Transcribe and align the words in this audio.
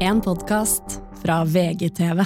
En 0.00 0.20
podkast 0.20 1.00
fra 1.22 1.44
VGTV. 1.44 2.24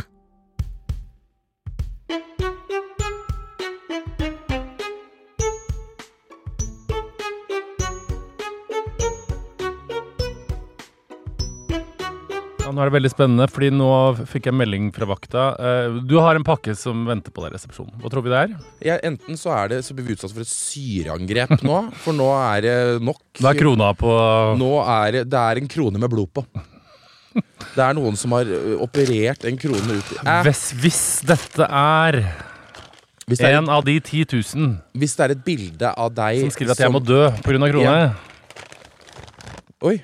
Nå 12.74 12.82
er 12.82 12.88
det 12.90 12.94
veldig 12.96 13.10
spennende, 13.12 13.46
fordi 13.46 13.68
nå 13.70 13.86
fikk 14.26 14.48
jeg 14.48 14.56
melding 14.58 14.88
fra 14.96 15.06
vakta. 15.06 15.42
Eh, 15.62 15.98
Du 16.10 16.16
har 16.18 16.34
en 16.34 16.42
pakke 16.46 16.74
som 16.74 17.04
venter 17.06 17.30
på 17.30 17.44
deg 17.44 17.52
i 17.52 17.54
resepsjonen. 17.54 18.00
Hva 18.02 18.10
tror 18.10 18.24
vi 18.24 18.32
det 18.32 18.40
er? 18.40 18.54
Ja, 18.82 18.96
enten 19.06 19.38
så 19.38 19.52
er 19.54 19.68
det 19.70 19.84
Så 19.86 19.94
blir 19.94 20.08
vi 20.08 20.16
utsatt 20.16 20.32
for 20.34 20.42
et 20.42 20.50
syreangrep 20.50 21.62
nå, 21.62 21.76
for 22.02 22.16
nå 22.18 22.26
er 22.34 22.64
det 22.66 22.76
nok. 23.04 23.20
Da 23.38 23.52
er 23.52 23.60
krona 23.60 23.92
på 23.94 24.10
Nå 24.58 24.72
er 24.82 25.12
det, 25.20 25.24
det 25.30 25.38
er 25.38 25.60
en 25.62 25.70
krone 25.70 26.02
med 26.02 26.10
blod 26.10 26.32
på. 26.34 26.42
Det 27.74 27.82
er 27.82 27.94
noen 27.96 28.16
som 28.18 28.34
har 28.36 28.48
operert 28.84 29.46
en 29.48 29.56
krone 29.58 29.98
ut 29.98 30.12
i 30.14 30.18
hvis, 30.46 30.64
hvis 30.78 31.00
dette 31.26 31.66
er 31.66 32.20
hvis, 33.24 33.40
det 33.40 33.48
er, 33.48 33.56
en 33.58 33.70
av 33.72 33.82
de 33.86 33.96
10 33.98 34.26
000 34.54 34.74
hvis 35.00 35.16
det 35.18 35.26
er 35.26 35.34
et 35.34 35.44
bilde 35.46 35.90
av 35.90 36.12
deg 36.14 36.44
som 36.44 36.54
skriver 36.54 36.76
at 36.76 36.84
jeg 36.84 36.94
må 36.94 37.00
dø 37.02 37.26
pga. 37.42 37.70
krone 37.72 37.96
Oi. 39.84 39.98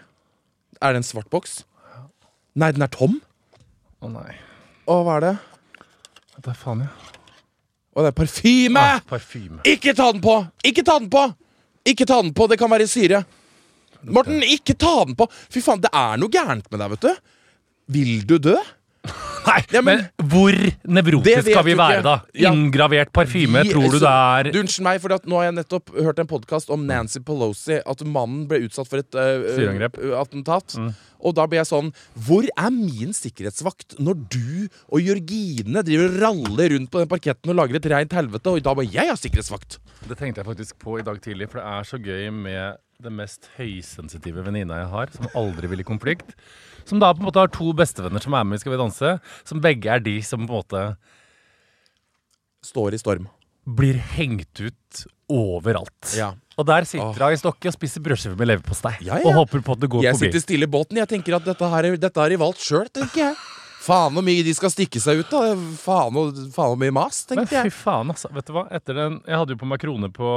Er 0.81 0.93
det 0.93 1.01
en 1.01 1.07
svart 1.07 1.29
boks? 1.33 1.63
Nei, 2.59 2.73
den 2.77 2.85
er 2.85 2.91
tom. 2.93 3.21
Å 4.01 4.09
nei. 4.13 4.35
Å, 4.89 4.97
hva 5.07 5.17
er 5.21 5.25
det? 5.25 5.35
Hva 6.41 6.55
faen, 6.57 6.83
ja. 6.85 6.91
Å, 7.91 8.05
det 8.05 8.11
er 8.11 8.17
parfyme! 8.17 8.81
Ah, 8.81 9.01
parfyme. 9.09 9.61
Ikke 9.69 9.95
ta 9.97 10.11
den 10.13 10.23
på! 10.25 10.37
Ikke 10.67 10.85
ta 10.87 10.99
den 11.01 11.09
på! 11.13 11.25
Ikke 11.89 12.07
ta 12.09 12.21
den 12.23 12.33
på, 12.37 12.47
det 12.51 12.59
kan 12.61 12.71
være 12.73 12.87
syre. 12.91 13.23
Morten, 14.05 14.43
ikke 14.43 14.77
ta 14.79 15.05
den 15.05 15.17
på! 15.19 15.27
Fy 15.53 15.61
faen, 15.65 15.81
det 15.85 15.91
er 15.93 16.21
noe 16.21 16.33
gærent 16.33 16.71
med 16.71 16.81
deg, 16.81 16.91
vet 16.97 17.09
du. 17.09 17.33
Vil 17.91 18.21
du 18.27 18.39
dø? 18.39 18.57
Nei, 19.47 19.61
Ja, 19.73 19.81
men, 19.81 20.03
men- 20.03 20.29
hvor 20.29 20.53
nevrotisk 20.85 21.47
skal 21.49 21.65
vi 21.65 21.75
være, 21.79 22.03
da? 22.05 22.19
Inngravert 22.37 23.09
parfyme, 23.17 23.63
Vi- 23.65 23.73
tror 23.73 23.87
du 23.91 23.97
så- 23.99 24.03
det 24.05 24.11
er 24.13 24.53
Du, 24.53 24.59
Unnskyld 24.61 24.85
meg, 24.85 25.01
for 25.01 25.09
nå 25.25 25.37
har 25.41 25.45
jeg 25.49 25.55
nettopp 25.57 25.89
hørt 25.97 26.19
en 26.21 26.27
podkast 26.29 26.69
om 26.71 26.85
Nancy 26.87 27.21
Pelosi. 27.25 27.81
At 27.87 28.05
mannen 28.05 28.47
ble 28.47 28.61
utsatt 28.69 28.87
for 28.91 28.99
et 29.01 29.15
uh, 29.17 30.21
attentat. 30.21 30.77
Mm. 30.77 30.93
Og 31.21 31.35
da 31.37 31.47
blir 31.47 31.61
jeg 31.61 31.69
sånn 31.69 31.91
Hvor 32.17 32.45
er 32.49 32.71
min 32.71 33.13
sikkerhetsvakt 33.17 33.99
når 34.01 34.21
du 34.33 34.69
og 34.93 35.01
Jørgine 35.01 35.83
driver 35.85 36.07
og 36.09 36.21
raller 36.21 36.71
rundt 36.77 36.91
på 36.93 36.99
den 37.03 37.09
parketten 37.09 37.51
og 37.53 37.57
lager 37.57 37.77
et 37.77 37.89
reint 37.93 38.13
helvete, 38.13 38.47
og 38.53 38.63
da 38.63 38.75
må 38.77 38.85
jeg 38.85 39.09
ha 39.09 39.17
sikkerhetsvakt? 39.17 39.79
Det 40.09 40.17
tenkte 40.21 40.41
jeg 40.45 40.49
faktisk 40.53 40.79
på 40.81 40.99
i 41.01 41.03
dag 41.05 41.21
tidlig, 41.21 41.49
for 41.51 41.61
det 41.61 41.67
er 41.73 41.89
så 41.89 41.99
gøy 42.01 42.31
med 42.33 42.77
det 43.03 43.13
mest 43.13 43.49
høysensitive 43.57 44.43
venninna 44.47 44.79
jeg 44.83 44.91
har, 44.93 45.11
som 45.15 45.29
aldri 45.39 45.69
vil 45.73 45.81
i 45.81 45.87
konflikt. 45.89 46.35
Som 46.89 47.01
da 47.03 47.13
på 47.15 47.21
en 47.23 47.29
måte 47.29 47.41
har 47.43 47.51
to 47.53 47.73
bestevenner 47.77 48.23
som 48.25 48.35
er 48.35 48.45
med 48.49 48.59
i 48.59 48.63
Skal 48.63 48.73
vi 48.75 48.79
danse, 48.81 49.15
som 49.47 49.61
begge 49.61 49.91
er 49.93 50.01
de 50.05 50.19
som 50.27 50.47
på 50.47 50.51
en 50.53 50.63
måte 50.63 50.85
Står 52.65 52.95
i 52.95 52.99
storm. 53.01 53.29
blir 53.65 53.95
hengt 54.17 54.61
ut 54.61 55.05
overalt. 55.31 56.15
Ja. 56.19 56.33
Og 56.59 56.67
der 56.69 56.85
sitter 56.89 57.15
hun 57.25 57.33
i 57.33 57.39
stokket 57.41 57.71
og 57.71 57.77
spiser 57.77 58.03
brødskive 58.05 58.37
med 58.37 58.49
leverpostei. 58.51 58.97
Ja, 59.07 59.17
ja. 59.21 59.25
Og 59.29 59.37
håper 59.37 59.63
på 59.65 59.77
at 59.77 59.81
det 59.85 59.89
går 59.93 60.03
Jeg 60.05 60.17
forbi. 60.17 60.27
sitter 60.29 60.43
stille 60.45 60.67
i 60.67 60.71
båten. 60.71 60.97
Jeg 60.99 61.09
tenker 61.09 61.37
at 61.37 61.45
dette, 61.47 61.69
her, 61.71 61.85
er- 61.89 61.97
dette 61.97 62.21
har 62.21 62.29
de 62.29 62.37
valgt 62.41 62.59
sjøl, 62.61 62.89
tenker 62.93 63.17
jeg. 63.31 63.37
Faen 63.81 64.13
hvor 64.13 64.23
mye 64.27 64.43
de 64.45 64.53
skal 64.53 64.69
stikke 64.69 65.01
seg 65.01 65.21
ut, 65.23 65.31
da. 65.31 65.55
Faen 65.81 66.13
hvor 66.13 66.77
mye 66.77 66.93
mas, 66.93 67.23
tenkte 67.25 67.49
jeg. 67.55 67.65
Men 67.65 67.71
fy 67.71 67.77
faen, 67.79 68.11
altså. 68.13 68.29
Vet 68.35 68.45
du 68.47 68.53
hva? 68.53 68.67
Etter 68.77 68.93
den, 68.99 69.21
jeg 69.25 69.39
hadde 69.41 69.55
jo 69.55 69.61
på 69.63 69.69
meg 69.71 69.81
krone 69.81 70.11
på 70.13 70.33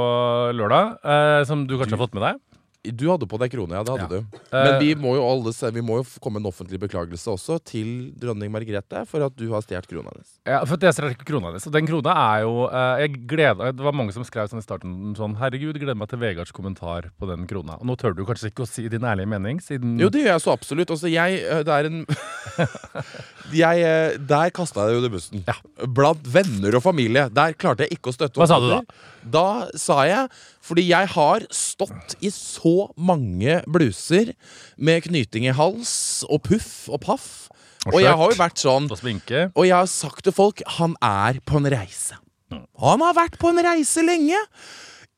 lørdag, 0.56 0.94
eh, 1.04 1.44
som 1.44 1.66
du 1.66 1.76
kanskje 1.76 1.98
har 1.98 2.06
fått 2.06 2.14
med 2.16 2.22
deg. 2.24 2.40
Du 2.84 3.06
hadde 3.08 3.24
på 3.24 3.38
deg 3.40 3.48
krone, 3.54 3.72
ja. 3.78 3.82
Det 3.82 3.94
hadde 3.94 4.04
Ja. 4.04 4.20
du. 4.20 4.38
Eh, 4.52 4.64
Men 4.64 4.74
vi 4.82 4.94
må 5.00 5.14
jo 5.16 5.22
alle 5.24 5.52
se, 5.56 5.70
vi 5.72 5.80
må 5.80 5.96
jo 6.02 6.04
komme 6.20 6.34
med 6.38 6.44
en 6.44 6.50
offentlig 6.52 6.78
beklagelse 6.82 7.32
også 7.32 7.56
til 7.64 8.12
dronning 8.20 8.52
Margrethe 8.52 9.06
for 9.08 9.24
at 9.24 9.34
du 9.36 9.46
har 9.54 9.62
stjålet 9.64 9.88
krona 9.88 10.10
hennes. 10.12 10.34
Ja, 10.44 10.58
for 10.68 10.76
det 10.76 10.90
er 10.92 11.08
ikke 11.14 11.24
krona 11.24 11.48
hennes. 11.48 11.64
Og 11.66 11.72
den 11.72 11.86
krona 11.88 12.12
er 12.12 12.42
jo 12.44 12.66
eh, 12.68 13.06
jeg 13.06 13.26
gleder, 13.26 13.72
Det 13.72 13.80
var 13.86 13.92
mange 13.96 14.12
som 14.12 14.22
skrev 14.22 14.50
sånn 14.52 14.60
i 14.60 14.66
starten 14.66 15.14
sånn 15.16 15.36
Herregud, 15.40 15.78
gleder 15.80 15.96
meg 15.96 16.08
til 16.12 16.18
Vegards 16.20 16.52
kommentar 16.52 17.08
på 17.18 17.26
den 17.30 17.46
krona. 17.48 17.78
Og 17.80 17.86
nå 17.88 17.96
tør 17.96 18.14
du 18.14 18.24
kanskje 18.28 18.50
ikke 18.52 18.66
å 18.66 18.68
si 18.68 18.86
din 18.92 19.00
ærlige 19.00 19.28
mening, 19.32 19.60
siden 19.64 19.96
Jo, 19.98 20.10
det 20.12 20.20
gjør 20.26 20.34
jeg 20.36 20.44
så 20.44 20.52
absolutt. 20.52 20.90
Altså, 20.92 21.08
jeg 21.08 21.40
eh, 21.40 21.62
Det 21.64 21.72
er 21.72 21.88
en 21.88 22.04
jeg, 23.54 23.80
eh, 23.84 24.18
Der 24.20 24.50
kasta 24.54 24.84
jeg 24.84 24.92
deg 24.94 25.00
under 25.02 25.12
bussen. 25.16 25.44
Ja. 25.48 25.56
Blant 25.88 26.24
venner 26.28 26.76
og 26.78 26.84
familie. 26.84 27.28
Der 27.32 27.54
klarte 27.56 27.86
jeg 27.88 27.96
ikke 27.98 28.12
å 28.12 28.16
støtte 28.16 28.40
Hva 28.40 28.48
sa 28.50 28.60
du 28.60 28.68
da? 28.70 28.82
Da 29.24 29.46
sa 29.80 30.02
jeg 30.04 30.28
Fordi 30.64 30.86
jeg 30.88 31.10
har 31.12 31.44
stått 31.52 32.14
i 32.24 32.30
så 32.32 32.88
mange 32.96 33.58
bluser 33.68 34.32
med 34.80 35.04
knyting 35.08 35.48
i 35.50 35.54
hals 35.56 36.24
og 36.28 36.40
puff 36.46 36.86
og 36.88 37.02
paff. 37.04 37.26
Og 37.84 37.98
Og 37.98 38.00
jeg 38.00 38.16
har 38.16 38.32
jo 38.32 38.38
vært 38.40 38.62
sånn 38.62 38.88
Og. 38.88 39.66
Jeg 39.66 39.76
har 39.76 39.90
sagt 39.92 40.24
til 40.24 40.32
folk 40.32 40.62
han 40.78 40.96
er 41.04 41.40
på 41.44 41.60
en 41.60 41.68
reise. 41.68 42.16
Han 42.80 43.04
har 43.04 43.16
vært 43.16 43.36
på 43.40 43.50
en 43.52 43.60
reise 43.66 44.04
lenge. 44.06 44.38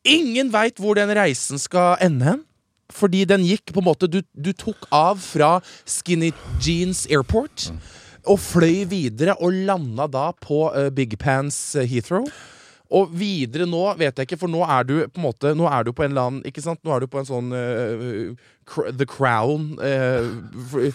Ingen 0.07 0.51
veit 0.55 0.81
hvor 0.83 0.99
den 0.99 1.13
reisen 1.15 1.63
skal 1.63 1.95
ende 2.03 2.27
hen. 2.33 2.43
Fordi 2.91 3.25
den 3.27 3.43
gikk 3.43 3.73
på 3.75 3.83
en 3.83 3.89
måte 3.89 4.07
Du, 4.07 4.21
du 4.31 4.53
tok 4.55 4.87
av 4.95 5.19
fra 5.19 5.57
Skinny 5.91 6.31
Jeans 6.63 7.03
Airport 7.11 7.73
og 8.27 8.39
fløy 8.43 8.85
videre 8.91 9.37
og 9.39 9.55
landa 9.67 10.07
da 10.11 10.29
på 10.43 10.69
uh, 10.75 10.89
Big 10.95 11.15
Pants 11.19 11.77
eh, 11.79 11.87
Heathrow. 11.87 12.27
Og 12.95 13.11
videre 13.19 13.67
nå 13.69 13.83
vet 13.99 14.15
jeg 14.15 14.29
ikke, 14.29 14.39
for 14.39 14.53
nå 14.53 14.63
er 14.63 14.87
du 14.87 14.95
på 15.11 15.21
en 15.21 15.27
måte 15.27 15.55
Nå 15.59 15.67
er 15.71 15.87
du 15.87 15.93
på 15.97 16.05
en 16.05 16.13
eller 16.13 16.29
annen 16.31 16.47
Ikke 16.47 16.63
sant? 16.63 16.79
Nå 16.87 16.95
er 16.95 17.03
du 17.03 17.11
på 17.11 17.19
en 17.21 17.29
sånn 17.29 17.51
uh, 17.51 18.47
cr 18.67 18.91
The 18.99 19.07
Crown 19.09 19.77
uh, 19.79 20.27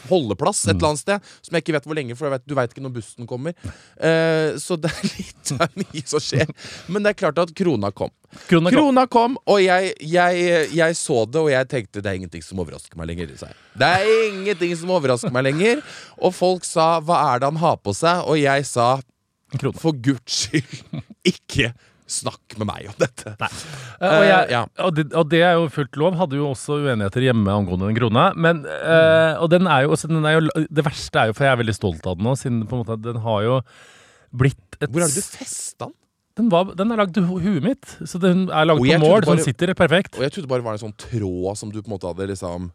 holdeplass 0.09 0.65
et 0.67 0.75
eller 0.75 0.91
annet 0.91 1.01
sted. 1.01 1.29
Som 1.39 1.55
jeg 1.55 1.63
ikke 1.63 1.75
vet 1.77 1.85
hvor 1.87 1.97
lenge, 1.97 2.17
for 2.19 2.33
vet, 2.33 2.43
du 2.43 2.55
veit 2.57 2.73
ikke 2.73 2.83
når 2.83 2.95
bussen 2.97 3.27
kommer. 3.29 3.55
Uh, 3.95 4.59
så 4.59 4.75
det 4.79 4.91
er 4.91 5.05
litt 5.15 5.51
det 5.51 5.67
er 5.67 5.77
mye 5.79 6.03
som 6.07 6.23
skjer. 6.23 6.51
Men 6.91 7.05
det 7.05 7.13
er 7.13 7.19
klart 7.21 7.39
at 7.39 7.53
krona 7.55 7.91
kom. 7.95 8.11
Krona 8.49 8.71
kom. 8.71 8.75
Krona 8.75 9.05
kom, 9.11 9.37
og 9.47 9.61
jeg, 9.63 9.93
jeg, 10.03 10.67
jeg 10.75 10.97
så 10.99 11.23
det, 11.27 11.41
og 11.41 11.51
jeg 11.51 11.69
tenkte 11.71 12.03
det 12.03 12.11
er 12.11 12.19
ingenting 12.19 12.43
som 12.45 12.59
overrasker 12.63 12.99
meg 12.99 13.11
lenger. 13.11 13.33
Det 13.79 13.87
er 13.87 14.11
ingenting 14.29 14.75
som 14.79 14.91
overrasker 14.95 15.33
meg 15.35 15.47
lenger. 15.49 15.83
Og 16.19 16.35
folk 16.35 16.67
sa 16.67 16.99
'hva 16.99 17.23
er 17.31 17.39
det 17.39 17.51
han 17.51 17.63
har 17.63 17.79
på 17.79 17.95
seg?' 17.95 18.27
Og 18.27 18.39
jeg 18.39 18.67
sa 18.67 18.99
Krona. 19.59 19.81
for 19.81 19.97
guds 19.97 20.45
skyld, 20.45 21.01
ikke 21.33 21.73
snakk 22.11 22.57
med 22.59 22.67
meg 22.67 22.89
om 22.91 22.97
dette. 22.99 23.33
Eh, 23.39 24.03
og, 24.03 24.23
jeg, 24.25 24.49
ja. 24.51 24.65
og, 24.83 24.91
det, 24.97 25.05
og 25.15 25.29
det 25.31 25.41
er 25.47 25.55
jo 25.59 25.69
fullt 25.71 25.99
lov. 26.01 26.17
Hadde 26.19 26.39
jo 26.39 26.49
også 26.49 26.81
uenigheter 26.83 27.23
hjemme 27.29 27.55
angående 27.55 27.87
den 27.87 27.97
krona. 27.99 28.25
Men, 28.35 28.65
eh, 28.67 29.39
og 29.39 29.47
den 29.53 29.69
er 29.71 29.85
jo, 29.87 29.95
den 29.95 30.27
er 30.27 30.37
jo 30.37 30.65
Det 30.67 30.85
verste 30.87 31.23
er 31.23 31.31
jo, 31.31 31.37
for 31.37 31.47
jeg 31.47 31.55
er 31.55 31.63
veldig 31.63 31.77
stolt 31.77 32.11
av 32.11 32.19
den 32.19 32.27
nå, 32.27 32.35
siden 32.39 32.65
måte, 32.67 32.99
den 32.99 33.21
har 33.23 33.47
jo 33.47 33.57
blitt 34.31 34.79
et 34.79 34.91
Hvor 34.91 35.03
er 35.03 35.11
det 35.11 35.23
du 35.23 35.35
festa 35.39 35.87
den? 35.87 35.97
Den, 36.39 36.47
var, 36.47 36.69
den 36.79 36.93
er 36.93 37.01
lagd 37.01 37.17
i 37.19 37.21
huet 37.27 37.63
mitt, 37.63 37.89
så 38.07 38.19
den 38.21 38.45
er 38.47 38.63
lagd 38.69 38.79
på 38.79 38.99
mål. 39.03 39.17
Bare, 39.19 39.25
Så 39.27 39.33
den 39.35 39.47
sitter 39.49 39.73
perfekt. 39.75 40.15
Og 40.15 40.23
jeg 40.23 40.31
trodde 40.31 40.47
bare 40.47 40.63
det 40.63 40.67
var 40.69 40.77
en 40.77 40.85
sånn 40.85 40.95
tråd 40.95 41.59
som 41.59 41.73
du 41.73 41.81
på 41.81 41.89
en 41.89 41.95
måte 41.97 42.07
hadde 42.07 42.29
liksom 42.31 42.69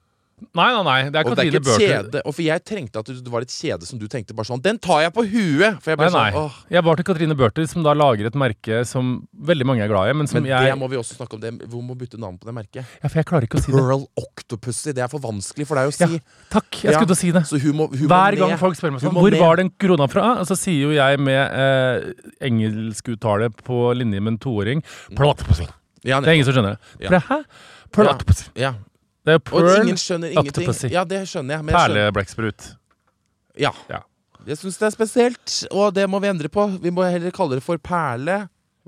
Nei, 0.53 0.67
nei, 0.69 0.83
nei. 0.85 0.97
Det 1.09 1.17
er 1.17 1.25
Katrine 1.25 1.61
kjede. 1.81 2.21
Og 2.29 2.35
for 2.37 2.43
jeg 2.45 2.61
trengte 2.69 3.01
at 3.01 3.07
det 3.09 3.31
var 3.33 3.41
et 3.47 3.49
kjede 3.49 3.87
som 3.89 3.97
du 3.99 4.05
tenkte 4.13 4.35
bare 4.37 4.45
sånn 4.45 4.61
Den 4.61 4.77
tar 4.85 5.01
jeg 5.07 5.13
på 5.17 5.23
huet! 5.25 5.79
For 5.81 5.95
jeg 5.95 5.99
Nei, 6.03 6.11
nei. 6.13 6.31
sånn. 6.35 6.51
Jeg 6.77 6.85
var 6.85 6.97
til 7.01 7.07
Katrine 7.09 7.37
Børthe, 7.41 7.65
som 7.71 7.83
da 7.87 7.95
lager 7.97 8.27
et 8.29 8.37
merke 8.37 8.83
som 8.85 9.15
veldig 9.33 9.65
mange 9.65 9.81
er 9.81 9.89
glad 9.89 10.11
i. 10.11 10.13
Men 10.13 10.29
som 10.29 10.43
Men 10.43 10.51
jeg 10.51 10.69
det 10.69 10.79
må 10.79 10.91
vi 10.93 10.99
også 11.01 11.17
snakke 11.17 11.39
om. 11.39 11.41
Det. 11.41 11.55
Hvor 11.73 11.81
må 11.83 11.97
bytte 11.97 12.21
navn 12.21 12.37
på 12.37 12.45
det 12.51 12.55
merket? 12.59 12.85
Ja, 13.01 13.09
for 13.09 13.17
jeg 13.23 13.29
klarer 13.31 13.49
ikke 13.49 13.57
å 13.57 13.65
si 13.65 13.73
det. 13.73 13.81
Pearl 13.81 14.05
Octopussy. 14.21 14.93
Det 14.93 15.05
er 15.07 15.09
for 15.09 15.25
vanskelig 15.25 15.67
for 15.71 15.81
deg 15.81 15.89
å 15.89 15.95
Ja, 16.01 16.07
si. 16.13 16.21
takk. 16.53 16.69
Jeg 16.83 16.93
Ja. 16.93 16.99
skulle 17.01 17.09
til 17.09 17.17
å 17.17 17.23
si 17.23 17.31
det. 17.33 17.43
Så 17.49 17.59
hun 17.65 17.73
må, 17.81 17.89
hun 17.97 18.09
Hver 18.09 18.37
gang 18.37 18.59
folk 18.59 18.77
spør 18.77 18.93
meg 18.93 19.01
sånn 19.01 19.17
Hvor 19.17 19.31
med. 19.31 19.41
var 19.41 19.57
den 19.57 19.71
krona 19.71 20.07
fra? 20.13 20.37
Og 20.41 20.47
så 20.47 20.57
sier 20.57 20.83
jo 20.85 20.91
jeg 20.93 21.19
med 21.19 21.49
eh, 21.49 22.13
engelskuttale 22.45 23.49
på 23.65 23.95
linje 23.97 24.21
med 24.21 24.35
en 24.35 24.39
toåring 24.39 24.83
Platypus. 25.17 25.65
Ja, 26.05 26.21
Det 26.21 26.29
er 26.29 26.33
ingen 26.37 26.45
som 26.45 26.55
skjønner 26.55 26.77
det. 26.77 27.09
Ja. 27.11 27.21
Hæ? 27.21 27.41
Platypus. 27.91 28.51
ja. 28.55 28.75
Det 29.27 29.35
er 29.35 29.55
Og 29.59 29.71
ingen 29.83 29.99
skjønner 29.99 30.31
ingenting. 30.31 30.69
Octopussy. 30.69 30.91
Ja, 30.95 31.03
det 31.05 31.25
skjønner 31.27 31.57
jeg. 31.59 31.65
Men 31.67 31.75
jeg 31.75 31.81
skjønner. 31.81 32.03
perleblekksprut. 32.07 32.69
Ja. 33.59 33.73
Ja. 33.91 34.05
Jeg 34.47 34.61
syns 34.61 34.77
det 34.79 34.87
er 34.87 34.95
spesielt, 34.95 35.55
og 35.75 35.95
det 35.97 36.05
må 36.09 36.21
vi 36.23 36.29
endre 36.31 36.49
på. 36.53 36.69
Vi 36.79 36.93
må 36.95 37.03
heller 37.11 37.35
kalle 37.35 37.59
det 37.59 37.65
for 37.67 37.81
perle 37.83 38.45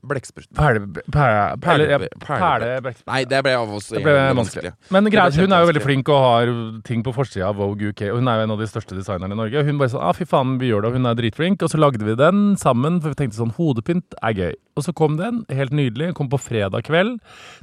blekksprut. 0.07 0.47
Perleblekksprut. 0.55 3.05
Nei, 3.09 3.23
det 3.29 3.41
ble 3.45 3.55
av 3.59 3.73
oss 3.79 3.89
Det 3.91 4.03
ble 4.05 4.15
vanskelig. 4.39 4.73
Men 4.95 5.11
greit, 5.13 5.39
hun 5.41 5.55
er 5.55 5.65
jo 5.65 5.71
veldig 5.73 5.83
flink 5.85 6.13
og 6.13 6.23
har 6.23 6.53
ting 6.87 7.03
på 7.07 7.15
forsida 7.17 7.51
av 7.51 7.59
Vogue 7.59 7.91
UK. 7.93 8.05
Og 8.13 8.21
hun 8.21 8.31
er 8.31 8.41
jo 8.41 8.47
en 8.47 8.55
av 8.55 8.63
de 8.63 8.69
største 8.71 8.97
designerne 8.99 9.35
i 9.35 9.41
Norge. 9.41 9.61
Og 9.61 9.69
hun 9.69 9.81
bare 9.81 9.93
sånn 9.95 10.05
ah, 10.05 10.15
fy 10.17 10.27
faen, 10.29 10.57
vi 10.63 10.71
gjør 10.71 10.87
det. 10.87 10.93
Og 10.93 10.99
hun 10.99 11.11
er 11.11 11.19
dritflink. 11.19 11.65
Og 11.65 11.73
så 11.73 11.81
lagde 11.81 12.07
vi 12.07 12.17
den 12.19 12.55
sammen, 12.61 13.01
for 13.03 13.15
vi 13.15 13.21
tenkte 13.23 13.41
sånn 13.41 13.55
hodepynt 13.59 14.19
er 14.23 14.39
gøy. 14.39 14.57
Og 14.79 14.87
så 14.87 14.95
kom 14.95 15.17
den, 15.19 15.43
helt 15.51 15.75
nydelig. 15.75 16.13
Kom 16.19 16.31
på 16.31 16.39
fredag 16.41 16.87
kveld. 16.87 17.19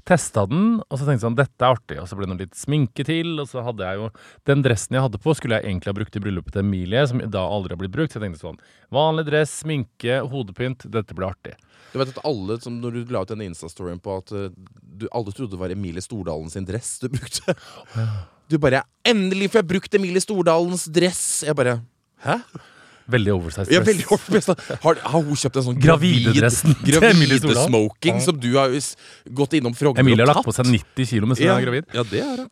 Testa 0.08 0.44
den, 0.52 0.82
og 0.84 1.00
så 1.00 1.06
tenkte 1.06 1.22
jeg 1.22 1.28
sånn 1.30 1.40
dette 1.40 1.64
er 1.64 1.78
artig. 1.78 2.00
Og 2.02 2.10
så 2.12 2.18
ble 2.18 2.28
det 2.28 2.34
noe 2.34 2.44
litt 2.44 2.60
sminke 2.60 3.08
til. 3.08 3.38
Og 3.40 3.48
så 3.52 3.64
hadde 3.66 3.88
jeg 3.88 4.02
jo 4.02 4.12
Den 4.46 4.64
dressen 4.66 4.98
jeg 4.98 5.06
hadde 5.06 5.22
på, 5.22 5.34
skulle 5.38 5.62
jeg 5.62 5.70
egentlig 5.70 5.94
ha 5.94 5.98
brukt 5.98 6.18
i 6.18 6.24
bryllupet 6.24 6.56
til 6.56 6.66
Emilie, 6.66 7.06
som 7.08 7.24
da 7.32 7.46
aldri 7.48 7.76
har 7.76 7.82
blitt 7.82 7.96
brukt. 7.96 8.12
Så 8.12 8.20
jeg 8.20 8.28
tenkte 8.28 8.44
sånn 8.44 8.60
vanlig 8.94 9.30
dress, 9.30 9.62
sminke, 9.64 10.20
hodepynt. 10.32 10.88
Dette 10.92 11.16
blir 11.16 11.32
artig. 11.32 11.56
Du 11.96 12.02
vet 12.02 12.12
at 12.12 12.26
alle 12.28 12.60
som 12.60 12.76
når 12.84 12.98
du 12.98 13.16
la 13.16 13.24
ut 13.24 13.32
denne 13.32 13.48
Insta-storyen 13.48 14.02
på 14.04 14.20
at 14.20 14.34
eh, 14.36 14.50
du, 14.84 15.08
alle 15.16 15.32
trodde 15.32 15.56
det 15.56 15.62
var 15.62 15.72
Emilie 15.72 16.04
Stordalen 16.04 16.52
sin 16.52 16.68
dress 16.68 16.98
du 17.04 17.10
brukte. 17.14 17.56
Du 18.46 18.60
bare 18.62 18.84
'Endelig 19.02 19.48
får 19.50 19.64
jeg 19.64 19.68
brukt 19.72 19.96
Emilie 19.98 20.22
Stordalens 20.22 20.84
dress!' 20.86 21.42
Jeg 21.48 21.56
bare 21.58 21.80
Hæ? 22.22 22.36
Veldig 23.10 23.32
oversized 23.34 23.72
dress. 23.72 23.74
Ja, 23.74 23.82
veldig 23.86 24.06
oversized. 24.12 24.82
Har, 24.84 25.00
har 25.02 25.24
hun 25.24 25.40
kjøpt 25.40 25.58
en 25.62 25.66
sånn 25.66 25.80
Gravidedressen 25.82 26.76
til 26.84 26.98
Emilie 27.00 27.40
Gravide 27.40 27.40
Stordalen. 27.42 27.72
smoking 27.72 28.22
som 28.22 28.38
du 28.38 28.52
har 28.58 28.76
gått 29.40 29.58
innom 29.58 29.74
Frogner 29.78 29.94
og 29.94 29.98
tatt? 29.98 30.06
Emilie 30.06 30.26
har 30.26 30.32
lagt 30.34 30.46
på 30.46 30.54
seg 30.54 30.70
90 30.70 31.10
kilo 31.10 31.30
mens 31.30 31.42
hun 31.42 31.48
ja, 31.48 31.58
er 31.58 31.66
gravid. 31.66 31.90
Ja, 31.94 32.06
det 32.12 32.22
er 32.22 32.44
det. 32.44 32.48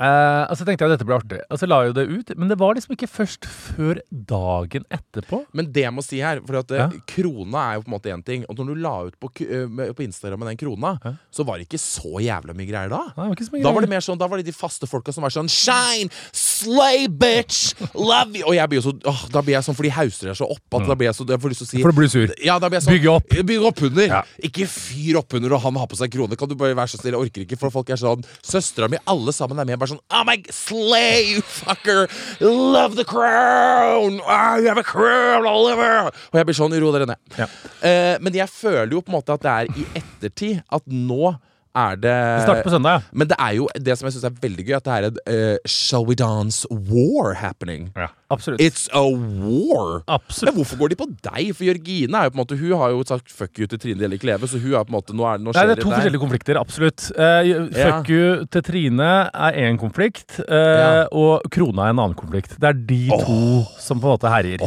Eh, 0.00 0.44
og 0.50 0.56
så 0.56 0.64
tenkte 0.66 0.84
jeg 0.86 0.90
at 0.92 0.98
dette 0.98 1.06
ble 1.06 1.16
artig. 1.18 1.40
Og 1.50 1.58
så 1.60 1.68
la 1.68 1.82
jeg 1.82 1.92
jo 1.92 1.96
det 2.00 2.06
ut. 2.10 2.32
Men 2.38 2.48
det 2.48 2.58
var 2.58 2.74
liksom 2.74 2.94
ikke 2.96 3.08
først 3.10 3.44
før 3.46 4.00
dagen 4.10 4.84
etterpå. 4.90 5.42
Men 5.52 5.70
det 5.72 5.84
jeg 5.84 5.92
må 5.94 6.02
si 6.04 6.20
her, 6.24 6.40
for 6.46 6.58
at 6.62 6.70
eh, 6.70 6.78
Ja. 6.82 6.88
krona 7.06 7.62
er 7.70 7.74
jo 7.76 7.82
på 7.82 7.88
en 7.92 7.94
måte 7.98 8.10
én 8.12 8.24
ting. 8.24 8.44
Og 8.48 8.56
når 8.56 8.72
du 8.74 8.74
la 8.82 8.94
ut 9.06 9.18
på, 9.20 9.30
eh, 9.44 9.92
på 9.92 10.02
Instagram 10.06 10.40
med 10.40 10.48
den 10.52 10.56
krona, 10.62 10.98
Ja. 11.04 11.12
så 11.30 11.44
var 11.46 11.58
det 11.58 11.68
ikke 11.68 11.78
så 11.80 12.18
jævla 12.22 12.54
mye 12.54 12.66
greier 12.70 12.88
da. 12.90 13.02
Nei, 13.16 13.28
det 13.34 13.48
var 13.48 13.58
mye 13.58 13.62
Da 13.62 13.72
var 13.72 13.80
det 13.80 13.90
mer 13.90 14.00
sånn, 14.00 14.18
da 14.18 14.26
var 14.26 14.36
det 14.38 14.46
de 14.46 14.52
faste 14.52 14.86
folka 14.88 15.12
som 15.12 15.22
var 15.22 15.30
sånn 15.30 15.48
Shine! 15.48 16.10
Slay, 16.32 17.06
bitch! 17.08 17.74
Love 17.94 18.34
you! 18.38 18.44
Og 18.46 18.54
jeg 18.54 18.68
blir 18.68 18.80
jo 18.82 18.90
så 18.90 18.94
åh, 19.08 19.22
Da 19.32 19.42
blir 19.42 19.54
jeg 19.56 19.64
sånn, 19.66 19.74
for 19.76 19.82
de 19.86 19.90
hauser 19.90 20.30
seg 20.32 20.36
så 20.42 20.48
opp 20.50 20.76
at 20.80 20.86
da 20.88 20.94
blir 20.94 21.08
jeg 21.10 21.16
så 21.18 21.26
Jeg 21.28 21.40
får 21.42 21.52
lyst 21.52 21.62
til 21.62 21.66
å 21.66 21.70
si 21.70 21.82
For 21.82 21.92
du 21.92 21.98
blir 22.00 22.08
sur. 22.12 22.34
ja, 22.42 22.58
da 22.58 22.68
blir 22.68 22.80
jeg 22.80 22.86
sånn, 22.86 22.96
Bygge 22.96 23.12
opp. 23.12 23.28
Bygge 23.52 23.66
opp 23.70 23.82
under. 23.82 24.06
Ja. 24.06 24.22
Ikke 24.42 24.66
fyr 24.68 25.18
opp 25.20 25.34
under, 25.34 25.54
og 25.54 25.60
han 25.62 25.74
har 25.80 25.86
på 25.90 25.96
seg 25.98 26.10
krone. 26.12 26.36
Kan 26.38 26.48
du 26.48 26.54
bare 26.58 26.74
være 26.76 26.88
så 26.92 27.00
snill? 27.00 27.12
Jeg 27.16 27.28
orker 27.30 27.44
ikke, 27.46 27.58
for 27.58 27.70
folk 27.74 27.90
er 27.90 27.96
sånn 28.00 28.24
Søstera 28.42 28.88
mi, 28.90 28.98
alle 29.06 29.32
sammen 29.32 29.58
er 29.60 29.64
med. 29.68 29.78
Bare 29.82 29.90
sånn 29.90 30.02
Oh 30.14 30.22
my 30.22 30.36
slay, 30.54 31.24
you 31.32 31.42
fucker! 31.42 32.06
Love 32.38 32.94
the 32.94 33.04
crown! 33.04 34.20
Oh, 34.22 34.56
you 34.62 34.68
have 34.70 34.78
a 34.78 34.86
crown 34.86 35.42
all 35.42 35.66
over! 35.66 36.12
Og 36.30 36.38
jeg 36.38 36.46
blir 36.46 36.54
sånn, 36.54 36.76
ro 36.78 36.92
dere 36.94 37.08
ned. 37.10 37.18
Ja. 37.34 37.48
Uh, 37.82 38.14
men 38.22 38.36
jeg 38.38 38.46
føler 38.52 38.94
jo 38.94 39.02
på 39.02 39.10
en 39.10 39.16
måte 39.16 39.34
at 39.34 39.42
det 39.42 39.54
er 39.56 39.80
i 39.82 39.88
ettertid 39.98 40.60
at 40.70 40.86
nå 40.86 41.32
er 41.74 41.96
det 41.96 42.12
Det 42.12 42.42
starter 42.44 42.66
på 42.66 42.72
søndag, 42.74 42.96
ja. 42.98 43.00
Men 43.16 43.28
det 43.30 43.36
er 43.40 43.52
jo 43.56 43.68
det 43.80 43.94
som 43.98 44.06
jeg 44.08 44.12
syns 44.16 44.24
er 44.28 44.34
veldig 44.42 44.64
gøy, 44.68 44.74
at 44.76 44.84
det 44.84 44.92
er 44.92 45.06
en 45.08 45.20
uh, 45.32 45.56
Shall 45.68 46.04
we 46.08 46.14
dance 46.18 46.66
war 46.70 47.32
happening. 47.40 47.90
ja. 47.96 48.08
Absolutt. 48.32 48.62
It's 48.64 48.86
a 48.96 49.02
war! 49.12 49.98
Absolutt 50.08 50.54
Men 50.54 50.62
hvorfor 50.62 50.78
går 50.80 50.88
de 50.88 50.96
på 50.96 51.06
deg? 51.26 51.50
For 51.52 51.66
Jørgine 51.68 52.16
er 52.16 52.24
jo 52.24 52.32
på 52.32 52.38
en 52.38 52.40
måte 52.40 52.56
Hun 52.56 52.70
har 52.80 52.94
jo 52.94 53.02
sagt 53.04 53.28
fuck 53.28 53.58
you 53.60 53.66
til 53.68 53.76
Trine 53.82 54.00
Deli 54.00 54.16
Kleve, 54.22 54.48
så 54.48 54.56
hun 54.56 54.72
er 54.72 54.86
på 54.88 54.88
en 54.88 54.96
måte 54.96 55.12
Nå, 55.12 55.26
er, 55.28 55.36
nå 55.42 55.50
Nei, 55.52 55.56
skjer 55.58 55.68
det 55.68 55.74
er 55.76 55.82
to 55.84 55.90
forskjellige 55.92 56.22
konflikter, 56.22 56.60
absolutt. 56.62 57.04
Uh, 57.12 57.68
fuck 57.76 58.08
you 58.08 58.46
til 58.48 58.64
Trine 58.64 59.10
er 59.28 59.58
én 59.66 59.76
konflikt, 59.80 60.38
uh, 60.48 60.56
Ja. 60.56 60.88
og 61.12 61.44
krona 61.52 61.90
er 61.90 61.92
en 61.92 62.00
annen 62.06 62.16
konflikt. 62.16 62.56
Det 62.56 62.70
er 62.72 62.78
de 62.88 63.02
to 63.12 63.38
som 63.84 64.00
på 64.00 64.08
en 64.08 64.16
måte 64.16 64.32
herjer. 64.32 64.64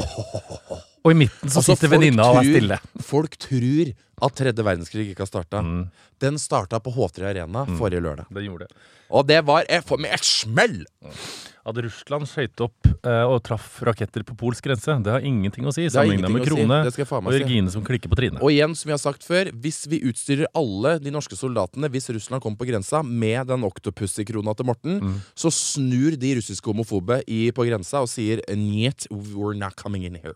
Og 1.06 1.12
i 1.13 1.18
midten 1.25 1.50
så 1.50 1.62
Altså, 1.63 1.74
sitter 1.75 1.92
venninna 1.96 2.25
og 2.30 2.44
er 2.44 2.48
stille. 2.54 2.78
Folk 3.06 3.34
tror 3.42 3.92
at 4.21 4.35
tredje 4.38 4.63
verdenskrig 4.63 5.09
ikke 5.12 5.25
har 5.25 5.31
starta. 5.31 5.62
Mm. 5.65 5.88
Den 6.23 6.38
starta 6.39 6.79
på 6.79 6.94
H3 6.95 7.29
Arena 7.33 7.65
forrige 7.75 8.03
lørdag. 8.03 8.29
Det 8.31 8.45
gjorde 8.45 8.67
det. 8.69 8.85
Og 9.12 9.27
det 9.27 9.41
var 9.45 9.67
med 10.00 10.13
et 10.13 10.25
smell! 10.25 10.85
At 11.65 11.77
Russland 11.81 12.27
skøyt 12.29 12.62
opp 12.62 12.85
eh, 13.09 13.23
og 13.25 13.39
traff 13.45 13.79
raketter 13.88 14.21
på 14.27 14.35
polsk 14.38 14.67
grense, 14.67 15.00
det 15.01 15.09
har 15.09 15.23
ingenting 15.25 15.65
å 15.65 15.73
si. 15.73 15.88
Sammenligna 15.89 16.29
med 16.29 16.44
si. 16.44 16.51
Krone 16.51 16.67
meg 16.69 16.91
og 16.91 16.94
si. 17.33 17.57
Som 17.73 17.85
klikker 17.88 18.12
på 18.12 18.19
Trine. 18.19 18.38
Og 18.38 18.53
igjen, 18.53 18.75
som 18.77 18.91
vi 18.91 18.94
har 18.94 19.01
sagt 19.01 19.25
før, 19.25 19.50
hvis 19.63 19.79
vi 19.89 20.03
utstyrer 20.06 20.45
alle 20.53 21.00
de 21.01 21.13
norske 21.13 21.38
soldatene 21.39 21.89
hvis 21.89 22.12
Russland 22.13 22.45
kommer 22.45 22.62
på 22.62 22.69
grensa 22.69 23.01
med 23.01 23.50
den 23.50 23.65
oktopussy-krona 23.65 24.53
til 24.56 24.69
Morten, 24.69 25.01
Mm. 25.06 25.17
så 25.35 25.50
snur 25.51 26.15
de 26.15 26.35
russiske 26.38 26.69
homofobe 26.69 27.17
i, 27.27 27.50
på 27.51 27.65
grensa 27.67 28.00
og 28.06 28.07
sier 28.09 28.39
Njet, 28.56 29.07
we're 29.12 29.57
not 29.57 29.75
coming 29.75 30.06
in 30.06 30.15
here. 30.15 30.35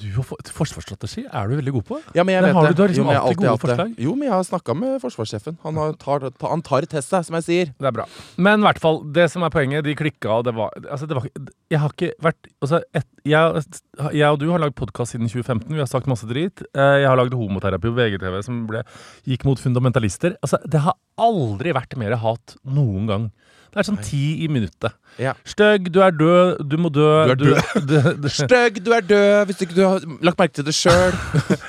Du 0.00 0.08
forsvarsstrategi 0.56 1.26
er 1.28 1.48
du 1.50 1.56
veldig 1.58 1.72
god 1.74 1.84
på. 1.90 1.98
Ja, 2.16 2.24
men 2.24 2.34
jeg 2.34 2.42
Men 2.42 2.48
vet 2.50 2.56
har 2.56 2.68
det. 2.70 2.76
du 2.76 2.82
har 2.82 2.88
liksom 2.92 3.10
Jo, 3.10 3.16
alltid 3.20 3.40
gode 3.42 3.60
forslag? 3.64 3.94
Jo, 4.00 4.14
men 4.16 4.28
jeg 4.28 4.32
har 4.34 4.46
snakka 4.48 4.76
med 4.78 4.94
forsvarssjefen. 5.02 5.58
Han, 5.64 5.80
har, 5.80 5.92
tar, 6.00 6.24
ta, 6.30 6.48
han 6.52 6.62
tar 6.64 6.86
test, 6.88 7.12
som 7.26 7.36
jeg 7.38 7.44
sier. 7.46 7.72
Det 7.78 7.90
er 7.90 7.94
bra. 7.98 8.06
Men 8.40 8.60
i 8.64 8.66
hvert 8.68 8.80
fall, 8.80 9.00
det 9.12 9.26
som 9.32 9.44
er 9.46 9.52
poenget, 9.54 9.84
de 9.84 9.94
klikka, 9.98 10.30
og 10.40 10.44
det 10.48 10.54
var 10.56 10.70
Altså, 10.80 11.06
det 11.10 11.18
var 11.18 11.26
Jeg 11.70 11.78
har 11.84 11.92
ikke 11.94 12.10
vært 12.24 12.48
Altså, 12.62 12.80
et, 12.96 13.06
jeg, 13.28 13.64
jeg 14.16 14.30
og 14.30 14.38
du 14.40 14.48
har 14.50 14.58
lagd 14.64 14.74
podkast 14.80 15.12
siden 15.12 15.28
2015. 15.28 15.68
Vi 15.74 15.78
har 15.82 15.90
sagt 15.90 16.08
masse 16.10 16.26
drit. 16.30 16.64
Eh, 16.74 16.96
Jeg 17.04 17.08
har 17.10 17.16
lagd 17.20 17.34
homoterapi 17.36 17.90
på 17.90 17.96
VGTV 17.96 18.40
som 18.46 18.64
ble, 18.70 18.82
gikk 19.28 19.44
mot 19.44 19.60
fundamentalister. 19.60 20.36
Altså, 20.42 20.58
det 20.64 20.80
har 20.86 20.96
aldri 21.20 21.72
vært 21.76 21.96
mer 22.00 22.16
hat 22.16 22.56
noen 22.64 23.06
gang. 23.10 23.30
Det 23.70 23.78
er 23.78 23.86
sånn 23.86 24.00
ti 24.02 24.42
i 24.44 24.48
minuttet. 24.50 24.96
Ja. 25.20 25.34
Stygg, 25.46 25.90
du 25.94 26.00
er 26.02 26.14
død, 26.14 26.62
du 26.66 26.76
må 26.80 26.90
dø 26.90 27.06
Du 27.28 27.32
er 27.32 27.38
du, 27.38 27.96
du, 28.24 28.28
Stygg, 28.32 28.80
du 28.82 28.90
er 28.96 29.04
død. 29.06 29.50
Hvis 29.50 29.62
ikke 29.66 29.76
du 29.76 29.82
har 29.84 30.06
lagt 30.26 30.40
merke 30.40 30.56
til 30.58 30.66
det 30.66 30.74
sjøl, 30.74 31.14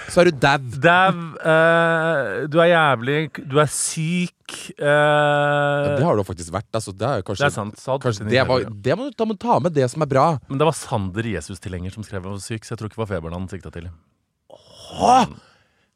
så 0.09 0.23
er 0.23 0.31
du 0.31 0.39
dau. 0.41 0.57
Dau, 0.87 1.27
Uh, 1.41 2.45
du 2.51 2.59
er 2.61 2.69
jævlig, 2.69 3.15
du 3.49 3.55
er 3.61 3.69
syk 3.71 4.53
eh, 4.77 5.87
Det 5.97 6.03
har 6.05 6.19
du 6.19 6.23
faktisk 6.27 6.53
vært. 6.53 6.67
Altså, 6.77 6.93
det 6.93 7.07
er 7.07 7.23
kanskje, 7.25 7.47
Det 7.47 7.49
er 7.49 7.55
sant. 7.55 8.03
Kanskje 8.03 8.27
det, 8.29 8.43
var, 8.47 8.65
det 8.69 8.97
må 8.99 9.07
da 9.09 9.25
må 9.25 9.35
du 9.37 9.41
ta 9.41 9.57
med 9.63 9.73
det 9.73 9.87
som 9.89 10.05
er 10.05 10.09
bra. 10.11 10.25
Men 10.51 10.61
det 10.61 10.67
var 10.69 10.77
Sander 10.77 11.27
Jesus-tilhenger 11.31 11.95
som 11.95 12.05
skrev 12.05 12.27
om 12.29 12.37
syk, 12.41 12.67
så 12.67 12.75
jeg 12.75 12.81
tror 12.81 12.91
ikke 12.91 12.99
det 12.99 13.03
var 13.05 13.11
feberen 13.15 13.37
han 13.39 13.49
sikta 13.51 13.73
til. 13.73 13.89
Åh, 14.51 15.31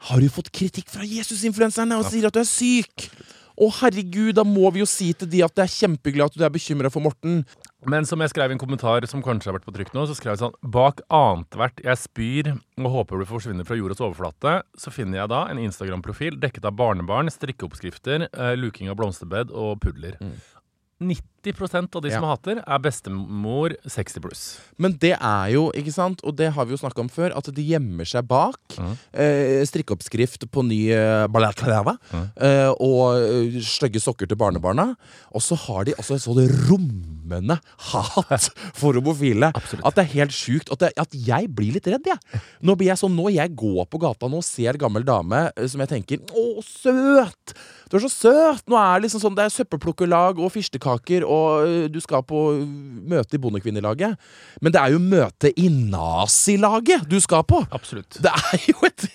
har 0.09 0.21
du 0.21 0.27
fått 0.33 0.51
kritikk 0.55 0.89
fra 0.93 1.05
Jesus-influenserne 1.07 1.97
og 1.99 2.09
sier 2.09 2.27
at 2.29 2.35
du 2.35 2.41
er 2.41 2.49
syk? 2.49 3.09
Å 3.55 3.69
herregud, 3.77 4.33
da 4.35 4.43
må 4.43 4.67
vi 4.75 4.81
jo 4.81 4.87
si 4.89 5.13
til 5.15 5.29
de 5.31 5.39
at 5.45 5.53
det 5.55 5.63
er 5.63 5.71
kjempehyggelig 5.71 6.25
at 6.25 6.35
du 6.35 6.43
er 6.43 6.51
bekymra 6.51 6.91
for 6.91 7.05
Morten. 7.05 7.43
Men 7.87 8.07
som 8.09 8.19
jeg 8.19 8.33
skrev 8.33 8.51
i 8.51 8.55
en 8.55 8.59
kommentar 8.59 9.05
som 9.07 9.21
kanskje 9.23 9.51
har 9.51 9.57
vært 9.59 9.67
på 9.67 9.75
trykk 9.75 9.93
nå, 9.95 10.07
så 10.09 10.15
skrev 10.17 10.33
jeg 10.33 10.41
sånn 10.41 10.57
Bak 10.73 11.03
annethvert 11.13 11.83
jeg 11.85 12.01
spyr 12.01 12.49
og 12.55 12.89
håper 12.97 13.21
du 13.21 13.29
forsvinner 13.29 13.67
fra 13.67 13.77
jordas 13.77 14.01
overflate, 14.03 14.57
så 14.75 14.91
finner 14.91 15.21
jeg 15.21 15.31
da 15.31 15.45
en 15.51 15.61
Instagram-profil 15.61 16.39
dekket 16.41 16.67
av 16.67 16.75
barnebarn, 16.81 17.31
strikkeoppskrifter, 17.31 18.27
eh, 18.31 18.55
luking 18.59 18.91
av 18.91 18.99
blomsterbed 18.99 19.53
og 19.53 19.79
pudler. 19.85 20.17
90% 21.01 21.95
av 21.95 22.01
de 22.01 22.09
som 22.11 22.23
Ja. 22.23 22.29
hater, 22.35 22.63
er 22.65 22.79
bestemor 22.79 23.75
60 23.85 24.21
pluss. 24.23 24.43
Men 24.79 24.93
det 24.97 25.17
er 25.19 25.49
jo, 25.51 25.69
ikke 25.75 25.91
sant, 25.93 26.21
og 26.23 26.35
det 26.37 26.53
har 26.53 26.65
vi 26.65 26.71
jo 26.73 26.77
snakka 26.79 27.01
om 27.03 27.09
før, 27.09 27.35
at 27.35 27.43
de 27.53 27.61
gjemmer 27.61 28.05
seg 28.07 28.25
bak 28.27 28.55
mm. 28.79 28.93
eh, 29.13 29.65
strikkeoppskrift 29.67 30.47
på 30.49 30.63
ny 30.65 30.79
eh, 30.95 31.27
Mhm. 31.27 32.31
eh, 32.39 32.71
og 32.79 33.17
eh, 33.19 33.59
stygge 33.61 33.99
sokker 34.01 34.25
til 34.27 34.37
barnebarna. 34.37 34.95
Og 35.35 35.41
så 35.43 35.55
har 35.67 35.83
de 35.85 35.93
altså 35.99 36.15
et 36.15 36.21
sånt 36.23 36.69
rommende 36.69 37.59
hat 37.91 38.49
for 38.79 38.93
homofile 38.93 39.51
Absolutt. 39.53 39.85
at 39.85 39.95
det 39.95 40.05
er 40.05 40.13
helt 40.23 40.31
sjukt. 40.31 40.71
At, 40.71 40.79
det, 40.79 40.93
at 40.97 41.11
jeg 41.11 41.51
blir 41.53 41.73
litt 41.75 41.87
redd, 41.91 42.07
jeg. 42.07 42.41
Nå 42.63 42.75
blir 42.79 42.87
jeg 42.93 42.97
sånn, 43.03 43.15
når 43.15 43.35
jeg 43.35 43.55
går 43.55 43.85
på 43.91 43.99
gata 43.99 44.27
nå 44.31 44.37
og 44.39 44.47
ser 44.47 44.79
gammel 44.79 45.03
dame 45.05 45.51
eh, 45.57 45.67
som 45.67 45.83
jeg 45.83 45.89
tenker 45.91 46.23
Å, 46.31 46.63
søt! 46.63 47.53
Du 47.95 48.01
er 48.01 48.09
så 48.09 48.27
søt! 48.27 48.63
Nå 48.67 48.75
er 48.75 48.97
det 48.97 49.05
liksom 49.05 49.21
sånn, 49.23 49.35
det 49.37 49.45
er 49.45 49.51
søppelplukkerlag 49.53 50.39
og 50.43 50.49
fyrstekaker, 50.51 51.23
og 51.23 51.87
du 51.93 52.01
skal 52.03 52.25
på 52.27 52.41
møte 53.07 53.37
i 53.37 53.39
Bondekvinnelaget. 53.39 54.17
Men 54.59 54.73
det 54.75 54.81
er 54.81 54.91
jo 54.91 54.99
møte 54.99 55.51
i 55.55 55.69
nazilaget 55.71 57.05
du 57.07 57.15
skal 57.23 57.45
på! 57.47 57.61
Absolutt. 57.71 58.17
Det 58.19 58.33
er 58.35 58.65
jo 58.67 58.81
et 58.83 59.05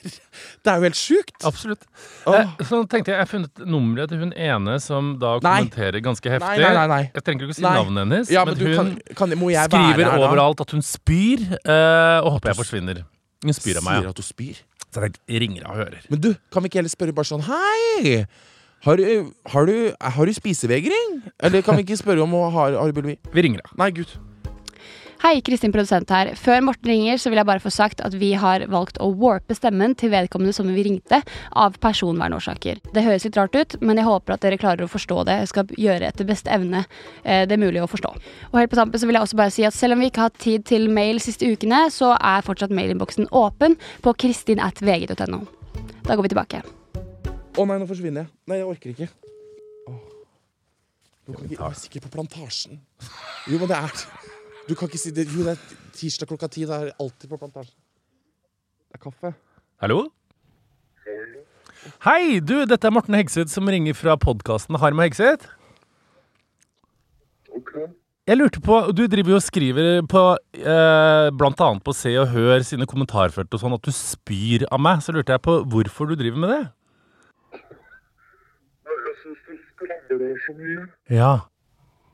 Det 0.64 0.72
er 0.72 0.80
jo 0.80 0.87
helt 0.88 0.96
sjukt! 0.96 1.37
Absolutt. 1.44 1.84
Eh, 2.25 2.54
så 2.64 2.80
tenkte 2.88 3.12
jeg 3.12 3.18
jeg 3.18 3.20
har 3.20 3.28
funnet 3.28 3.62
nummeret 3.68 4.08
til 4.14 4.22
hun 4.22 4.32
ene 4.32 4.78
som 4.80 5.12
da 5.20 5.34
Nei. 5.44 5.58
kommenterer 5.66 6.00
ganske 6.04 6.32
heftig. 6.32 6.49
Nei, 6.49 6.64
nei, 6.64 6.72
nei, 6.78 6.87
nei. 6.88 7.02
Jeg 7.18 7.26
trenger 7.26 7.44
ikke 7.44 7.56
å 7.56 7.58
si 7.58 7.66
Nei. 7.66 7.75
navnet 7.76 8.04
hennes, 8.06 8.32
Ja, 8.32 8.44
men, 8.49 8.56
men, 8.56 8.78
hun 8.78 8.94
kan, 9.12 9.26
kan 9.26 9.37
skriver 9.68 10.12
overalt 10.14 10.64
at 10.64 10.72
hun 10.72 10.84
spyr, 10.87 11.44
eh, 11.60 12.18
og 12.25 12.38
håper 12.38 12.54
jeg 12.54 12.60
forsvinner. 12.62 13.02
Hun 13.44 13.56
spyr 13.56 13.82
av 13.82 13.84
meg, 13.84 14.00
Sier 14.00 14.14
at 14.14 14.25
hun 14.25 14.28
spyr. 14.30 14.62
Så 14.90 15.04
jeg 15.04 15.42
ringer 15.44 15.68
og 15.68 15.76
hører. 15.82 16.00
Men 16.08 16.22
du, 16.25 16.32
kan 16.50 16.64
vi 16.64 16.72
ikke 16.72 16.80
heller 16.80 16.92
spørre 16.92 17.14
bare 17.14 17.28
sånn 17.28 17.44
Hei! 17.46 18.25
Har 18.84 18.96
du, 18.96 19.32
har 19.52 19.66
du, 19.66 19.92
har 20.00 20.26
du 20.26 20.32
spisevegring? 20.32 21.20
Eller 21.44 21.60
kan 21.62 21.76
vi 21.76 21.84
ikke 21.84 22.00
spørre 22.00 22.25
om 22.25 22.32
å 22.32 22.46
ha 22.54 22.70
har 22.80 22.92
du? 22.96 23.00
Vi 23.04 23.42
ringer 23.44 23.60
da. 23.60 23.75
Nei, 23.76 23.90
gutt. 23.92 24.14
Hei, 25.20 25.42
Kristin 25.44 25.68
produsent 25.68 26.08
her. 26.08 26.30
Før 26.32 26.62
Morten 26.64 26.88
ringer, 26.88 27.18
så 27.20 27.28
vil 27.28 27.37
jeg 27.37 27.49
bare 27.50 27.60
få 27.60 27.68
sagt 27.68 28.00
at 28.00 28.14
vi 28.16 28.30
har 28.40 28.64
valgt 28.72 28.96
å 29.04 29.10
warpe 29.20 29.52
stemmen 29.52 29.92
til 30.00 30.08
vedkommende 30.14 30.56
som 30.56 30.70
vi 30.72 30.87
ringte, 30.87 31.18
av 31.52 31.76
personvernårsaker. 31.84 32.80
Det 32.96 33.04
høres 33.04 33.28
litt 33.28 33.37
rart 33.37 33.52
ut, 33.52 33.76
men 33.84 34.00
jeg 34.00 34.08
håper 34.08 34.38
at 34.38 34.49
dere 34.49 34.60
klarer 34.62 34.88
å 34.88 34.88
forstå 34.88 35.26
det. 35.28 35.37
Jeg 35.42 35.52
skal 35.52 35.76
gjøre 35.76 36.08
etter 36.08 36.30
beste 36.32 36.49
evne 36.56 36.87
eh, 36.87 37.44
det 37.44 37.58
er 37.58 37.60
mulig 37.60 37.84
å 37.84 37.92
forstå. 37.92 38.16
Og 38.49 38.58
helt 38.62 38.72
på 38.72 38.80
tampen 38.80 39.04
så 39.04 39.12
vil 39.12 39.20
jeg 39.20 39.28
også 39.28 39.42
bare 39.44 39.56
si 39.60 39.68
at 39.68 39.76
selv 39.76 39.99
om 39.99 40.00
vi 40.00 40.08
ikke 40.08 40.25
har 40.25 40.32
hatt 40.32 40.40
tid 40.40 40.64
til 40.72 40.88
mail 40.88 41.20
siste 41.20 41.52
ukene, 41.52 41.84
så 41.92 42.14
er 42.16 42.49
fortsatt 42.49 42.72
mailinnboksen 42.72 43.28
åpen 43.28 43.76
på 44.00 44.16
kristin.vg.no. 44.25 45.44
Da 46.08 46.16
går 46.16 46.30
vi 46.30 46.32
tilbake. 46.32 46.64
Å 47.59 47.66
nei, 47.66 47.76
nå 47.80 47.87
forsvinner 47.90 48.25
jeg. 48.25 48.33
Nei, 48.50 48.61
jeg 48.61 48.69
orker 48.71 48.92
ikke. 48.95 49.09
Åh. 49.90 50.00
Du 51.26 51.33
kan 51.35 51.45
ikke, 51.47 51.57
jeg 51.57 51.66
er 51.66 51.78
sikkert 51.80 52.07
på 52.07 52.12
plantasjen. 52.14 52.80
Jo, 53.50 53.59
men 53.59 53.71
det 53.71 53.78
er 53.78 54.07
Du 54.69 54.75
kan 54.78 54.87
ikke 54.87 55.00
si 55.02 55.11
det. 55.14 55.26
Jo, 55.35 55.42
det 55.47 55.57
er 55.57 55.76
tirsdag 55.99 56.30
klokka 56.30 56.50
ti. 56.52 56.64
Det 56.69 56.76
er 56.76 56.92
alltid 56.95 57.30
på 57.33 57.40
plantasjen. 57.40 57.75
Det 58.90 58.99
er 59.00 59.02
kaffe. 59.02 59.35
Hallo? 59.83 60.04
Hei, 62.04 62.38
du, 62.45 62.61
dette 62.69 62.87
er 62.87 62.92
Morten 62.95 63.16
Hegseth 63.16 63.50
som 63.50 63.69
ringer 63.71 63.97
fra 63.97 64.14
podkasten 64.21 64.78
Harm 64.78 65.00
og 65.00 65.09
Hegseth. 65.09 65.49
Jeg 68.30 68.38
lurte 68.38 68.61
på, 68.62 68.76
Du 68.95 69.07
driver 69.11 69.35
jo 69.35 69.38
og 69.40 69.42
skriver 69.42 70.02
på 70.07 70.21
eh, 70.54 71.30
annet 71.35 71.83
på 71.83 71.95
Se 71.97 72.12
og 72.21 72.28
Hør 72.30 72.62
sine 72.62 72.87
kommentarfelt 72.87 73.50
og 73.57 73.62
sånn 73.62 73.75
at 73.75 73.83
du 73.83 73.90
spyr 73.90 74.69
av 74.71 74.83
meg. 74.83 75.02
Så 75.02 75.14
lurte 75.16 75.35
jeg 75.35 75.42
på 75.42 75.57
hvorfor 75.66 76.12
du 76.12 76.14
driver 76.21 76.45
med 76.45 76.52
det. 76.54 76.62
Syns 79.46 80.10
det 80.20 80.30
så 80.46 80.54
mye. 80.58 80.87
Ja. 81.12 81.32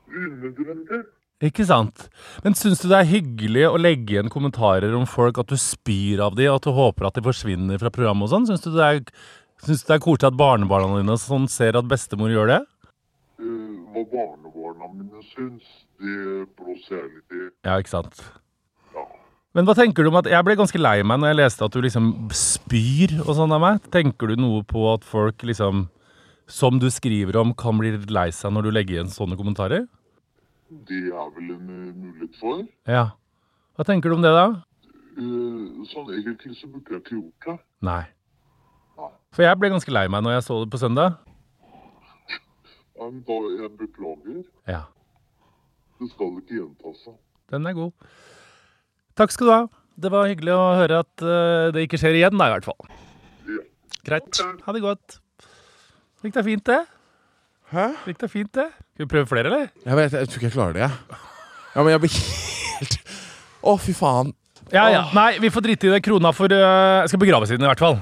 Unødvendig. 0.07 1.03
Ikke 1.43 1.67
sant? 1.69 2.07
Men 2.41 2.55
syns 2.57 2.79
du 2.81 2.87
det 2.89 2.97
er 2.97 3.09
hyggelig 3.11 3.67
å 3.69 3.77
legge 3.77 4.15
igjen 4.15 4.31
kommentarer 4.33 4.95
om 4.97 5.05
folk, 5.09 5.37
at 5.37 5.51
du 5.51 5.57
spyr 5.61 6.23
av 6.25 6.37
dem, 6.37 6.49
og 6.49 6.57
at 6.57 6.65
du 6.65 6.73
håper 6.73 7.09
at 7.09 7.19
de 7.19 7.25
forsvinner 7.27 7.77
fra 7.81 7.91
programmet 7.93 8.25
og 8.25 8.31
sånn? 8.31 8.47
Syns 8.49 8.63
du 8.65 8.71
det 8.73 8.87
er, 8.87 9.03
syns 9.61 9.83
du 9.83 9.91
det 9.91 9.99
er 9.99 10.01
koselig 10.01 10.31
at 10.31 10.39
barnebarna 10.39 10.97
dine 10.97 11.17
sånn 11.21 11.45
ser 11.51 11.77
at 11.77 11.89
bestemor 11.89 12.33
gjør 12.33 12.55
det? 12.55 12.59
Eh, 13.37 13.69
hva 13.93 14.03
barnebarna 14.15 14.89
mine 14.95 15.21
syns, 15.29 15.67
det 16.01 16.47
blåser 16.57 17.03
jeg 17.03 17.11
litt 17.11 17.37
i. 17.37 17.43
Ja, 17.69 17.77
ikke 17.77 17.93
sant? 17.93 18.23
Ja. 18.95 19.05
Men 19.53 19.69
hva 19.69 19.77
tenker 19.77 20.05
du 20.05 20.09
om 20.09 20.17
at 20.19 20.27
Jeg 20.29 20.45
ble 20.45 20.57
ganske 20.57 20.81
lei 20.81 20.99
meg 21.05 21.21
når 21.21 21.31
jeg 21.31 21.39
leste 21.43 21.65
at 21.69 21.73
du 21.73 21.85
liksom 21.85 22.09
spyr 22.33 23.13
og 23.27 23.31
sånn 23.37 23.53
av 23.53 23.61
meg. 23.61 23.85
Tenker 23.93 24.33
du 24.33 24.41
noe 24.41 24.65
på 24.65 24.89
at 24.89 25.05
folk 25.05 25.45
liksom, 25.45 25.85
som 26.47 26.79
du 26.79 26.87
skriver 26.93 27.37
om, 27.41 27.53
kan 27.57 27.77
bli 27.79 27.91
litt 27.95 28.11
lei 28.13 28.29
seg 28.35 28.53
når 28.55 28.67
du 28.67 28.71
legger 28.75 28.97
igjen 28.97 29.11
sånne 29.11 29.37
kommentarer? 29.39 29.85
Det 30.87 30.99
er 31.11 31.29
vel 31.35 31.51
en 31.53 31.69
eh, 31.71 31.93
mulighet 31.95 32.35
for. 32.39 32.63
Ja. 32.87 33.09
Hva 33.77 33.85
tenker 33.87 34.11
du 34.11 34.17
om 34.17 34.25
det, 34.25 34.33
da? 34.35 34.47
Eh, 35.17 35.87
sånn 35.91 36.11
egentlig 36.15 36.55
så 36.59 36.69
burde 36.71 36.95
jeg 36.97 37.03
ikke 37.03 37.15
gjort 37.17 37.47
det. 37.47 37.57
Nei. 37.87 38.01
Nei. 38.97 39.11
For 39.35 39.45
jeg 39.45 39.59
ble 39.61 39.71
ganske 39.75 39.93
lei 39.95 40.05
meg 40.11 40.25
når 40.25 40.37
jeg 40.37 40.45
så 40.47 40.59
det 40.63 40.71
på 40.73 40.81
søndag. 40.81 41.17
Ja, 42.97 43.05
Men 43.05 43.21
da 43.27 43.37
jeg 43.53 43.71
beklager. 43.79 44.39
Ja. 44.67 44.81
Det 45.99 46.09
skal 46.13 46.39
ikke 46.41 46.57
gjenta 46.59 46.95
seg. 47.03 47.19
Den 47.51 47.69
er 47.69 47.77
god. 47.77 48.09
Takk 49.17 49.33
skal 49.33 49.47
du 49.47 49.53
ha. 49.53 49.61
Det 49.97 50.11
var 50.13 50.27
hyggelig 50.29 50.53
å 50.53 50.65
høre 50.77 50.99
at 51.05 51.23
eh, 51.25 51.69
det 51.73 51.87
ikke 51.87 51.99
skjer 52.01 52.17
igjen, 52.19 52.35
da, 52.37 52.49
i 52.49 52.55
hvert 52.57 52.67
fall. 52.67 52.91
Ja. 53.49 53.63
Greit. 54.05 54.41
Ha 54.65 54.75
det 54.75 54.83
godt. 54.83 55.17
Gikk 56.27 56.35
det 56.35 56.43
fint, 56.43 56.63
det? 56.67 56.81
Hæ? 57.71 57.83
Gikk 58.03 58.17
det 58.19 58.27
fint, 58.27 58.49
det? 58.51 58.65
Skal 58.97 59.05
vi 59.05 59.09
prøve 59.13 59.27
flere, 59.29 59.47
eller? 59.47 59.69
Jeg, 59.85 59.95
vet, 59.95 60.15
jeg 60.17 60.27
tror 60.27 60.41
ikke 60.41 60.45
jeg 60.49 60.55
klarer 60.57 60.73
det, 60.75 60.81
jeg. 60.81 61.19
Ja, 61.71 61.83
men 61.85 61.93
jeg 61.93 62.01
blir 62.03 62.17
helt 62.17 62.97
Å, 63.63 63.75
fy 63.79 63.95
faen. 63.95 64.33
Ja, 64.73 64.89
ja. 64.91 65.05
Nei, 65.15 65.37
vi 65.39 65.51
får 65.53 65.63
drite 65.63 65.87
i 65.87 65.93
det. 65.93 66.01
Krona 66.03 66.33
for 66.35 66.51
uh, 66.51 67.07
skal 67.07 67.21
begraves 67.21 67.53
i 67.53 67.55
den, 67.55 67.63
i 67.63 67.69
hvert 67.71 67.79
fall. 67.79 67.95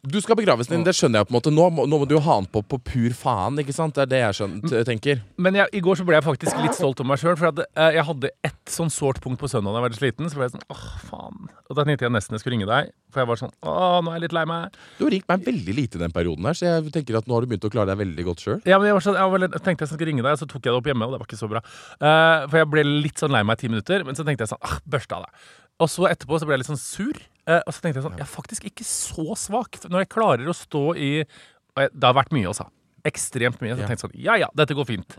Du 0.00 0.16
skal 0.24 0.36
begraves 0.38 0.68
din, 0.70 0.80
det 0.80 0.94
skjønner 0.96 1.20
jeg 1.20 1.28
på 1.28 1.34
en 1.34 1.36
måte. 1.36 1.50
Nå 1.52 1.66
nå 1.84 1.98
må 2.00 2.06
du 2.08 2.14
jo 2.14 2.22
ha 2.24 2.38
den 2.40 2.46
på 2.48 2.62
på 2.64 2.78
pur 2.80 3.12
faen, 3.16 3.58
ikke 3.60 3.74
sant? 3.76 3.92
Det 3.98 4.06
er 4.06 4.08
det 4.08 4.20
jeg 4.22 4.36
skjønner, 4.38 4.84
tenker. 4.88 5.20
Men 5.36 5.58
jeg, 5.58 5.68
i 5.76 5.82
går 5.84 5.98
så 6.00 6.06
ble 6.08 6.16
jeg 6.16 6.24
faktisk 6.24 6.56
litt 6.62 6.78
stolt 6.78 7.02
over 7.02 7.10
meg 7.10 7.20
sjøl. 7.20 7.36
For 7.36 7.50
at, 7.50 7.60
eh, 7.76 7.98
jeg 7.98 8.06
hadde 8.08 8.30
ett 8.46 8.72
sånn 8.72 8.92
sårt 8.92 9.20
punkt 9.20 9.42
på 9.42 9.50
søndag 9.50 9.74
da 9.74 9.80
jeg 9.80 9.84
var 9.84 9.92
litt 9.92 10.00
sliten. 10.00 10.30
Så 10.32 10.40
ble 10.40 10.48
jeg 10.48 10.54
sånn 10.54 10.64
åh, 10.72 10.86
faen. 11.10 11.50
Og 11.68 11.76
da 11.76 11.84
tenkte 11.84 12.08
jeg 12.08 12.14
nesten 12.16 12.38
jeg 12.38 12.44
skulle 12.44 12.56
ringe 12.56 12.70
deg. 12.70 12.94
For 13.12 13.20
jeg 13.20 13.28
var 13.28 13.40
sånn 13.42 13.52
åh, 13.60 14.00
nå 14.00 14.14
er 14.14 14.18
jeg 14.18 14.24
litt 14.24 14.36
lei 14.38 14.46
meg. 14.48 14.80
Du 14.96 15.04
har 15.04 15.14
ringt 15.16 15.28
meg 15.28 15.46
veldig 15.50 15.76
lite 15.76 16.00
i 16.00 16.04
den 16.06 16.16
perioden 16.16 16.48
her, 16.48 16.56
så 16.56 16.68
jeg 16.70 16.94
tenker 16.96 17.20
at 17.20 17.28
nå 17.28 17.36
har 17.36 17.44
du 17.44 17.52
begynt 17.52 17.68
å 17.68 17.72
klare 17.74 17.92
deg 17.92 18.00
veldig 18.00 18.28
godt 18.30 18.44
sjøl. 18.46 18.60
Ja, 18.64 18.80
men 18.80 18.88
jeg, 18.88 18.96
var 18.96 19.04
så, 19.04 19.16
jeg, 19.18 19.26
var 19.26 19.36
veldig, 19.36 19.64
tenkte 19.66 19.84
jeg 19.84 19.92
skulle 19.92 20.12
ringe 20.14 20.24
deg, 20.24 20.38
så 20.40 20.48
tok 20.48 20.64
jeg 20.64 20.72
det 20.72 20.80
opp 20.80 20.88
hjemme, 20.88 21.08
og 21.08 21.12
det 21.16 21.20
var 21.20 21.28
ikke 21.28 21.42
så 21.42 21.50
bra. 21.50 21.60
Eh, 22.00 22.46
for 22.46 22.62
jeg 22.62 22.70
ble 22.72 22.86
litt 22.88 23.20
sånn 23.20 23.36
lei 23.36 23.44
meg 23.44 23.60
i 23.60 23.66
ti 23.66 23.72
minutter, 23.72 24.06
men 24.08 24.16
så 24.16 24.24
tenkte 24.24 24.46
jeg 24.46 24.54
sånn 24.54 24.64
ah, 24.64 24.78
børsta 24.88 25.20
av 25.20 25.28
det. 25.28 25.50
Og 25.80 25.88
så 25.88 26.08
etterpå 26.10 26.38
så 26.40 26.48
ble 26.48 26.56
jeg 26.56 26.62
litt 26.62 26.70
sånn 26.72 26.80
sur. 26.80 27.20
Eh, 27.50 27.62
og 27.66 27.74
så 27.74 27.82
tenkte 27.84 28.00
jeg 28.00 28.06
sånn 28.06 28.18
Jeg 28.18 28.26
er 28.26 28.30
faktisk 28.30 28.68
ikke 28.70 28.86
så 28.86 29.36
svak. 29.38 29.80
Når 29.90 30.04
jeg 30.04 30.12
klarer 30.14 30.50
å 30.50 30.56
stå 30.56 30.84
i 30.96 31.10
jeg, 31.20 31.90
Det 31.92 32.06
har 32.06 32.16
vært 32.16 32.32
mye, 32.36 32.46
altså. 32.50 32.68
Ekstremt 33.08 33.60
mye. 33.62 33.74
Så 33.74 33.82
jeg 33.84 33.90
tenkte 33.92 34.06
sånn 34.08 34.18
Ja 34.20 34.38
ja, 34.40 34.50
dette 34.58 34.76
går 34.78 34.88
fint. 34.88 35.18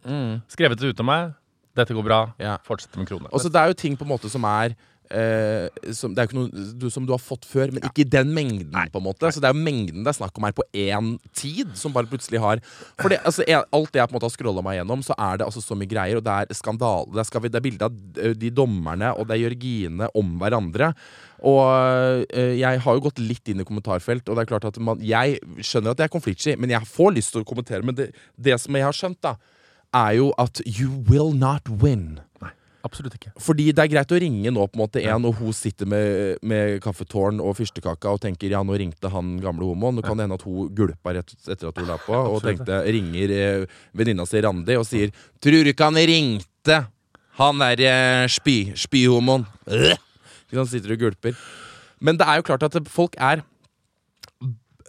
Skrevet 0.52 0.82
det 0.82 0.94
ut 0.94 1.04
av 1.04 1.10
meg. 1.10 1.34
Dette 1.78 1.96
går 1.96 2.04
bra. 2.04 2.22
Ja. 2.42 2.58
Fortsette 2.68 3.00
med 3.00 3.08
krone. 3.08 3.30
Og 3.32 3.44
så 3.44 3.52
det 3.52 3.62
er 3.62 3.72
jo 3.72 3.78
ting 3.80 3.96
på 4.00 4.04
en 4.08 4.12
måte 4.12 4.32
som 4.32 4.44
er 4.50 4.76
eh, 5.12 5.92
som, 5.96 6.14
Det 6.16 6.22
er 6.22 6.28
jo 6.28 6.30
ikke 6.30 6.40
noe 6.40 6.66
du, 6.82 6.88
som 6.94 7.06
du 7.08 7.14
har 7.14 7.22
fått 7.22 7.46
før, 7.48 7.74
men 7.74 7.84
ikke 7.88 8.06
i 8.06 8.10
den 8.18 8.32
mengden. 8.36 8.74
på 8.92 9.02
en 9.02 9.06
måte 9.06 9.32
Så 9.32 9.44
det 9.44 9.50
er 9.50 9.56
jo 9.56 9.66
mengden 9.66 10.06
det 10.06 10.14
er 10.14 10.20
snakk 10.20 10.38
om 10.40 10.48
her 10.48 10.56
på 10.58 10.66
én 10.74 11.14
tid, 11.38 11.76
som 11.78 11.94
bare 11.94 12.10
plutselig 12.10 12.42
har 12.42 12.62
For 13.00 13.12
det, 13.12 13.22
altså, 13.26 13.46
jeg, 13.48 13.64
alt 13.64 13.92
det 13.92 14.02
jeg 14.02 14.10
på 14.10 14.16
en 14.16 14.20
måte 14.20 14.30
har 14.30 14.36
scrolla 14.36 14.66
meg 14.66 14.80
gjennom, 14.80 15.04
så 15.06 15.18
er 15.18 15.42
det 15.42 15.48
altså 15.48 15.64
så 15.64 15.78
mye 15.78 15.92
greier, 15.92 16.20
og 16.20 16.26
det 16.26 16.38
er 16.38 16.58
skandale. 16.58 17.12
Det 17.12 17.26
er, 17.26 17.50
er 17.56 17.66
bilde 17.68 17.90
av 17.90 18.24
eh, 18.24 18.36
de 18.38 18.52
dommerne, 18.54 19.14
og 19.16 19.28
det 19.28 19.38
er 19.38 19.46
Jørgine 19.46 20.10
om 20.18 20.34
hverandre. 20.42 20.92
Og 21.42 21.62
øh, 22.38 22.54
jeg 22.60 22.82
har 22.84 22.98
jo 22.98 23.06
gått 23.08 23.22
litt 23.22 23.50
inn 23.50 23.64
i 23.64 23.68
kommentarfelt, 23.68 24.28
og 24.30 24.38
det 24.38 24.44
er 24.44 24.52
klart 24.52 24.68
at 24.70 24.78
man, 24.84 25.02
jeg 25.02 25.40
skjønner 25.58 25.94
at 25.94 26.02
det 26.02 26.06
er 26.06 26.14
konfliktsky, 26.14 26.56
men 26.60 26.74
jeg 26.74 26.90
får 26.90 27.16
lyst 27.18 27.34
til 27.34 27.46
å 27.46 27.50
kommentere. 27.50 27.86
Men 27.86 27.98
det, 27.98 28.12
det 28.38 28.60
som 28.62 28.78
jeg 28.78 28.86
har 28.86 28.98
skjønt, 28.98 29.22
da, 29.26 29.36
er 29.94 30.20
jo 30.20 30.32
at 30.40 30.62
you 30.66 30.92
will 31.10 31.34
not 31.34 31.68
win. 31.82 32.20
Absolutt 32.86 33.16
ikke. 33.18 33.32
Fordi 33.42 33.68
det 33.76 33.84
er 33.84 33.90
greit 33.92 34.14
å 34.14 34.20
ringe 34.22 34.54
nå 34.54 34.66
på 34.68 34.78
en 34.78 34.82
måte 34.82 35.04
en, 35.04 35.28
og 35.30 35.38
hun 35.38 35.54
sitter 35.56 35.90
med, 35.90 36.40
med 36.42 36.80
kaffetårn 36.84 37.42
og 37.44 37.56
fyrstekaka 37.60 38.16
og 38.16 38.22
tenker 38.24 38.54
ja, 38.54 38.64
nå 38.66 38.78
ringte 38.80 39.12
han 39.14 39.36
gamle 39.44 39.68
homoen. 39.70 40.00
Nå 40.00 40.06
kan 40.06 40.18
det 40.18 40.26
hende 40.26 40.40
at 40.40 40.46
hun 40.48 40.72
gulpa 40.78 41.16
rett 41.18 41.36
etter 41.46 41.70
at 41.70 41.82
hun 41.82 41.90
la 41.90 42.00
på, 42.02 42.16
og 42.16 42.42
tenkte 42.46 42.82
ringer 42.88 43.36
eh, 43.36 43.78
venninna 43.98 44.26
si 44.30 44.42
Randi 44.42 44.80
og 44.80 44.88
sier 44.90 45.14
'Tror 45.42 45.64
du 45.66 45.72
ikke 45.74 45.90
han 45.90 46.02
ringte 46.10 46.80
han 47.40 47.62
der 47.62 47.86
eh, 47.88 48.28
spy, 48.32 48.74
spyhomoen'? 48.78 49.46
Øh! 49.70 49.98
Sitter 50.52 50.98
og 50.98 51.00
gulper. 51.00 51.38
Men 52.04 52.18
det 52.20 52.26
er 52.28 52.42
jo 52.42 52.44
klart 52.50 52.64
at 52.66 52.76
folk 52.92 53.16
er 53.16 53.46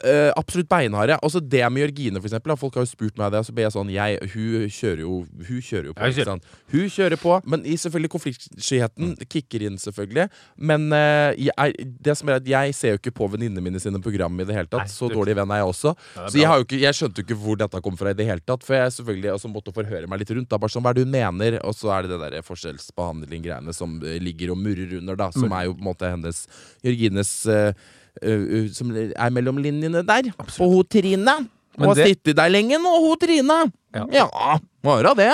eh, 0.05 0.31
absolutt 0.37 0.69
beinharde. 0.71 1.17
Altså 1.23 1.41
det 1.41 1.63
med 1.73 1.85
Jørgine, 1.85 2.21
for 2.21 2.29
eksempel. 2.29 2.53
da. 2.53 2.57
Folk 2.61 2.75
har 2.79 2.87
jo 2.87 2.91
spurt 2.91 3.19
meg 3.21 3.33
det, 3.33 3.43
og 3.43 3.49
så 3.49 3.55
ble 3.57 3.67
jeg 3.67 3.75
sånn 3.75 3.93
jeg, 3.93 4.19
Hun 4.33 4.67
kjører 4.73 5.03
jo 5.05 5.15
Hun 5.49 5.61
kjører 5.63 5.91
jo 5.91 5.95
på. 5.97 6.11
Kjører. 6.19 6.41
Hun 6.73 6.93
kjører 6.97 7.21
på, 7.21 7.37
men 7.53 7.67
i 7.69 7.77
selvfølgelig 7.81 8.13
konfliktskyheten 8.17 9.15
kicker 9.29 9.67
inn, 9.69 9.79
selvfølgelig. 9.83 10.29
Men 10.57 10.89
uh, 10.93 11.31
jeg, 11.37 11.87
det 12.03 12.17
som 12.19 12.31
er 12.31 12.41
at 12.41 12.49
jeg 12.49 12.77
ser 12.79 12.97
jo 12.97 13.01
ikke 13.01 13.15
på 13.23 13.29
venninnene 13.33 13.65
mine 13.65 13.81
sine 13.83 14.01
program 14.03 14.41
i 14.41 14.49
det 14.49 14.57
hele 14.57 14.71
tatt. 14.71 14.87
Nei, 14.89 14.95
så 14.95 15.09
det- 15.09 15.17
dårlig 15.19 15.37
venn 15.39 15.55
er 15.55 15.63
jeg 15.63 15.71
også. 15.73 15.95
Ja, 16.17 16.27
er 16.27 16.35
så 16.35 16.43
jeg, 16.43 16.67
ikke, 16.67 16.81
jeg 16.83 16.99
skjønte 16.99 17.23
jo 17.23 17.29
ikke 17.29 17.41
hvor 17.45 17.61
dette 17.63 17.83
kom 17.85 17.97
fra 18.01 18.13
i 18.13 18.19
det 18.19 18.29
hele 18.29 18.45
tatt. 18.45 18.67
For 18.67 18.79
jeg 18.79 18.97
selvfølgelig 18.99 19.35
også 19.37 19.53
måtte 19.53 19.75
forhøre 19.77 20.11
meg 20.11 20.23
litt 20.23 20.35
rundt. 20.35 20.51
Da, 20.53 20.61
bare 20.63 20.73
sånn, 20.73 20.85
Hva 20.85 20.93
er 20.95 21.01
det 21.01 21.07
hun 21.07 21.15
mener? 21.15 21.59
Og 21.67 21.77
så 21.79 21.93
er 21.97 22.07
det 22.07 22.15
det 22.17 22.21
der 22.33 22.47
forskjellsbehandling-greiene 22.47 23.75
som 23.77 23.99
eh, 24.03 24.19
ligger 24.23 24.55
og 24.55 24.63
murrer 24.63 24.99
under, 25.01 25.19
da. 25.19 25.31
Som 25.35 25.53
er 25.53 25.69
jo 25.69 25.77
på 25.77 25.85
en 25.85 25.91
måte 25.93 26.11
hennes 26.13 26.45
Jørgines 26.85 27.35
eh, 27.51 27.73
eh, 28.21 28.67
Som 28.75 28.91
er 28.97 29.31
mellom 29.31 29.59
linjene 29.63 30.03
der. 30.07 30.33
På 30.59 30.69
hun 30.73 30.85
Trine. 30.85 31.37
Hun 31.79 31.87
har 31.89 31.95
det- 31.97 32.07
sittet 32.11 32.37
der 32.37 32.51
lenge 32.53 32.77
nå, 32.83 32.93
hun 33.07 33.17
Trine. 33.19 33.73
Ja. 33.95 34.05
Ja, 34.13 34.27
har 34.85 35.09
hun 35.09 35.17
det. 35.17 35.31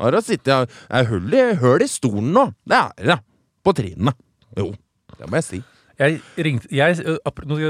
Har 0.00 0.12
hun 0.12 0.22
sittet 0.22 0.68
Jeg 0.90 1.06
hull 1.08 1.32
i, 1.34 1.54
høl 1.56 1.82
i 1.82 1.88
stolen 1.88 2.32
nå. 2.32 2.52
Det 2.66 2.76
er 2.76 3.06
det. 3.14 3.18
På 3.64 3.72
Trine. 3.72 4.12
Jo, 4.56 4.72
det 5.18 5.28
må 5.30 5.36
jeg 5.40 5.44
si. 5.44 5.62
Jeg 5.98 6.20
ringte 6.38 6.68
jeg, 6.70 6.94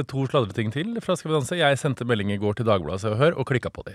to 0.06 0.26
sladreting 0.28 0.70
til 0.72 0.98
fra 1.00 1.14
Skal 1.16 1.30
vi 1.30 1.36
danse. 1.38 1.56
Jeg 1.56 1.78
sendte 1.78 2.04
melding 2.04 2.30
i 2.34 2.36
går 2.36 2.58
til 2.58 2.66
Dagbladet 2.66 3.00
Se 3.00 3.08
og 3.08 3.16
Hør 3.16 3.38
og 3.40 3.46
klikka 3.48 3.70
på 3.72 3.82
de. 3.86 3.94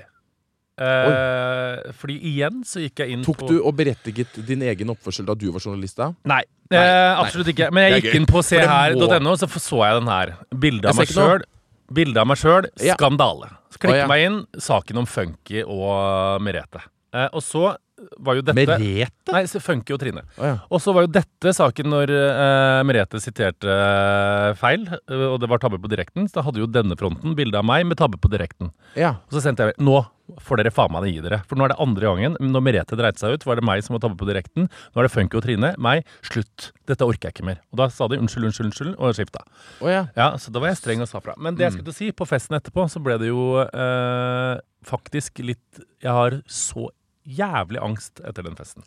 Eh, 0.82 1.92
fordi 2.00 2.16
igjen 2.32 2.64
så 2.66 2.82
gikk 2.82 3.04
jeg 3.04 3.14
inn 3.14 3.26
Tok 3.26 3.44
på 3.44 3.50
du 3.52 3.60
og 3.60 3.76
berettiget 3.78 4.40
din 4.48 4.64
egen 4.66 4.90
oppførsel 4.90 5.28
da 5.28 5.36
du 5.38 5.52
var 5.54 5.62
journalist? 5.62 6.00
da? 6.00 6.10
Nei, 6.26 6.42
Nei, 6.72 6.80
eh, 6.80 6.88
nei. 6.90 7.20
absolutt 7.22 7.52
ikke. 7.54 7.70
Men 7.76 7.90
jeg 7.92 8.02
gikk 8.02 8.18
inn 8.22 8.30
på 8.30 8.42
seher.no, 8.46 9.36
så 9.38 9.50
så 9.52 9.84
jeg 9.86 10.00
den 10.00 10.10
her. 10.10 10.34
Bilde 10.50 10.90
av 10.90 10.98
meg 10.98 11.12
sjøl. 11.14 11.46
Bilde 11.94 12.24
av 12.24 12.30
meg 12.32 12.42
sjøl. 12.42 12.70
Skandale. 12.82 13.52
Så 13.70 13.82
klikket 13.84 14.02
ja. 14.06 14.10
meg 14.10 14.26
inn. 14.26 14.40
Saken 14.58 15.04
om 15.04 15.10
Funky 15.10 15.62
og 15.62 16.42
Merete. 16.42 16.82
Eh, 17.14 17.30
og 17.30 17.46
så 17.46 17.76
var 18.18 18.38
jo 18.38 18.46
dette 18.46 18.58
Merete? 18.58 19.34
Nei, 19.34 19.44
så 19.50 19.62
Funky 19.64 19.96
og 19.96 20.02
Trine. 20.02 20.24
Oh, 20.38 20.48
ja. 20.48 20.56
Og 20.74 20.82
så 20.84 20.94
var 20.96 21.06
jo 21.06 21.12
dette 21.14 21.54
saken 21.56 21.90
når 21.94 22.14
eh, 22.14 22.80
Merete 22.88 23.22
siterte 23.24 23.70
eh, 23.70 24.50
feil, 24.60 24.88
eh, 24.90 25.28
og 25.30 25.40
det 25.42 25.50
var 25.52 25.62
tabbe 25.64 25.80
på 25.82 25.92
direkten. 25.92 26.28
Så 26.30 26.40
da 26.40 26.48
hadde 26.48 26.64
jo 26.64 26.70
denne 26.70 26.98
fronten 27.00 27.38
bilde 27.38 27.60
av 27.60 27.68
meg 27.68 27.88
med 27.90 28.00
tabbe 28.00 28.20
på 28.22 28.32
direkten. 28.34 28.74
ja. 29.00 29.16
Og 29.28 29.38
så 29.38 29.48
sendte 29.48 29.70
jeg 29.70 29.80
Nå 29.84 30.02
får 30.44 30.62
dere 30.62 30.72
faen 30.74 30.94
meg 30.94 31.10
gi 31.10 31.22
dere. 31.24 31.42
For 31.50 31.60
nå 31.60 31.66
er 31.66 31.74
det 31.74 31.80
andre 31.84 32.08
gangen. 32.08 32.38
Når 32.40 32.64
Merete 32.64 32.98
dreit 33.00 33.20
seg 33.20 33.36
ut, 33.36 33.46
var 33.48 33.60
det 33.60 33.66
meg 33.68 33.84
som 33.84 33.98
var 33.98 34.04
tabbe 34.06 34.18
på 34.20 34.28
direkten. 34.30 34.70
Nå 34.70 35.02
er 35.02 35.08
det 35.08 35.14
Funky 35.14 35.40
og 35.40 35.44
Trine. 35.46 35.74
Meg. 35.84 36.08
Slutt. 36.26 36.70
Dette 36.90 37.08
orker 37.08 37.30
jeg 37.30 37.38
ikke 37.38 37.48
mer. 37.50 37.60
Og 37.74 37.82
da 37.82 37.90
sa 37.92 38.08
de 38.12 38.20
unnskyld, 38.22 38.48
unnskyld, 38.50 38.72
unnskyld, 38.72 38.94
og 38.98 39.18
skifta. 39.18 39.44
Oh, 39.84 39.92
ja. 39.92 40.06
Ja, 40.18 40.32
så 40.40 40.54
da 40.54 40.64
var 40.64 40.72
jeg 40.72 40.80
streng 40.80 41.04
og 41.04 41.12
sa 41.12 41.22
fra. 41.24 41.36
Men 41.38 41.60
det 41.60 41.68
jeg 41.68 41.76
skulle 41.76 41.92
til 41.92 42.00
si, 42.00 42.12
på 42.16 42.28
festen 42.30 42.58
etterpå, 42.58 42.88
så 42.92 43.04
ble 43.04 43.20
det 43.22 43.32
jo 43.34 43.48
eh, 43.66 44.56
faktisk 44.88 45.44
litt 45.44 45.84
Jeg 46.04 46.12
har 46.12 46.40
så 46.48 46.88
jævlig 47.28 47.82
angst 47.84 48.22
etter 48.28 48.44
den 48.46 48.56
festen. 48.60 48.84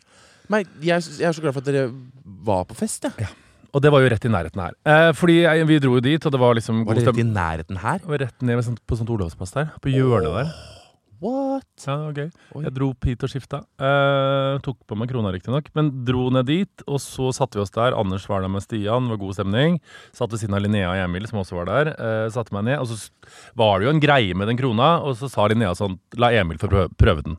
Men 0.49 0.63
jeg, 0.81 1.03
jeg 1.19 1.27
er 1.27 1.35
så 1.35 1.43
glad 1.43 1.53
for 1.57 1.63
at 1.65 1.69
dere 1.71 1.89
var 2.47 2.63
på 2.69 2.77
fest, 2.79 3.03
jeg. 3.09 3.27
Og 3.75 3.81
det 3.83 3.91
var 3.91 3.99
jo 4.01 4.09
rett 4.09 4.23
i 4.25 4.29
nærheten 4.31 4.61
her. 4.63 4.73
Eh, 4.87 5.11
fordi 5.13 5.41
jeg, 5.43 5.65
vi 5.67 5.77
dro 5.83 5.97
jo 5.97 6.01
dit, 6.01 6.23
og 6.25 6.31
det 6.33 6.39
var 6.39 6.55
liksom 6.55 6.85
Var 6.87 6.95
det 6.97 7.03
rett 7.09 7.19
i 7.21 7.27
nærheten 7.27 7.77
her? 7.83 7.99
Og 8.07 8.15
Rett 8.23 8.41
ned 8.47 8.63
sånt- 8.63 8.79
på 8.87 8.95
sånt 8.97 9.09
Olavsplass 9.11 9.51
der. 9.53 9.73
På 9.83 9.91
hjørnet 9.91 10.33
der. 10.37 10.53
What? 11.19 11.65
Ja. 11.81 11.95
Oi. 12.53 12.61
Jeg 12.63 12.73
dro 12.75 12.91
hit 13.03 13.23
og 13.25 13.29
skifta. 13.31 13.59
Eh, 13.81 14.59
tok 14.61 14.77
på 14.87 14.95
meg 14.97 15.09
krona, 15.09 15.31
riktignok, 15.33 15.67
men 15.75 15.89
dro 16.05 16.27
ned 16.29 16.45
dit. 16.45 16.83
Og 16.87 16.99
så 17.01 17.31
satte 17.33 17.57
vi 17.57 17.63
oss 17.65 17.73
der. 17.73 17.95
Anders 17.97 18.27
var 18.29 18.41
der 18.45 18.51
med 18.53 18.61
Stian, 18.61 19.09
det 19.09 19.15
var 19.17 19.21
god 19.25 19.33
stemning. 19.35 19.79
Satt 20.13 20.31
ved 20.31 20.39
siden 20.43 20.53
av 20.55 20.61
Linnea 20.61 20.91
og 20.93 21.01
Emil, 21.09 21.25
som 21.27 21.39
også 21.41 21.57
var 21.57 21.65
der. 21.71 21.91
Eh, 21.97 22.29
satte 22.33 22.53
meg 22.53 22.67
ned. 22.69 22.79
Og 22.79 22.87
så 22.87 23.09
var 23.57 23.79
det 23.79 23.89
jo 23.89 23.93
en 23.95 24.03
greie 24.03 24.37
med 24.37 24.47
den 24.47 24.57
krona, 24.61 25.01
og 25.03 25.17
så 25.17 25.29
sa 25.29 25.47
Linnea 25.49 25.73
sånn 25.77 25.97
La 26.21 26.29
Emil 26.37 26.57
få 26.61 26.69
prøve, 26.69 26.93
prøve 27.01 27.25
den. 27.25 27.37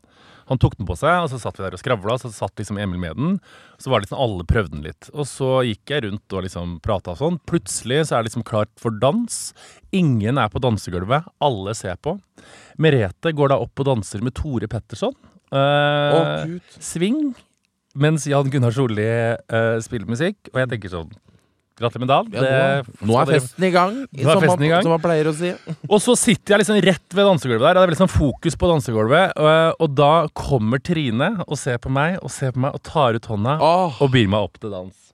Han 0.48 0.60
tok 0.60 0.78
den 0.78 0.88
på 0.88 0.96
seg, 0.96 1.24
og 1.24 1.30
så 1.32 1.40
satt 1.40 1.58
vi 1.58 1.64
der 1.66 1.76
og 1.76 1.80
skravla, 1.80 2.16
så 2.20 2.30
satt 2.32 2.56
liksom 2.60 2.80
Emil 2.80 3.00
med 3.02 3.18
den. 3.18 3.38
Så 3.80 3.92
var 3.92 4.00
det 4.00 4.08
liksom 4.08 4.22
alle 4.24 4.46
prøvde 4.48 4.74
den 4.76 4.86
litt. 4.86 5.10
Og 5.14 5.28
så 5.28 5.50
gikk 5.68 5.92
jeg 5.92 6.06
rundt 6.06 6.36
og 6.36 6.44
liksom 6.46 6.78
prata 6.84 7.14
sånn. 7.18 7.36
Plutselig 7.48 8.06
så 8.08 8.16
er 8.16 8.22
det 8.22 8.30
liksom 8.30 8.46
klart 8.48 8.72
for 8.80 8.96
dans. 9.02 9.38
Ingen 9.96 10.40
er 10.40 10.52
på 10.52 10.62
dansegulvet. 10.64 11.28
Alle 11.44 11.76
ser 11.78 12.00
på. 12.00 12.16
Merete 12.80 13.34
går 13.36 13.52
da 13.52 13.60
opp 13.60 13.84
og 13.84 13.90
danser 13.90 14.24
med 14.24 14.36
Tore 14.38 14.70
Petterson. 14.70 15.14
Eh, 15.48 16.16
oh, 16.16 16.58
swing, 16.80 17.30
mens 17.96 18.26
Jan 18.28 18.50
Gunnar 18.52 18.74
Solli 18.76 19.06
eh, 19.08 19.76
spiller 19.84 20.08
musikk. 20.08 20.40
Og 20.52 20.62
jeg 20.62 20.72
tenker 20.74 20.96
sånn 20.96 21.12
Gratulerer 21.78 22.02
med 22.02 22.10
dagen. 22.10 22.32
Ja, 22.34 22.42
Det 22.42 23.00
nå, 23.00 23.08
nå 23.12 23.18
er 23.20 23.32
festen 23.36 23.64
i 23.68 23.70
gang, 23.70 23.96
Nå 24.10 24.24
er 24.24 24.32
som, 24.34 24.42
festen 24.42 24.64
i 24.64 24.68
man, 24.68 24.72
gang. 24.74 24.82
som 24.86 24.94
man 24.96 25.02
pleier 25.04 25.30
å 25.30 25.34
si. 25.38 25.52
Og 25.88 26.00
så 26.02 26.16
sitter 26.18 26.54
jeg 26.56 26.62
liksom 26.64 26.80
rett 26.88 27.14
ved 27.14 27.28
dansegulvet 27.30 27.62
der. 27.62 27.70
og 27.70 27.78
Det 27.78 27.82
er 27.82 27.90
veldig 27.92 28.00
sånn 28.02 28.12
fokus 28.14 28.58
på 28.58 28.70
dansegulvet. 28.72 29.36
Og, 29.38 29.82
og 29.86 29.94
da 29.98 30.12
kommer 30.34 30.82
Trine 30.82 31.30
og 31.46 31.56
ser 31.60 31.78
på 31.82 31.92
meg 31.94 32.18
og 32.22 32.32
ser 32.34 32.54
på 32.56 32.64
meg 32.66 32.74
og 32.74 32.82
tar 32.82 33.14
ut 33.18 33.28
hånda 33.30 33.58
oh. 33.62 34.00
og 34.02 34.10
byr 34.14 34.26
meg 34.32 34.48
opp 34.48 34.58
til 34.58 34.74
dans. 34.74 35.04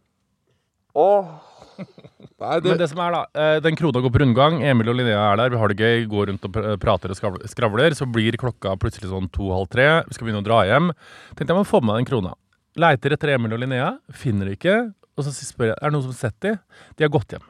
nei, 2.39 2.59
Men 2.63 2.79
det 2.79 2.89
som 2.91 3.01
er 3.03 3.15
da, 3.17 3.23
eh, 3.35 3.57
den 3.65 3.77
krona 3.79 4.01
går 4.05 4.13
på 4.15 4.23
rundgang. 4.23 4.61
Emil 4.65 4.89
og 4.93 4.99
Linnea 4.99 5.21
er 5.33 5.41
der. 5.43 5.53
Vi 5.53 5.61
har 5.61 5.73
det 5.73 5.79
gøy, 5.83 6.05
går 6.11 6.31
rundt 6.33 6.49
og 6.49 6.59
prater 6.83 7.13
og 7.13 7.19
skravler- 7.19 7.51
skravler. 7.51 7.97
Så 7.99 8.07
blir 8.11 8.39
klokka 8.41 8.77
plutselig 8.81 9.11
sånn 9.13 9.29
to-halv 9.35 9.69
tre. 9.73 9.89
Vi 10.09 10.17
skal 10.17 10.29
begynne 10.29 10.43
å 10.45 10.47
dra 10.49 10.63
hjem. 10.69 10.93
Tenkte 11.35 11.53
jeg 11.53 11.61
må 11.61 11.67
få 11.69 11.83
med 11.83 11.93
meg 11.93 12.05
den 12.05 12.11
krona. 12.13 12.35
Leiter 12.81 13.15
etter 13.15 13.35
Emil 13.37 13.53
og 13.55 13.61
Linnea. 13.63 13.97
Finner 14.11 14.49
det 14.51 14.59
ikke. 14.59 14.79
Og 15.15 15.27
så 15.27 15.31
spør 15.35 15.71
jeg 15.71 15.77
er 15.79 15.91
det 15.91 15.95
noen 15.95 16.05
som 16.07 16.15
har 16.15 16.21
sett 16.25 16.39
de. 16.43 16.55
De 16.99 17.07
har 17.07 17.13
gått 17.15 17.35
hjem. 17.37 17.45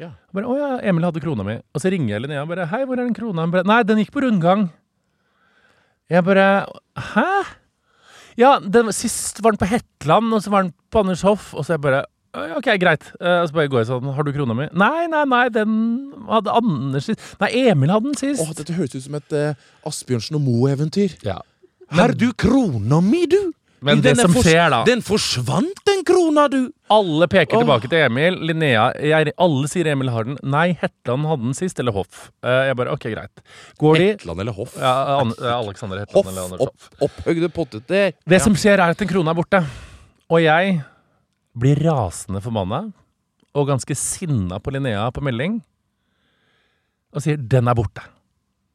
Ja. 0.00 0.10
Jeg 0.12 0.36
Bare, 0.36 0.48
å 0.48 0.56
ja, 0.58 0.70
Emil 0.88 1.04
hadde 1.08 1.22
krona 1.24 1.44
mi. 1.46 1.58
Og 1.76 1.80
så 1.82 1.92
ringer 1.92 2.14
jeg 2.16 2.24
Linnea 2.24 2.42
og 2.44 2.50
bare 2.52 2.66
Hei, 2.72 2.82
hvor 2.88 2.98
er 2.98 3.04
den 3.06 3.16
krona? 3.16 3.46
Bare, 3.52 3.64
Nei, 3.68 3.78
den 3.88 4.00
gikk 4.02 4.12
på 4.16 4.24
rundgang. 4.24 4.66
Jeg 6.12 6.24
bare 6.26 6.48
Hæ? 7.14 7.28
Ja, 8.36 8.58
den, 8.60 8.92
sist 8.92 9.40
var 9.44 9.54
den 9.54 9.60
på 9.62 9.68
Hetland, 9.70 10.28
og 10.36 10.42
så 10.44 10.52
var 10.52 10.66
den 10.66 10.74
på 10.92 11.00
Anders 11.00 11.24
Hoff. 11.24 11.54
Og 11.56 11.64
så 11.64 11.76
jeg 11.76 11.84
bare 11.86 12.04
Ok, 12.36 12.66
greit. 12.76 13.06
Eh, 13.16 13.38
Og 13.40 13.48
så 13.48 13.56
bare 13.56 13.70
går 13.72 13.80
jeg 13.80 13.88
sånn 13.88 14.10
Har 14.12 14.26
du 14.26 14.32
krona 14.36 14.52
mi? 14.56 14.66
Nei, 14.76 15.06
nei, 15.08 15.22
nei, 15.24 15.46
den 15.48 15.76
hadde 16.28 16.52
Anders 16.52 17.08
sist. 17.08 17.22
Nei, 17.40 17.48
Emil 17.70 17.92
hadde 17.94 18.10
den 18.10 18.18
sist. 18.20 18.42
Åh, 18.44 18.52
dette 18.58 18.76
høres 18.76 18.92
ut 18.92 19.06
som 19.06 19.16
et 19.16 19.36
uh, 19.36 19.68
Asbjørnsen 19.88 20.36
og 20.36 20.44
Moe-eventyr. 20.44 21.16
ja. 21.24 21.40
Har 21.94 22.10
du 22.18 22.32
krona 22.34 22.98
mi, 23.00 23.22
du? 23.30 23.52
Men 23.84 24.00
det 24.00 24.14
som 24.18 24.32
skjer, 24.32 24.70
da 24.72 24.78
Den 24.86 25.02
forsvant, 25.04 25.80
den 25.84 26.02
krona, 26.06 26.46
du! 26.48 26.72
Alle 26.92 27.26
peker 27.28 27.60
tilbake 27.60 27.90
til 27.92 27.98
Emil. 28.06 28.38
Linnea 28.48 28.86
jeg, 29.02 29.34
Alle 29.36 29.68
sier 29.68 29.90
Emil 29.92 30.08
har 30.14 30.24
den. 30.24 30.38
Nei, 30.42 30.70
Hetland 30.80 31.26
hadde 31.28 31.42
den 31.50 31.56
sist. 31.58 31.78
Eller 31.82 31.92
Hoff. 31.92 32.30
Eh, 32.46 32.70
jeg 32.70 32.78
bare 32.78 32.94
OK, 32.94 33.08
greit. 33.12 33.42
Går 33.82 34.00
de 34.00 34.08
Hetland 34.14 34.40
eller 34.40 34.56
Hoff? 34.56 34.76
ja, 34.80 34.94
An 35.20 35.34
Alexander 35.36 36.00
Hetland 36.00 36.16
Hoff, 36.16 36.32
eller 36.32 36.48
Anders 36.48 36.60
opp, 36.60 36.88
Hoff. 37.02 37.10
opphøgde 37.10 37.50
potteter. 37.52 38.16
Det 38.24 38.40
som 38.42 38.56
skjer, 38.56 38.80
er 38.80 38.96
at 38.96 39.02
den 39.02 39.10
krona 39.10 39.34
er 39.34 39.40
borte. 39.42 39.62
Og 40.32 40.40
jeg 40.42 40.78
blir 41.56 41.80
rasende 41.84 42.40
forbanna 42.44 42.86
og 43.56 43.68
ganske 43.70 43.96
sinna 43.96 44.58
på 44.60 44.72
Linnea 44.74 45.06
på 45.14 45.22
melding 45.24 45.60
og 47.16 47.22
sier 47.24 47.36
'den 47.40 47.68
er 47.68 47.74
borte'. 47.74 48.04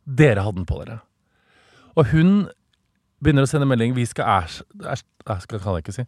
Dere 0.08 0.42
hadde 0.42 0.56
den 0.56 0.66
på 0.66 0.80
dere. 0.84 1.02
Og 1.96 2.08
hun 2.10 2.50
begynner 3.24 3.46
å 3.46 3.50
sende 3.50 3.68
melding 3.70 3.94
'vi 3.96 4.06
skal 4.10 4.26
æsj... 4.42 4.62
kan 5.26 5.40
jeg 5.48 5.84
ikke 5.86 5.94
si. 5.94 6.06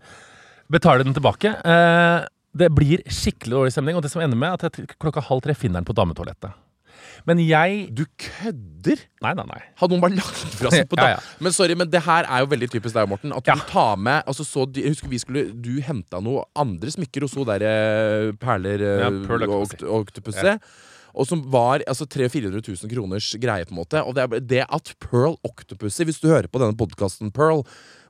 Betale 0.71 1.03
den 1.03 1.13
tilbake'. 1.13 1.53
Eh, 1.65 2.25
det 2.57 2.69
blir 2.73 3.01
skikkelig 3.09 3.53
dårlig 3.57 3.71
stemning, 3.73 3.95
og 3.97 4.03
det 4.03 4.11
som 4.11 4.21
ender 4.21 4.37
med 4.37 4.53
at 4.53 4.61
jeg 4.77 4.87
klokka 5.01 5.21
halv 5.21 5.41
tre 5.41 5.53
finner 5.57 5.81
den 5.81 5.85
på 5.85 5.93
dametoalettet. 5.97 6.53
Men 7.25 7.39
jeg 7.39 7.89
Du 7.95 8.05
kødder? 8.19 8.99
Nei, 9.23 9.33
nei, 9.33 9.45
nei. 9.47 9.61
Hadde 9.79 9.95
noen 9.95 10.03
bare 10.03 10.17
lagt 10.17 10.55
fra 10.59 10.71
seg 10.73 10.87
på 10.91 10.97
da? 10.99 11.07
ja. 11.15 11.19
Men 11.43 11.55
sorry, 11.55 11.75
men 11.79 11.89
det 11.89 12.01
her 12.05 12.27
er 12.27 12.43
jo 12.43 12.49
veldig 12.51 12.69
typisk 12.73 12.95
deg, 12.97 13.09
Morten. 13.09 13.33
At 13.35 13.47
Ja. 13.47 13.55
du 13.55 13.61
tar 13.69 13.95
med 13.97 14.23
altså 14.27 14.43
så, 14.47 14.65
Jeg 14.75 14.93
husker 14.93 15.07
vi 15.11 15.19
skulle 15.21 15.43
Du 15.53 15.79
henta 15.81 16.21
noe 16.23 16.45
andre 16.55 16.91
smykker 16.93 17.21
hos 17.25 17.35
hun 17.37 17.45
derre 17.45 18.33
perler 18.41 18.79
Ja, 18.83 19.07
eh, 19.09 19.27
Pearl 19.27 19.47
og 19.49 19.73
Octopussy. 20.01 20.57
Og 21.13 21.29
som 21.29 21.43
var 21.53 21.83
altså 21.87 22.07
300 22.09 22.33
000-400 22.33 22.85
000 22.85 22.93
kroners 22.93 23.31
greie, 23.41 23.67
på 23.67 23.75
en 23.75 23.81
måte. 23.81 24.01
Og 24.03 24.15
det, 24.17 24.43
det 24.49 24.65
at 24.65 24.93
Pearl 25.03 25.37
Octopussy, 25.45 26.07
hvis 26.07 26.21
du 26.23 26.29
hører 26.31 26.49
på 26.49 26.61
denne 26.61 26.77
podkasten, 26.79 27.33
Pearl 27.33 27.63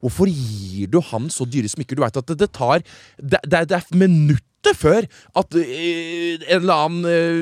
Hvorfor 0.03 0.27
gir 0.27 0.89
du 0.91 0.99
han 1.13 1.29
så 1.31 1.45
dyre 1.47 1.69
smykker? 1.71 1.95
Du 1.95 2.03
veit 2.03 2.17
at 2.19 2.27
det, 2.27 2.35
det 2.41 2.49
tar 2.51 2.83
Det, 3.15 3.39
det, 3.47 3.61
det 3.71 3.77
er 3.77 3.93
minutter 3.95 4.75
før 4.79 5.03
at 5.39 5.55
eh, 5.59 6.39
en 6.39 6.61
eller 6.61 6.85
annen 6.85 7.07
eh, 7.07 7.41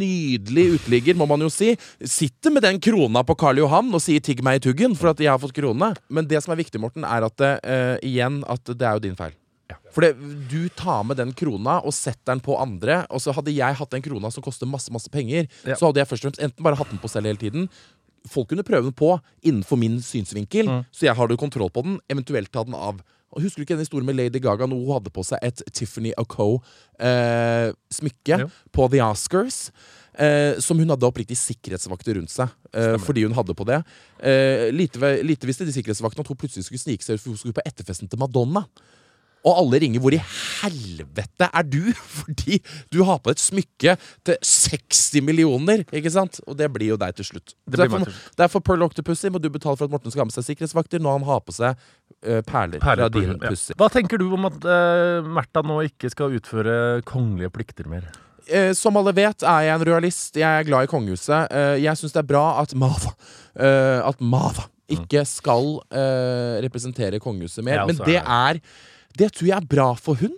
nydelig 0.00 0.78
uteligger, 0.78 1.18
må 1.20 1.26
man 1.28 1.44
jo 1.44 1.50
si, 1.52 1.74
sitter 2.00 2.54
med 2.54 2.64
den 2.64 2.80
krona 2.80 3.20
på 3.28 3.36
Karl 3.36 3.60
Johan 3.60 3.92
og 3.92 4.00
sier 4.00 4.24
'tigg 4.24 4.40
meg 4.44 4.60
i 4.60 4.64
tuggen' 4.70 4.96
for 4.96 5.12
at 5.12 5.20
jeg 5.20 5.28
har 5.28 5.40
fått 5.40 5.56
krone. 5.56 5.92
Men 6.08 6.28
det 6.28 6.40
som 6.40 6.56
er 6.56 6.62
viktig, 6.62 6.80
Morten, 6.80 7.04
er 7.04 7.28
at 7.28 7.36
det, 7.36 7.52
eh, 7.64 7.96
igjen 8.08 8.40
at 8.48 8.64
det 8.64 8.88
er 8.88 8.96
jo 8.96 9.04
din 9.04 9.20
feil. 9.20 9.36
For 9.92 10.00
du 10.48 10.68
tar 10.78 11.02
med 11.04 11.16
den 11.20 11.32
krona 11.36 11.80
og 11.84 11.92
setter 11.92 12.32
den 12.32 12.40
på 12.40 12.56
andre. 12.60 13.02
Og 13.12 13.20
så 13.20 13.34
hadde 13.36 13.52
jeg 13.52 13.76
hatt 13.76 13.90
den 13.92 14.02
krona 14.04 14.30
som 14.32 14.42
koster 14.42 14.66
masse 14.66 14.90
masse 14.92 15.10
penger, 15.12 15.48
Ja. 15.66 15.74
så 15.76 15.86
hadde 15.90 16.00
jeg 16.00 16.08
først 16.08 16.24
og 16.24 16.30
fremst 16.32 16.42
enten 16.42 16.62
bare 16.64 16.76
hatt 16.80 16.90
den 16.90 16.98
på 17.02 17.10
selv 17.12 17.26
hele 17.28 17.38
tiden. 17.38 17.68
Folk 18.30 18.48
kunne 18.48 18.62
prøve 18.64 18.84
den 18.88 18.92
på 18.94 19.20
innenfor 19.44 19.76
min 19.78 19.98
synsvinkel, 20.00 20.66
Mm. 20.68 20.84
så 20.92 21.06
jeg 21.10 21.14
har 21.16 21.28
jo 21.28 21.36
kontroll 21.36 21.70
på 21.70 21.82
den. 21.82 21.98
Eventuelt 22.08 22.50
ta 22.52 22.62
den 22.64 22.74
av. 22.74 23.02
Og 23.34 23.40
Husker 23.42 23.56
du 23.56 23.62
ikke 23.64 23.76
den 23.76 23.84
historien 23.86 24.04
med 24.06 24.16
Lady 24.16 24.38
Gaga 24.40 24.66
når 24.66 24.76
hun 24.86 24.92
hadde 25.00 25.10
på 25.10 25.24
seg 25.24 25.38
et 25.42 25.62
Tiffany 25.72 26.12
O'Co-smykke 26.96 28.40
eh, 28.40 28.46
på 28.72 28.88
The 28.92 29.00
Oscars? 29.04 29.70
Eh, 30.12 30.58
som 30.60 30.76
hun 30.78 30.90
hadde 30.92 31.06
oppriktig 31.08 31.38
sikkerhetsvakter 31.40 32.18
rundt 32.18 32.28
seg. 32.32 32.50
Eh, 32.76 32.98
fordi 33.00 33.22
hun 33.24 33.32
hadde 33.32 33.54
på 33.56 33.64
det. 33.64 33.78
Eh, 34.20 34.68
lite, 34.70 35.22
lite 35.24 35.48
visste 35.48 35.64
de 35.64 35.72
sikkerhetsvaktene 35.72 36.20
at 36.20 36.28
hun 36.28 36.36
plutselig 36.36 36.66
skulle 36.68 36.82
snike 36.82 37.02
seg 37.06 37.16
ut, 37.16 37.22
for 37.24 37.32
hun 37.32 37.38
skulle 37.40 37.56
på 37.56 37.64
etterfesten 37.64 38.10
til 38.12 38.20
Madonna. 38.20 38.66
Og 39.42 39.58
alle 39.58 39.80
ringer 39.82 40.00
'Hvor 40.00 40.14
i 40.14 40.22
helvete 40.62 41.48
er 41.52 41.62
du?' 41.66 41.92
Fordi 42.22 42.60
du 42.92 43.02
har 43.04 43.18
på 43.18 43.30
et 43.30 43.40
smykke 43.40 43.96
til 44.24 44.36
60 44.42 45.22
millioner. 45.22 45.84
Ikke 45.92 46.10
sant? 46.10 46.40
Og 46.46 46.56
det 46.58 46.70
blir 46.72 46.94
jo 46.94 46.96
deg 46.96 47.14
til 47.18 47.24
slutt. 47.24 47.54
Det 47.66 47.78
derfor, 47.78 48.06
derfor 48.38 48.60
Pearl 48.60 48.82
Octopussy 48.82 49.28
må 49.28 49.42
du 49.42 49.50
betale 49.50 49.76
for 49.76 49.84
at 49.84 49.90
Morten 49.90 50.10
skal 50.10 50.22
ha 50.22 50.30
med 50.30 50.36
seg 50.36 50.46
sikkerhetsvakter 50.50 51.02
når 51.02 51.18
han 51.18 51.28
har 51.28 51.40
på 51.40 51.54
seg 51.56 51.74
uh, 51.74 52.40
perler, 52.46 52.78
Perler 52.78 53.08
fra 53.08 53.08
din 53.08 53.34
ja. 53.34 53.48
pussy. 53.48 53.74
Hva 53.78 53.90
tenker 53.90 54.18
du 54.18 54.28
om 54.32 54.46
at 54.46 54.58
uh, 54.62 55.26
Märtha 55.26 55.64
nå 55.66 55.82
ikke 55.90 56.10
skal 56.12 56.36
utføre 56.38 57.02
kongelige 57.08 57.50
plikter 57.50 57.90
mer? 57.90 58.10
Eh, 58.46 58.72
som 58.74 58.96
alle 58.98 59.14
vet, 59.14 59.44
er 59.46 59.66
jeg 59.68 59.74
en 59.76 59.84
realist 59.86 60.36
Jeg 60.36 60.48
er 60.48 60.66
glad 60.66 60.86
i 60.86 60.90
kongehuset. 60.90 61.52
Eh, 61.54 61.76
jeg 61.84 61.98
syns 61.98 62.14
det 62.14 62.22
er 62.24 62.30
bra 62.32 62.46
at 62.62 62.74
Mava 62.74 63.12
eh, 63.54 64.00
At 64.02 64.22
Mava 64.22 64.66
ikke 64.92 65.22
skal 65.24 65.78
eh, 65.94 66.58
representere 66.60 67.20
kongehuset 67.22 67.64
mer. 67.64 67.86
Men 67.88 67.96
det. 68.04 68.18
er 68.20 68.58
Det 69.18 69.32
tror 69.34 69.48
jeg 69.50 69.58
er 69.58 69.68
bra 69.68 69.92
for 69.98 70.20
hun. 70.20 70.34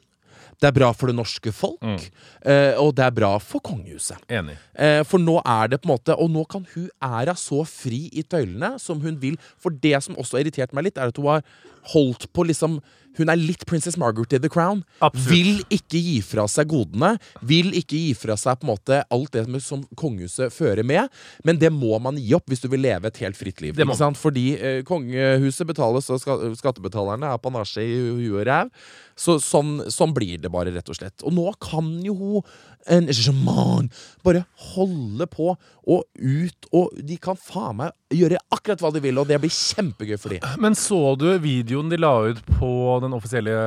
Det 0.60 0.68
er 0.70 0.76
bra 0.76 0.90
for 0.94 1.10
det 1.10 1.16
norske 1.18 1.52
folk. 1.52 1.82
Mm. 1.82 1.98
eh, 2.46 2.80
og 2.80 2.94
det 2.96 3.04
er 3.04 3.14
bra 3.16 3.32
for 3.42 3.62
kongehuset. 3.64 4.20
Enig. 4.32 4.56
Eh, 4.74 5.02
for 5.08 5.22
nå 5.22 5.40
er 5.40 5.72
det 5.72 5.80
på 5.82 5.88
en 5.88 5.94
måte 5.94 6.16
Og 6.16 6.30
nå 6.30 6.44
kan 6.48 6.66
hun 6.74 6.88
æra 7.02 7.34
så 7.36 7.64
fri 7.68 8.06
i 8.12 8.22
tøylene 8.22 8.74
som 8.80 9.00
hun 9.02 9.18
vil. 9.20 9.38
For 9.60 9.70
det 9.70 9.98
som 10.04 10.16
også 10.16 10.38
har 10.38 10.46
irritert 10.46 10.74
meg 10.76 10.88
litt, 10.88 10.98
er 10.98 11.10
at 11.12 11.18
hun 11.20 11.32
har 11.32 11.44
holdt 11.92 12.30
på 12.32 12.46
liksom 12.48 12.78
Hun 13.18 13.30
er 13.32 13.38
litt 13.40 13.64
Princess 13.70 13.96
Margaret 14.00 14.32
i 14.36 14.40
The 14.42 14.50
Crown. 14.50 14.82
Absolutt. 15.04 15.28
Vil 15.30 15.62
ikke 15.76 16.00
gi 16.02 16.16
fra 16.26 16.46
seg 16.50 16.68
godene. 16.72 17.14
Vil 17.46 17.70
ikke 17.78 17.98
gi 18.00 18.14
fra 18.18 18.36
seg 18.40 18.58
på 18.60 18.66
en 18.68 18.72
måte 18.74 19.00
alt 19.14 19.32
det 19.36 19.44
som 19.62 19.84
kongehuset 20.00 20.52
fører 20.54 20.82
med. 20.86 21.08
Men 21.44 21.58
det 21.62 21.70
må 21.74 21.98
man 22.02 22.18
gi 22.20 22.34
opp 22.36 22.48
hvis 22.50 22.64
du 22.64 22.68
vil 22.72 22.82
leve 22.84 23.06
et 23.10 23.22
helt 23.22 23.38
fritt 23.38 23.60
liv. 23.64 23.74
Fordi 24.18 24.46
eh, 24.58 24.82
kongehuset 24.86 25.66
betales 25.68 26.10
og 26.10 26.20
skattebetalerne, 26.58 27.32
er 27.34 27.38
panasje 27.42 27.82
i 27.84 27.94
hu- 27.94 28.18
huet 28.22 28.40
og 28.42 28.46
ræv. 28.50 28.70
Så 29.14 29.36
sånn, 29.38 29.76
sånn 29.94 30.10
blir 30.16 30.40
det 30.42 30.50
bare, 30.50 30.72
rett 30.74 30.88
og 30.90 30.96
slett. 30.98 31.22
Og 31.22 31.32
nå 31.36 31.52
kan 31.62 31.86
jo 32.02 32.42
hun 32.84 33.88
bare 34.24 34.42
holde 34.74 35.26
på 35.32 35.52
og 35.54 36.02
ut, 36.20 36.66
og 36.76 36.90
de 37.00 37.16
kan 37.22 37.38
faen 37.38 37.78
meg 37.78 37.94
gjøre 38.16 38.40
akkurat 38.54 38.84
hva 38.84 38.92
de 38.94 39.02
vil, 39.04 39.20
og 39.20 39.28
det 39.28 39.40
blir 39.42 39.52
kjempegøy 39.52 40.16
for 40.20 40.34
de. 40.34 40.40
Men 40.62 40.78
så 40.78 41.02
du 41.18 41.28
videoen 41.42 41.92
de 41.92 42.00
la 42.00 42.14
ut 42.30 42.40
på 42.56 42.72
den 43.04 43.16
offisielle 43.16 43.58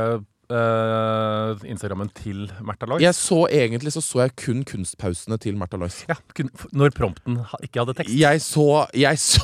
Uh, 0.47 1.59
Instagrammen 1.67 2.07
til 2.15 2.45
Märtha 2.63 2.87
Lois? 2.87 3.01
Jeg 3.03 3.15
så 3.17 3.41
egentlig 3.51 3.91
så 3.91 3.99
så 3.99 4.21
jeg 4.21 4.31
kun 4.39 4.61
kunstpausene 4.63 5.35
til 5.43 5.57
Märtha 5.59 5.75
Lois. 5.75 5.97
Ja, 6.07 6.15
kun, 6.37 6.47
når 6.71 6.93
prompten 6.95 7.41
ikke 7.65 7.81
hadde 7.81 7.95
tekst. 7.97 8.15
Jeg 8.15 8.39
så 8.45 8.85
Jeg 8.95 9.19
så 9.19 9.43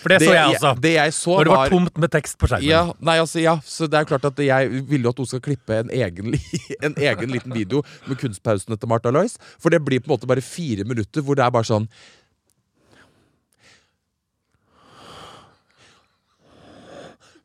For 0.00 0.08
det, 0.08 0.22
så 0.22 0.32
jeg 0.32 0.54
også. 0.54 0.70
Det 0.80 0.94
jeg 0.94 1.12
så 1.12 1.34
når 1.36 1.44
det 1.44 1.52
var 1.52 1.60
var 1.60 1.74
tomt 1.74 2.00
med 2.00 2.12
tekst 2.14 2.38
på 2.40 2.48
skjermen. 2.48 2.70
ja, 2.70 2.80
nei, 3.04 3.18
altså, 3.20 3.42
ja, 3.44 3.58
så 3.60 3.84
det 3.84 4.00
er 4.00 4.08
klart 4.08 4.24
at 4.30 4.40
jeg 4.46 4.80
vil 4.88 5.04
jo 5.04 5.12
at 5.12 5.20
hun 5.20 5.28
skal 5.28 5.42
klippe 5.44 5.76
en 5.76 5.92
egen, 5.92 6.32
en 6.88 6.96
egen 6.96 7.36
liten 7.36 7.52
video 7.52 7.84
med 8.08 8.16
kunstpausene 8.24 8.80
til 8.80 8.88
Martha 8.88 9.12
Lois. 9.12 9.36
For 9.60 9.68
det 9.68 9.82
blir 9.84 10.00
på 10.00 10.08
en 10.08 10.16
måte 10.16 10.30
bare 10.30 10.40
fire 10.40 10.88
minutter 10.88 11.20
hvor 11.20 11.36
det 11.36 11.44
er 11.44 11.52
bare 11.52 11.68
sånn 11.68 11.90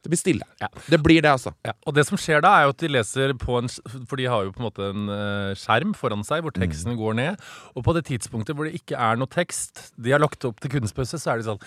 Det 0.06 0.12
blir 0.14 0.20
stille. 0.22 0.46
Ja. 0.62 0.68
Det 0.86 1.00
blir 1.02 1.24
det, 1.26 1.32
altså. 1.34 1.56
Ja, 1.66 1.74
og 1.90 1.96
det 1.98 2.04
som 2.06 2.20
skjer 2.22 2.44
da, 2.46 2.52
er 2.60 2.68
jo 2.68 2.74
at 2.76 2.84
de 2.84 2.90
leser 2.94 3.34
på 3.42 3.58
en 3.58 3.72
For 3.96 4.20
de 4.22 4.28
har 4.30 4.46
jo 4.46 4.52
på 4.54 4.62
en 4.62 4.68
måte 4.68 4.90
en 4.92 5.10
eh, 5.10 5.56
skjerm 5.58 5.96
foran 5.98 6.22
seg 6.28 6.46
hvor 6.46 6.54
teksten 6.54 6.94
går 7.00 7.18
ned. 7.18 7.42
Og 7.74 7.88
på 7.88 7.96
det 7.98 8.06
tidspunktet 8.12 8.54
hvor 8.54 8.70
det 8.70 8.78
ikke 8.78 9.00
er 9.02 9.18
noe 9.18 9.32
tekst, 9.34 9.88
de 9.98 10.14
har 10.14 10.22
lagt 10.22 10.46
opp 10.46 10.62
til 10.62 10.76
kunstpause, 10.78 11.18
så 11.18 11.34
er 11.34 11.42
de 11.42 11.50
sånn 11.50 11.64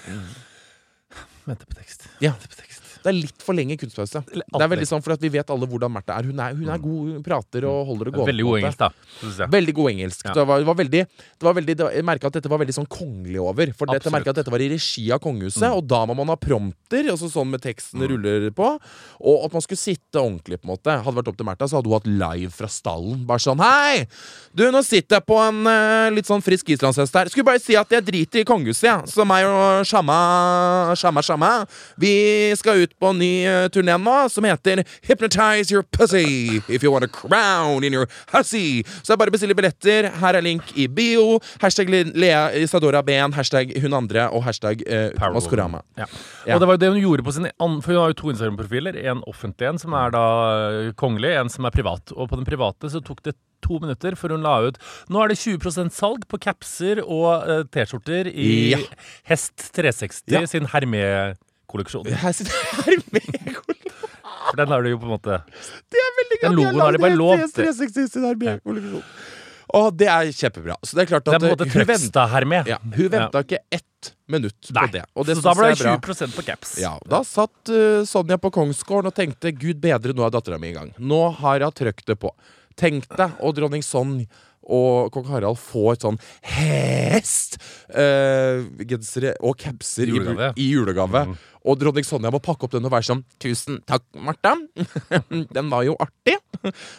Venter 1.48 1.66
på 1.66 1.81
tekst. 1.81 2.07
Ja. 2.22 2.37
Venter 2.37 2.55
på 2.55 2.61
tekst. 2.62 2.88
Det 3.02 3.11
er 3.12 3.16
litt 3.16 3.44
for 3.44 3.56
lenge 3.58 3.76
kunstpause. 3.80 4.22
Det 4.28 4.62
er 4.62 4.70
veldig 4.74 4.88
sånn 4.88 5.02
for 5.04 5.16
Vi 5.20 5.30
vet 5.32 5.50
alle 5.54 5.66
hvordan 5.70 5.92
Märtha 5.94 6.18
er. 6.18 6.28
Hun 6.28 6.40
er, 6.42 6.54
hun 6.58 6.68
er 6.72 6.78
god, 6.82 7.12
hun 7.16 7.22
prater 7.26 7.66
og 7.68 7.87
holder 7.90 8.11
det 8.11 8.14
gående. 8.16 8.32
Veldig 8.32 8.46
god 8.48 8.58
engelsk, 8.61 8.78
da. 8.82 9.48
Veldig 9.56 9.74
god 9.78 9.90
engelsk. 9.92 10.24
Ja. 10.28 10.34
Det, 10.38 10.46
var, 10.50 10.62
det 10.62 10.68
var 10.68 10.78
veldig, 10.82 11.02
det 11.38 11.48
var 11.48 11.56
veldig 11.58 11.76
det 11.78 11.84
var, 11.87 11.92
Jeg 11.98 12.06
merka 12.08 12.30
at 12.30 12.38
dette 12.38 12.52
var 12.52 12.62
veldig 12.62 12.76
sånn 12.78 12.88
kongelig 12.90 13.40
over. 13.42 13.72
For 13.78 13.88
Absolutt. 13.90 14.14
merket 14.18 14.32
at 14.34 14.40
dette 14.42 14.54
var 14.54 14.64
i 14.64 14.70
regi 14.74 15.06
av 15.14 15.22
kongehuset, 15.24 15.62
Mm. 15.68 15.76
og 15.78 15.87
da 15.90 16.00
må 16.06 16.14
man 16.16 16.28
ha 16.32 16.37
prompter, 16.37 17.08
altså 17.12 17.28
sånn 17.30 17.50
med 17.50 17.61
teksten 17.64 18.00
ruller 18.08 18.48
på. 18.54 18.68
Og 19.20 19.44
at 19.46 19.52
man 19.52 19.62
skulle 19.64 19.80
sitte 19.80 20.20
ordentlig, 20.20 20.61
på 20.61 20.68
en 20.68 20.72
måte. 20.74 20.94
Hadde 20.98 21.14
det 21.14 21.20
vært 21.22 21.28
opp 21.32 21.37
til 21.40 21.46
Märtha, 21.48 21.68
så 21.68 21.78
hadde 21.78 21.90
hun 21.90 21.98
hatt 21.98 22.06
live 22.06 22.52
fra 22.54 22.68
stallen. 22.68 23.24
Bare 23.28 23.42
sånn 23.42 23.58
Hei! 23.58 24.06
Du, 24.54 24.64
nå 24.72 24.82
sitter 24.87 25.18
jeg 25.18 25.26
på 25.28 25.37
en 25.42 25.61
uh, 25.66 26.08
litt 26.14 26.26
sånn 26.28 26.42
frisk 26.44 26.68
islandshest 26.74 27.14
her. 27.18 27.28
Skulle 27.32 27.44
bare 27.50 27.61
si 27.62 27.76
at 27.78 27.90
jeg 27.90 28.04
driter 28.06 28.42
i 28.42 28.46
kongehuset, 28.48 28.87
jeg. 28.87 29.02
Ja. 29.02 29.06
Så 29.11 29.26
meg 29.28 29.44
og 29.48 29.84
Shamma, 29.88 30.94
Shamma, 30.98 31.22
Shamma 31.24 31.50
Vi 32.00 32.54
skal 32.58 32.84
ut 32.84 32.88
på 33.01 33.11
en 33.12 33.18
ny 33.20 33.31
uh, 33.48 33.66
turné 33.74 33.96
nå, 34.01 34.16
som 34.33 34.44
heter 34.48 34.85
Hypnotize 35.09 35.72
your 35.74 35.83
pussy 35.83 36.61
if 36.68 36.83
you 36.83 36.92
want 36.92 37.05
a 37.05 37.09
crown 37.09 37.85
in 37.85 37.92
your 37.94 38.07
hussy. 38.33 38.83
Så 39.03 39.12
jeg 39.14 39.18
bare 39.22 39.31
bestiller 39.35 39.55
billetter. 39.59 40.11
Her 40.20 40.38
er 40.38 40.44
link 40.44 40.72
i 40.79 40.87
bio. 40.88 41.40
Hashtag 41.62 41.90
Lea 42.14 42.48
Isadora 42.62 43.03
Ben, 43.03 43.33
hashtag 43.37 43.74
hun 43.83 43.92
andre 43.96 44.29
og 44.31 44.44
hashtag 44.46 44.83
uh, 44.88 45.33
Maskorama. 45.35 45.83
Ja. 45.98 46.07
Ja. 46.46 46.55
Og 46.57 46.61
det 46.62 46.68
var 46.70 46.79
jo 46.79 46.83
det 46.85 46.92
hun 46.94 47.03
gjorde 47.03 47.27
på 47.27 47.33
sin 47.37 47.46
an- 47.59 47.81
For 47.83 47.92
hun 47.92 48.01
har 48.03 48.14
jo 48.14 48.18
to 48.22 48.31
Instagram-profiler. 48.33 48.96
En 49.11 49.22
offentlig 49.29 49.68
en, 49.68 49.79
som 49.79 49.92
er 49.98 50.11
da 50.14 50.24
eh, 50.70 50.92
kongelig, 50.98 51.35
en 51.40 51.48
som 51.53 51.66
er 51.68 51.74
privat. 51.74 52.12
Og 52.16 52.29
på 52.31 52.37
den 52.40 52.46
private 52.48 52.90
så 52.92 53.01
tok 53.05 53.22
det 53.27 53.35
to 53.64 53.81
minutter 53.83 54.14
før 54.14 54.37
hun 54.37 54.44
la 54.46 54.53
ut 54.68 54.77
Nå 55.11 55.18
er 55.24 55.33
det 55.33 55.38
20% 55.40 55.90
salg 55.90 56.22
på 56.31 56.38
capser 56.38 57.01
og 57.03 57.42
uh, 57.48 57.64
T-skjorter 57.74 58.29
i 58.31 58.51
Ja. 58.70 58.79
Hest 59.27 59.72
360 59.74 60.22
Ja. 60.31 60.44
sin 60.46 60.68
Hermé-kolleksjon. 60.70 61.44
Her 61.68 62.33
sitter 62.33 62.52
jeg 62.87 63.02
med 63.12 63.26
For 64.48 64.57
den 64.57 64.68
har 64.72 64.83
du 64.85 64.88
jo 64.90 65.00
på 65.00 65.09
en 65.09 65.14
måte 65.16 65.40
Det 65.92 66.00
er 66.00 66.14
veldig 66.22 66.38
Den 66.44 66.57
logoen 66.57 66.81
har 66.81 66.96
de 66.96 67.02
bare 67.02 67.18
lov 67.18 67.42
til. 67.52 67.66
360 67.66 68.09
sin 68.14 68.24
RB-kolleksjon. 68.33 69.04
Og 69.76 69.90
det 70.00 70.07
er 70.09 70.31
kjempebra. 70.33 70.78
Så 70.81 70.96
det 70.96 71.02
er 71.04 71.11
klart 71.11 71.26
Det 71.26 71.35
er 71.37 71.42
på 71.42 71.50
en 71.50 71.52
måte 71.52 71.66
hun 71.68 71.74
venta 71.74 71.98
Trøgstad-Hermé. 71.98 72.62
ja, 72.70 72.78
hun 72.81 73.11
venta 73.12 73.42
ikke 73.44 73.59
ett 73.68 74.12
minutt 74.33 74.70
Nei. 74.72 74.87
på 74.87 74.92
det. 74.94 75.04
Og 75.12 75.26
det 75.28 75.37
så 75.37 75.44
da 75.44 75.54
ble 75.59 75.68
det 75.68 75.85
er 75.85 75.98
bra. 76.00 76.14
20 76.24 76.37
på 76.38 76.44
caps. 76.46 76.74
Ja, 76.81 76.94
Da 77.09 77.20
satt 77.26 77.72
uh, 77.72 78.00
Sonja 78.09 78.38
på 78.40 78.50
Kongsgården 78.54 79.11
og 79.11 79.16
tenkte 79.16 79.52
Gud 79.52 79.83
bedre, 79.83 80.14
nå 80.16 80.24
er 80.24 80.33
dattera 80.33 80.61
mi 80.62 80.70
i 80.72 80.76
gang. 80.76 80.94
Nå 80.96 81.20
har 81.42 81.64
hun 81.66 81.74
trykt 81.76 82.07
det 82.09 82.16
på. 82.22 82.33
Tenk 82.78 83.09
deg, 83.12 83.37
og 83.44 83.57
dronning 83.59 83.85
Sonj 83.85 84.24
og 84.68 85.12
kong 85.14 85.26
Harald 85.33 85.59
får 85.61 85.92
et 85.94 86.02
sånn 86.07 86.18
hest-gensere 86.54 89.31
og 89.40 89.54
capser 89.61 90.07
i, 90.12 90.14
i 90.61 90.64
julegave. 90.72 91.20
Mm. 91.28 91.37
Og 91.68 91.78
dronning 91.81 92.07
Sonja 92.07 92.31
må 92.33 92.40
pakke 92.42 92.66
opp 92.66 92.74
den 92.76 92.87
og 92.87 92.92
være 92.94 93.09
sånn 93.11 93.24
Tusen 93.42 93.81
takk, 93.88 94.04
Martha. 94.24 94.52
den 95.57 95.72
var 95.72 95.83
jo 95.87 95.96
artig. 96.00 96.37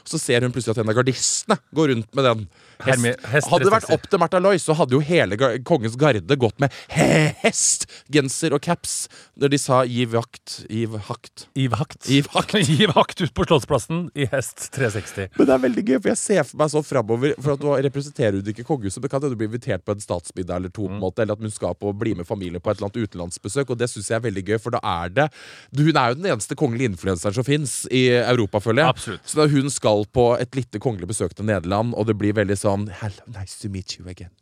Så 0.07 0.19
ser 0.21 0.45
hun 0.45 0.53
plutselig 0.53 0.77
at 0.77 0.83
en 0.83 0.91
av 0.91 0.97
gardistene 0.97 1.57
går 1.75 1.93
rundt 1.93 2.11
med 2.15 2.27
den. 2.27 2.43
Hest. 2.85 3.25
Hest 3.27 3.49
Hadde 3.51 3.67
det 3.67 3.73
vært 3.73 3.89
opp 3.91 4.05
til 4.07 4.21
Märtha 4.21 4.39
Loy, 4.39 4.59
så 4.61 4.75
hadde 4.77 4.95
jo 4.95 5.01
hele 5.03 5.35
kongens 5.67 5.97
garde 5.99 6.37
gått 6.39 6.61
med 6.63 6.75
hest-genser 6.93 8.55
og 8.55 8.63
caps 8.63 9.09
når 9.39 9.53
de 9.53 9.59
sa 9.59 9.81
'gi 9.83 10.05
vakt', 10.07 10.61
'gi 10.69 10.85
hakt'. 10.87 11.47
Giv 11.59 11.75
hakt. 11.79 12.07
Giv 12.07 12.29
hakt. 12.35 12.55
Giv 12.69 12.93
hakt 12.95 13.21
ut 13.21 13.33
på 13.35 13.47
Slottsplassen 13.49 14.07
i 14.15 14.29
hest 14.31 14.69
360. 14.75 15.35
Men 15.35 15.49
det 15.49 15.55
er 15.55 15.63
veldig 15.65 15.85
gøy, 15.89 15.97
for 15.99 16.11
jeg 16.13 16.21
ser 16.21 16.47
for 16.47 16.61
meg 16.61 16.71
så 16.71 16.83
framover. 16.85 17.35
For 17.39 17.58
at 17.59 17.65
du 17.65 17.87
representerer 17.89 18.39
hun 18.39 18.51
ikke 18.51 18.65
kongehuset. 18.67 19.01
men 19.03 19.11
kan 19.11 19.21
hende 19.21 19.35
du 19.35 19.39
blir 19.39 19.49
invitert 19.51 19.85
på 19.85 19.95
en 19.95 20.03
statsmiddag 20.03 20.55
eller 20.61 20.73
to, 20.73 20.87
på 20.87 20.93
en 20.95 21.03
måte, 21.03 21.21
eller 21.21 21.37
at 21.37 21.43
hun 21.43 21.53
skal 21.53 21.75
på 21.75 21.93
bli 21.93 22.15
med 22.15 22.27
familien 22.27 22.61
på 22.61 22.71
et 22.71 22.79
eller 22.79 22.89
annet 22.89 23.09
utenlandsbesøk. 23.09 23.69
Og 23.69 23.79
det 23.79 23.89
syns 23.91 24.09
jeg 24.09 24.17
er 24.19 24.25
veldig 24.25 24.45
gøy, 24.47 24.57
for 24.63 24.75
da 24.75 24.81
er 24.83 25.13
det 25.13 25.27
du, 25.71 25.83
Hun 25.83 25.97
er 25.97 26.09
jo 26.09 26.19
den 26.19 26.29
eneste 26.31 26.55
kongelige 26.55 26.91
influenseren 26.93 27.33
som 27.33 27.43
fins 27.43 27.85
i 27.91 28.07
Europa, 28.17 28.59
føler 28.59 28.83
jeg. 28.83 28.95
Absolutt. 28.95 29.25
Så 29.25 29.39
da 29.39 29.47
hun 29.49 29.69
skal 29.69 30.05
på 30.13 30.27
et 30.39 30.55
lite 30.55 30.79
kongelig 30.79 31.09
besøk 31.09 31.35
til 31.35 31.45
Nederland, 31.45 31.93
og 31.95 32.07
det 32.07 32.17
blir 32.17 32.37
veldig 32.37 32.57
sånn 32.57 32.89
Hello, 33.01 33.25
nice 33.35 33.59
to 33.61 33.69
meet 33.69 33.99
you 33.99 34.07
again. 34.07 34.33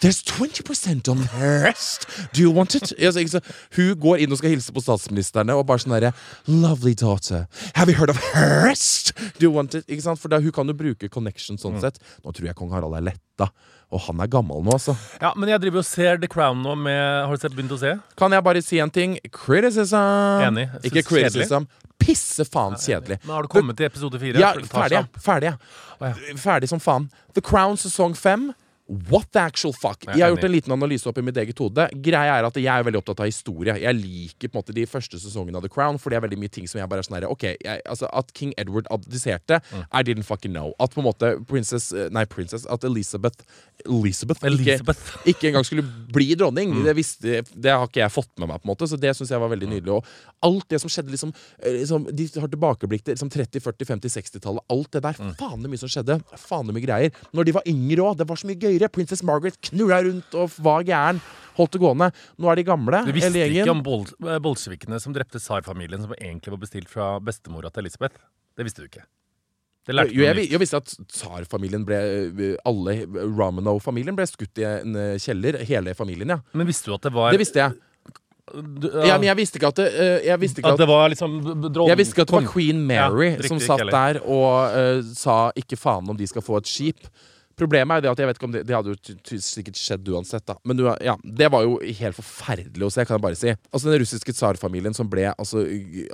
There's 0.00 0.22
20% 0.22 1.08
on 1.10 1.24
rest! 1.42 2.06
Do 2.32 2.40
you 2.40 2.50
want 2.54 2.74
it? 2.76 2.92
Altså, 2.98 3.40
hun 3.74 3.96
går 3.98 4.20
inn 4.22 4.30
og 4.32 4.38
skal 4.38 4.52
hilse 4.52 4.70
på 4.74 4.82
statsministerne 4.84 5.56
og 5.58 5.64
bare 5.66 5.82
sånn 5.82 5.94
derre 5.96 6.12
Lovely 6.46 6.94
daughter. 6.94 7.46
Have 7.74 7.90
you 7.90 7.96
heard 7.98 8.12
of 8.12 8.20
rest? 8.62 9.10
Do 9.40 9.48
you 9.48 9.50
want 9.50 9.74
it? 9.74 9.88
Ikke 9.90 10.04
sant? 10.06 10.20
For 10.22 10.30
da, 10.30 10.38
hun 10.44 10.54
kan 10.54 10.70
jo 10.70 10.76
bruke 10.78 11.08
connection 11.10 11.56
Mm. 11.58 11.62
sånn 11.64 11.80
sett. 11.82 11.98
Nå 12.24 12.30
tror 12.32 12.46
jeg 12.46 12.54
kong 12.54 12.70
Harald 12.70 12.94
er 12.94 13.02
letta. 13.10 13.48
Og 13.90 14.00
han 14.04 14.20
er 14.20 14.28
gammel 14.30 14.62
nå, 14.62 14.70
altså. 14.76 14.94
Ja, 15.20 15.32
men 15.34 15.48
jeg 15.48 15.62
driver 15.64 15.80
og 15.82 15.88
ser 15.88 16.18
The 16.20 16.28
Crown 16.28 16.62
nå 16.62 16.74
med 16.76 17.24
Har 17.26 17.34
du 17.34 17.40
sett 17.40 17.54
begynt 17.56 17.72
å 17.72 17.78
se? 17.80 17.94
Kan 18.20 18.30
jeg 18.36 18.44
bare 18.44 18.62
si 18.62 18.78
en 18.84 18.90
ting? 18.94 19.18
Criticism. 19.32 19.96
Enig. 20.44 20.68
Ikke 20.84 21.02
criticism. 21.02 21.66
criticism. 21.66 21.68
Pisse 21.98 22.44
faen 22.46 22.76
kjedelig. 22.78 23.18
Men 23.24 23.34
har 23.34 23.42
du 23.42 23.48
kommet 23.50 23.76
til 23.80 23.86
episode 23.88 24.20
fire? 24.22 24.38
Ja, 24.38 24.52
ferdig. 24.70 25.02
Ferdig. 25.24 25.56
Å, 25.98 26.12
Ferdig 26.38 26.68
som 26.70 26.78
faen. 26.78 27.08
The 27.34 27.42
Crown 27.42 27.74
sesong 27.80 28.14
fem. 28.16 28.52
What 28.88 29.28
the 29.36 29.40
actual 29.44 29.74
fuck? 29.76 30.06
Jeg 30.08 30.22
har 30.24 30.30
gjort 30.32 30.44
en 30.48 30.52
liten 30.54 30.72
analyse 30.72 31.04
opp 31.10 31.18
i 31.20 31.24
mitt 31.24 31.36
eget 31.36 31.58
hode. 31.60 31.84
Greia 32.00 32.38
er 32.38 32.46
at 32.48 32.56
Jeg 32.56 32.72
er 32.72 32.86
veldig 32.86 33.02
opptatt 33.02 33.20
av 33.20 33.28
historie. 33.28 33.74
Jeg 33.82 33.96
liker 33.98 34.48
på 34.48 34.56
en 34.56 34.62
måte 34.62 34.72
de 34.76 34.86
første 34.88 35.20
sesongene 35.20 35.60
av 35.60 35.66
The 35.66 35.68
Crown, 35.72 35.98
for 36.00 36.08
det 36.08 36.16
er 36.16 36.24
veldig 36.24 36.38
mye 36.40 36.52
ting 36.54 36.64
som 36.70 36.80
jeg 36.80 36.88
bare 36.88 37.04
er 37.04 37.08
sånn 37.08 37.26
Ok, 37.28 37.44
jeg, 37.52 37.82
altså 37.84 38.08
At 38.16 38.32
King 38.32 38.54
Edward 38.56 38.88
abdiserte, 38.90 39.60
Mm. 39.68 39.82
I 39.92 40.02
didn't 40.02 40.24
fucking 40.24 40.52
know. 40.52 40.72
At 40.80 40.94
på 40.94 41.00
en 41.02 41.04
måte 41.04 41.28
princess 41.48 41.90
eh, 41.92 42.08
Nei, 42.14 42.24
princess 42.24 42.64
At 42.70 42.84
Elizabeth 42.84 43.42
Elizabeth, 43.84 44.44
Elizabeth. 44.46 45.00
Ikke, 45.20 45.28
ikke 45.32 45.48
engang 45.50 45.66
skulle 45.66 45.84
bli 46.12 46.32
dronning. 46.34 46.72
Mm. 46.72 46.84
Det, 46.86 46.94
visste, 46.96 47.42
det 47.54 47.70
har 47.74 47.84
ikke 47.86 48.00
jeg 48.02 48.14
fått 48.14 48.32
med 48.40 48.48
meg. 48.50 48.62
på 48.62 48.66
en 48.68 48.72
måte 48.72 48.88
Så 48.90 48.98
det 48.98 49.12
syns 49.16 49.30
jeg 49.30 49.42
var 49.42 49.52
veldig 49.52 49.68
nydelig. 49.70 49.98
Og 49.98 50.48
alt 50.48 50.66
det 50.72 50.80
som 50.82 50.90
skjedde 50.90 51.12
liksom, 51.12 51.32
eh, 51.62 51.78
liksom 51.82 52.08
De 52.16 52.26
har 52.40 52.48
tilbakeblikk 52.48 53.04
til 53.04 53.14
liksom 53.14 53.30
30-, 53.34 53.62
40-, 53.62 53.90
50-, 53.92 54.14
60-tallet. 54.16 54.64
Alt 54.74 54.90
det 54.96 55.04
der. 55.04 55.20
Mm. 55.20 55.34
Faen 55.38 55.62
så 55.62 55.72
mye 55.74 55.82
som 55.84 55.92
skjedde. 55.92 56.18
Faen 56.48 56.66
så 56.70 56.74
mye 56.74 56.86
greier. 56.86 57.22
Når 57.36 57.48
de 57.50 57.56
var 57.58 57.68
yngre 57.70 58.08
òg. 58.08 58.18
Det 58.22 58.28
var 58.28 58.40
så 58.40 58.48
mye 58.50 58.58
gøyere. 58.78 58.92
Princess 58.94 59.22
Margaret 59.26 59.58
knulla 59.70 60.00
rundt 60.06 60.34
og 60.38 60.50
var 60.64 60.86
gæren. 60.88 61.20
Holdt 61.58 61.74
det 61.74 61.80
gående. 61.82 62.12
Nå 62.38 62.50
er 62.52 62.54
de 62.60 62.64
gamle, 62.64 63.04
Du 63.04 63.12
visste 63.12 63.34
ikke 63.50 63.70
om 63.72 63.82
bol 63.82 64.04
eh, 64.22 64.38
bolsjevikene 64.38 65.00
som 65.02 65.12
drepte 65.12 65.40
tsarfamilien, 65.42 66.04
som 66.06 66.14
egentlig 66.14 66.54
var 66.54 66.60
bestilt 66.62 66.88
fra 66.88 67.16
bestemora 67.18 67.70
til 67.74 67.82
Elisabeth? 67.82 68.14
Det 68.56 68.64
visste 68.66 68.84
du 68.84 68.86
ikke. 68.86 69.02
Det 69.88 69.94
lærte 69.96 70.12
Jo, 70.14 70.22
jeg, 70.26 70.50
jeg 70.52 70.60
visste 70.60 70.76
at 70.82 70.90
tsarfamilien 71.08 71.84
ble 71.88 71.98
Alle 72.68 72.94
Romanov-familien 73.08 74.16
ble 74.18 74.26
skutt 74.28 74.60
i 74.60 74.66
en 74.68 74.94
eh, 75.00 75.14
kjeller. 75.22 75.58
Hele 75.68 75.94
familien, 75.98 76.34
ja. 76.36 76.40
Men 76.52 76.68
visste 76.68 76.90
du 76.90 76.94
at 76.98 77.06
det 77.08 77.12
var 77.14 77.32
Det 77.32 77.40
visste 77.40 77.62
jeg. 77.62 77.72
du, 78.52 78.86
Ja, 79.06 79.16
men 79.16 79.26
jeg 79.30 79.36
visste 79.40 79.58
ikke 79.58 79.70
at 79.72 79.80
det, 79.80 79.88
eh, 79.94 80.26
Jeg 80.28 80.42
visste 80.44 80.60
ikke 80.62 80.74
At 80.74 80.78
at 80.78 80.84
det 80.84 80.88
var 80.92 81.08
liksom 81.14 81.38
dronning- 81.72 81.88
Jeg 81.88 82.00
visste 82.02 82.14
ikke 82.14 82.26
at 82.26 82.34
det 82.34 82.38
var 82.38 82.52
Queen 82.52 82.84
Mary 82.86 83.30
Ja, 83.32 83.36
riktig, 83.40 83.48
som 83.48 83.60
satt 83.64 83.90
der 83.90 84.20
og 84.22 84.76
uh, 84.76 85.02
sa 85.16 85.38
'ikke 85.56 85.76
faen 85.80 86.08
om 86.08 86.16
de 86.16 86.26
skal 86.26 86.42
få 86.42 86.58
et 86.60 86.68
skip'. 86.68 87.08
Problemet 87.58 87.98
er 87.98 88.04
det 88.06 88.10
at 88.12 88.20
jeg 88.22 88.28
vet 88.30 88.38
ikke 88.38 88.48
om 88.48 88.54
det, 88.54 88.62
det 88.68 88.76
hadde 88.76 88.94
jo 88.94 89.38
sikkert 89.42 89.78
skjedd 89.80 90.08
uansett. 90.14 90.44
da 90.46 90.56
Men 90.68 90.78
du, 90.78 90.84
ja, 91.04 91.16
det 91.22 91.48
var 91.52 91.66
jo 91.66 91.78
helt 91.82 92.16
forferdelig 92.16 92.86
å 92.86 92.90
se, 92.94 93.04
kan 93.08 93.18
jeg 93.18 93.24
bare 93.24 93.38
si. 93.38 93.54
Altså 93.72 93.90
Den 93.90 94.00
russiske 94.04 94.34
tsarfamilien 94.36 94.96
som 94.96 95.10
ble 95.10 95.26
altså, 95.34 95.64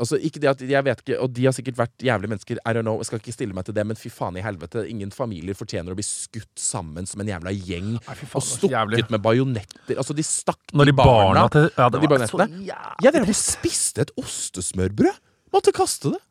altså 0.01 0.19
ikke 0.19 0.43
det 0.43 0.51
at 0.55 0.65
Jeg 0.65 0.87
vet 0.87 1.03
ikke, 1.05 1.19
og 1.21 1.33
de 1.37 1.47
har 1.49 1.57
sikkert 1.57 1.79
vært 1.79 2.07
jævlige 2.09 2.33
mennesker. 2.35 2.61
I 2.65 2.75
don't 2.77 2.87
know, 2.87 2.99
Jeg 3.03 3.11
skal 3.11 3.23
ikke 3.23 3.37
stille 3.37 3.57
meg 3.57 3.69
til 3.69 3.77
det, 3.77 3.87
men 3.87 4.01
fy 4.01 4.13
faen 4.13 4.39
i 4.41 4.45
helvete. 4.45 4.87
Ingen 4.91 5.13
familier 5.15 5.57
fortjener 5.59 5.95
å 5.95 5.99
bli 5.99 6.07
skutt 6.07 6.53
sammen 6.61 7.09
som 7.11 7.23
en 7.25 7.33
jævla 7.35 7.53
gjeng. 7.55 7.95
Nei, 7.99 8.19
faen, 8.25 8.35
Og 8.41 8.47
stukket 8.49 9.13
med 9.15 9.25
bajonetter. 9.25 9.99
Altså, 10.01 10.17
de 10.17 10.25
stakk 10.27 10.73
Når 10.75 10.91
de 10.91 10.97
barna 10.99 11.47
til 11.53 11.69
Ja, 11.77 11.89
det 11.93 12.01
de 12.03 12.11
var 12.11 12.27
så 12.27 12.45
jævlig 12.45 13.05
Jeg 13.05 13.17
drev 13.19 13.29
og 13.29 13.39
spiste 13.39 14.07
et 14.09 14.15
ostesmørbrød. 14.21 15.21
Måtte 15.55 15.75
kaste 15.75 16.15
det. 16.17 16.23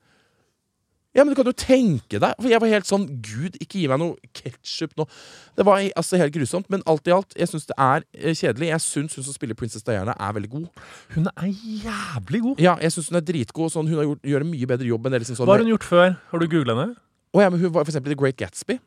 Ja, 1.14 1.22
men 1.22 1.30
du 1.34 1.38
kan 1.38 1.46
jo 1.46 1.54
tenke 1.54 2.18
deg 2.18 2.40
For 2.42 2.50
jeg 2.50 2.62
var 2.62 2.72
helt 2.72 2.90
sånn 2.90 3.04
Gud, 3.22 3.58
ikke 3.62 3.78
gi 3.78 3.90
meg 3.92 4.00
noe 4.02 4.32
ketsjup 4.34 4.96
nå. 4.98 5.06
Det 5.58 5.66
var 5.68 5.84
altså 6.00 6.18
helt 6.18 6.34
grusomt. 6.34 6.70
Men 6.74 6.82
alt 6.90 7.08
i 7.10 7.14
alt, 7.14 7.36
jeg 7.38 7.52
syns 7.52 7.70
det 7.70 7.78
er 7.78 8.06
eh, 8.18 8.34
kjedelig. 8.34 8.72
Jeg 8.72 8.86
syns 8.88 9.18
hun 9.20 9.28
som 9.28 9.36
spiller 9.36 9.58
Princess 9.58 9.86
Diana, 9.86 10.16
er 10.18 10.34
veldig 10.40 10.50
god. 10.56 10.84
Hun 11.14 11.30
er 11.30 11.52
jævlig 11.86 12.42
god. 12.48 12.64
Ja, 12.66 12.76
jeg 12.82 12.96
syns 12.96 13.12
hun 13.14 13.22
er 13.22 13.26
dritgod. 13.28 13.74
Sånn, 13.76 13.92
hun 13.92 14.02
har 14.02 14.10
gjort, 14.10 14.26
gjør 14.34 14.48
en 14.48 14.52
mye 14.56 14.72
bedre 14.74 14.90
jobb 14.90 15.06
enn 15.06 15.16
det 15.16 15.22
liksom 15.26 15.40
sånn 15.40 15.50
Hva 15.50 15.60
har 15.60 15.66
hun 15.66 15.74
gjort 15.76 15.88
før? 15.92 16.18
Har 16.34 16.44
du 16.44 16.50
googla 16.50 16.78
henne? 16.80 16.98
Å 17.34 17.42
ja, 17.42 17.54
men 17.54 17.62
hun 17.62 17.72
var 17.74 17.86
for 17.86 17.94
eksempel 17.94 18.14
i 18.14 18.16
The 18.16 18.22
Great 18.22 18.38
Gatsby. 18.42 18.80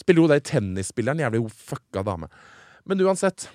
Spiller 0.00 0.24
jo 0.24 0.28
der 0.30 0.44
tennisspilleren. 0.44 1.24
Jævlig 1.24 1.44
fucka 1.72 2.04
dame. 2.06 2.28
Men 2.88 3.00
uansett 3.04 3.48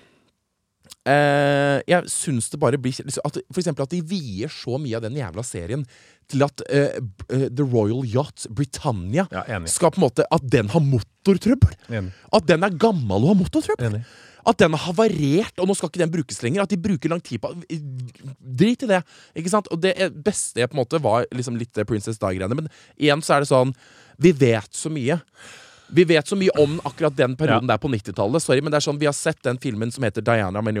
eh, 1.08 1.78
Jeg 1.88 2.12
syns 2.12 2.50
det 2.52 2.60
bare 2.60 2.78
blir 2.80 2.94
liksom, 2.94 3.24
at, 3.24 3.40
For 3.52 3.62
eksempel 3.62 3.86
at 3.86 3.94
de 3.94 4.02
vier 4.04 4.52
så 4.52 4.78
mye 4.80 4.98
av 4.98 5.04
den 5.06 5.18
jævla 5.18 5.44
serien 5.46 5.84
til 6.28 6.44
at 6.44 6.60
uh, 6.68 6.98
eh, 7.32 7.46
The 7.48 7.64
Royal 7.64 8.04
Yacht 8.04 8.50
Britannia 8.52 9.24
Ja, 9.32 9.44
skal 9.70 9.94
på 9.94 10.02
en 10.02 10.08
måte 10.08 10.26
At 10.34 10.44
den 10.44 10.68
har 10.74 10.84
motortrøbbel! 10.84 11.76
Enig. 11.88 12.12
At 12.36 12.48
den 12.50 12.66
er 12.66 12.74
gammel 12.76 13.22
og 13.22 13.32
har 13.32 13.38
motortrøbbel! 13.42 13.92
Enig. 13.92 14.02
At 14.48 14.60
den 14.62 14.72
har 14.72 14.80
havarert, 14.86 15.56
og 15.60 15.68
nå 15.68 15.74
skal 15.76 15.90
ikke 15.90 16.00
den 16.00 16.12
brukes 16.12 16.38
lenger. 16.40 16.62
At 16.64 16.72
de 16.72 16.78
bruker 16.80 17.10
lang 17.12 17.20
tid 17.20 17.42
på 17.42 17.50
Drit 17.68 18.84
i 18.86 18.88
det. 18.88 19.02
Ikke 19.36 19.52
sant? 19.52 19.68
Og 19.74 19.80
det 19.82 19.92
beste 20.24 20.62
jeg 20.62 20.70
på 20.70 20.78
en 20.78 20.80
måte 20.80 21.00
var 21.04 21.26
liksom 21.34 21.58
litt 21.60 21.76
Princess 21.88 22.20
Di-greiene. 22.22 22.56
Men 22.56 22.70
igjen 22.96 23.24
så 23.24 23.36
er 23.36 23.44
det 23.44 23.50
sånn 23.50 23.74
Vi 24.16 24.32
vet 24.32 24.70
så 24.72 24.92
mye. 24.92 25.18
Vi 25.88 26.04
vet 26.04 26.28
så 26.28 26.36
mye 26.36 26.52
om 26.60 26.78
akkurat 26.84 27.16
den 27.16 27.36
perioden 27.36 27.68
der 27.68 27.78
på 27.80 27.88
90-tallet. 27.88 28.42
Sorry, 28.44 28.60
men 28.60 28.72
det 28.72 28.80
er 28.80 28.86
sånn, 28.88 28.98
Vi 29.00 29.08
har 29.08 29.16
sett 29.16 29.40
den 29.46 29.58
filmen 29.58 29.92
som 29.92 30.04
heter 30.04 30.24
Diana 30.24 30.60
med. 30.62 30.76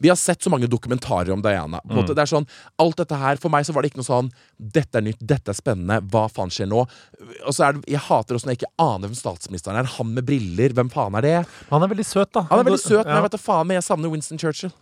Vi 0.00 0.08
har 0.08 0.16
sett 0.16 0.42
så 0.42 0.50
mange 0.50 0.66
dokumentarer 0.70 1.32
om 1.32 1.42
Diana. 1.42 1.80
På 1.84 1.98
måte, 1.98 2.14
det 2.14 2.24
er 2.24 2.30
sånn, 2.30 2.46
Alt 2.80 2.96
dette 3.02 3.18
her, 3.20 3.36
For 3.36 3.52
meg 3.52 3.66
så 3.66 3.74
var 3.74 3.82
det 3.84 3.92
ikke 3.92 4.00
noe 4.00 4.08
sånn 4.08 4.30
Dette 4.58 4.98
er 4.98 5.04
nytt, 5.04 5.20
dette 5.20 5.52
er 5.52 5.58
spennende, 5.58 6.00
hva 6.10 6.26
faen 6.32 6.52
skjer 6.52 6.70
nå? 6.70 6.84
Og 7.44 7.52
så 7.54 7.68
er 7.68 7.76
det, 7.76 7.84
Jeg 7.92 8.02
hater 8.06 8.38
også 8.38 8.48
når 8.48 8.54
jeg 8.54 8.62
ikke 8.62 8.84
aner 8.84 9.08
hvem 9.10 9.18
statsministeren 9.18 9.80
er. 9.80 9.90
Han 9.98 10.14
med 10.14 10.26
briller, 10.28 10.74
hvem 10.76 10.90
faen 10.92 11.18
er 11.20 11.26
det? 11.26 11.34
Han 11.70 11.84
er 11.84 11.92
veldig 11.92 12.06
søt, 12.06 12.32
da. 12.32 12.46
Han 12.50 12.62
er 12.62 12.68
veldig 12.70 12.80
søt, 12.82 13.04
men 13.04 13.12
Ja. 13.12 13.18
jeg 13.20 13.26
vet 13.28 13.36
da 13.36 13.42
faen, 13.44 13.66
men 13.66 13.78
jeg 13.78 13.86
savner 13.88 14.12
Winston 14.12 14.40
Churchill. 14.40 14.72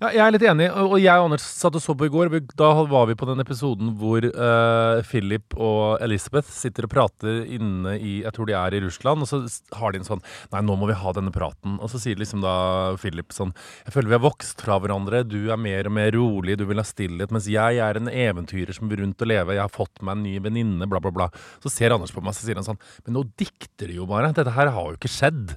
Ja, 0.00 0.10
jeg 0.10 0.22
er 0.26 0.34
litt 0.36 0.46
enig, 0.46 0.68
og 0.70 0.98
jeg 1.00 1.18
og 1.18 1.30
Anders 1.30 1.42
satt 1.42 1.74
og 1.78 1.82
så 1.82 1.96
på 1.96 2.06
i 2.06 2.12
går. 2.12 2.30
Da 2.56 2.70
var 2.84 3.06
vi 3.10 3.14
på 3.18 3.26
den 3.28 3.42
episoden 3.42 3.92
hvor 3.98 4.22
uh, 4.22 5.02
Philip 5.08 5.56
og 5.56 6.00
Elizabeth 6.04 6.48
sitter 6.52 6.86
og 6.88 6.94
prater 6.94 7.42
inne 7.46 7.96
i 7.98 8.11
Jeg 8.22 8.34
tror 8.36 8.48
de 8.48 8.56
er 8.58 8.76
i 8.76 8.82
Russland, 8.84 9.24
og 9.24 9.30
så 9.30 9.40
har 9.78 9.92
de 9.92 10.02
en 10.02 10.08
sånn 10.08 10.24
Nei, 10.52 10.62
nå 10.66 10.76
må 10.78 10.88
vi 10.90 10.98
ha 10.98 11.14
denne 11.16 11.32
praten. 11.34 11.78
Og 11.82 11.90
så 11.92 12.00
sier 12.02 12.20
liksom 12.20 12.42
da 12.44 12.54
Philip 13.00 13.32
sånn 13.34 13.54
Jeg 13.86 13.94
føler 13.96 14.12
vi 14.12 14.18
har 14.18 14.26
vokst 14.26 14.64
fra 14.64 14.78
hverandre. 14.82 15.22
Du 15.28 15.38
er 15.52 15.60
mer 15.60 15.88
og 15.88 15.96
mer 15.96 16.12
rolig, 16.16 16.58
du 16.60 16.66
vil 16.68 16.82
ha 16.82 16.86
stillhet. 16.86 17.32
Mens 17.34 17.48
jeg 17.50 17.80
er 17.82 18.00
en 18.00 18.10
eventyrer 18.12 18.76
som 18.76 18.90
vil 18.92 19.02
rundt 19.04 19.24
og 19.24 19.32
leve. 19.32 19.56
Jeg 19.56 19.64
har 19.64 19.72
fått 19.72 20.04
meg 20.04 20.18
en 20.18 20.26
ny 20.26 20.36
venninne, 20.44 20.88
bla, 20.90 21.00
bla, 21.02 21.14
bla. 21.14 21.30
Så 21.64 21.72
ser 21.72 21.94
Anders 21.94 22.14
på 22.14 22.22
meg, 22.24 22.36
så 22.36 22.46
sier 22.46 22.60
han 22.60 22.66
sånn 22.66 22.80
Men 23.06 23.18
nå 23.18 23.26
dikter 23.40 23.90
du 23.90 24.00
jo 24.02 24.08
bare. 24.10 24.34
Dette 24.36 24.56
her 24.56 24.72
har 24.74 24.92
jo 24.92 25.00
ikke 25.00 25.12
skjedd. 25.12 25.56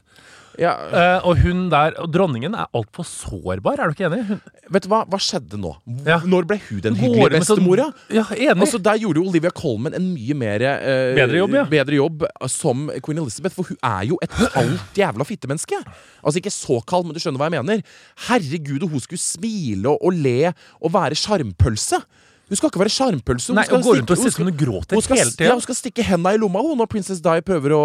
Ja, 0.61 0.73
Uh, 0.95 1.27
og 1.27 1.39
hun 1.41 1.65
der, 1.71 1.95
og 1.99 2.11
dronningen 2.13 2.53
er 2.55 2.69
altfor 2.75 3.03
sårbar, 3.07 3.79
er 3.81 3.89
du 3.91 3.95
ikke 3.95 4.05
enig? 4.07 4.21
Hun, 4.29 4.39
vet 4.71 4.85
du 4.85 4.89
hva? 4.91 5.01
Hva 5.11 5.19
skjedde 5.21 5.57
nå? 5.59 5.73
Ja. 6.07 6.19
Når 6.23 6.47
ble 6.47 6.57
hun 6.69 6.81
den 6.83 6.95
hyggelige 6.99 7.41
bestemora? 7.41 7.87
Så... 7.91 8.15
Ja, 8.15 8.23
enig. 8.35 8.63
Altså, 8.65 8.79
Der 8.85 8.99
gjorde 9.01 9.19
jo 9.21 9.25
Olivia 9.29 9.51
Colman 9.55 9.97
en 9.97 10.07
mye 10.13 10.37
mer 10.37 10.63
uh, 10.63 11.13
Bedre 11.17 11.41
jobb, 11.41 11.55
ja. 11.59 11.65
bedre 11.71 11.99
jobb 11.99 12.25
som 12.51 12.85
Queen 13.05 13.19
Elizabeth, 13.23 13.55
for 13.57 13.67
hun 13.71 13.79
er 13.83 14.05
jo 14.11 14.19
et 14.23 14.35
kaldt 14.53 14.99
jævla 15.01 15.27
fittemenneske. 15.27 15.81
Altså 16.23 16.39
ikke 16.41 16.53
så 16.53 16.79
kald, 16.87 17.07
men 17.09 17.17
du 17.17 17.21
skjønner 17.23 17.41
hva 17.41 17.49
jeg 17.51 17.57
mener. 17.65 17.83
Herregud, 18.29 18.85
og 18.87 18.95
hun 18.95 19.03
skulle 19.03 19.21
smile 19.23 19.91
og, 19.91 19.99
og 20.05 20.15
le 20.25 20.53
og 20.79 20.93
være 20.95 21.17
sjarmpølse. 21.19 21.99
Hun 22.45 22.59
skal 22.59 22.69
ikke 22.69 22.79
være 22.83 22.93
sjarmpølse. 22.93 23.49
hun 23.51 23.57
Nei, 23.57 23.65
skal 23.65 23.81
stikke- 23.81 24.43
hun 24.45 24.57
gråter 24.59 24.95
hun 24.95 25.01
skal, 25.01 25.17
ja, 25.41 25.51
hun 25.55 25.63
skal 25.65 25.75
stikke 25.79 26.03
henda 26.05 26.35
i 26.35 26.37
lomma 26.37 26.61
hun 26.61 26.77
når 26.77 26.89
Princess 26.91 27.23
Di 27.25 27.41
prøver 27.41 27.73
å 27.73 27.83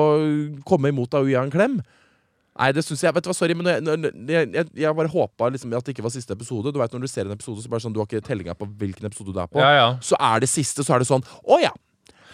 komme 0.68 0.92
imot 0.92 1.16
gi 1.16 1.32
henne 1.34 1.48
en 1.48 1.54
klem. 1.54 1.80
Nei, 2.60 2.70
det 2.76 2.84
synes 2.84 3.00
jeg 3.04 3.14
Vet 3.16 3.24
du 3.24 3.30
hva, 3.30 3.36
sorry, 3.36 3.54
men 3.56 3.70
jeg, 3.70 4.10
jeg, 4.28 4.66
jeg, 4.82 4.96
bare 4.98 5.10
håpa 5.12 5.48
liksom 5.54 5.72
at 5.78 5.86
det 5.86 5.94
ikke 5.94 6.04
var 6.04 6.12
siste 6.12 6.36
episode. 6.36 6.72
Du 6.74 6.80
vet 6.80 6.92
Når 6.92 7.06
du 7.06 7.10
ser 7.10 7.28
en 7.28 7.36
episode, 7.36 7.62
så 7.64 7.72
bare 7.72 7.84
sånn 7.84 7.94
du 7.96 8.02
har 8.02 8.08
ikke 8.10 8.24
tellinga 8.26 8.56
på 8.58 8.68
hvilken 8.80 9.08
episode 9.08 9.32
du 9.32 9.40
er 9.40 9.48
på. 9.50 9.62
Ja, 9.62 9.70
ja. 9.78 9.88
Så 10.04 10.18
er 10.20 10.44
det 10.44 10.50
siste, 10.52 10.84
så 10.86 10.96
er 10.96 11.04
det 11.04 11.08
sånn 11.08 11.24
Å 11.24 11.60
ja! 11.62 11.72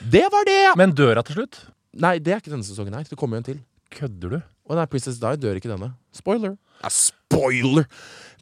Det 0.03 0.27
var 0.33 0.45
det! 0.49 0.61
Men 0.79 0.93
dør 0.97 1.21
hun 1.21 1.29
til 1.29 1.41
slutt? 1.41 1.63
Nei, 2.03 2.19
det 2.21 2.35
er 2.35 2.43
ikke 2.43 2.53
denne 2.53 2.67
sesongen 2.67 2.99
her. 2.99 3.07
Det 3.09 3.17
kommer 3.17 3.39
jo 3.39 3.45
en 3.45 3.49
til. 3.55 3.63
Kødder 3.97 4.35
du? 4.37 4.41
Å 4.67 4.77
nei, 4.77 4.85
Princess 4.91 5.21
Di 5.23 5.31
dør 5.41 5.57
ikke 5.57 5.71
denne. 5.71 5.95
Spoiler. 6.15 6.59
Ja, 6.83 6.91
spoiler! 6.93 7.26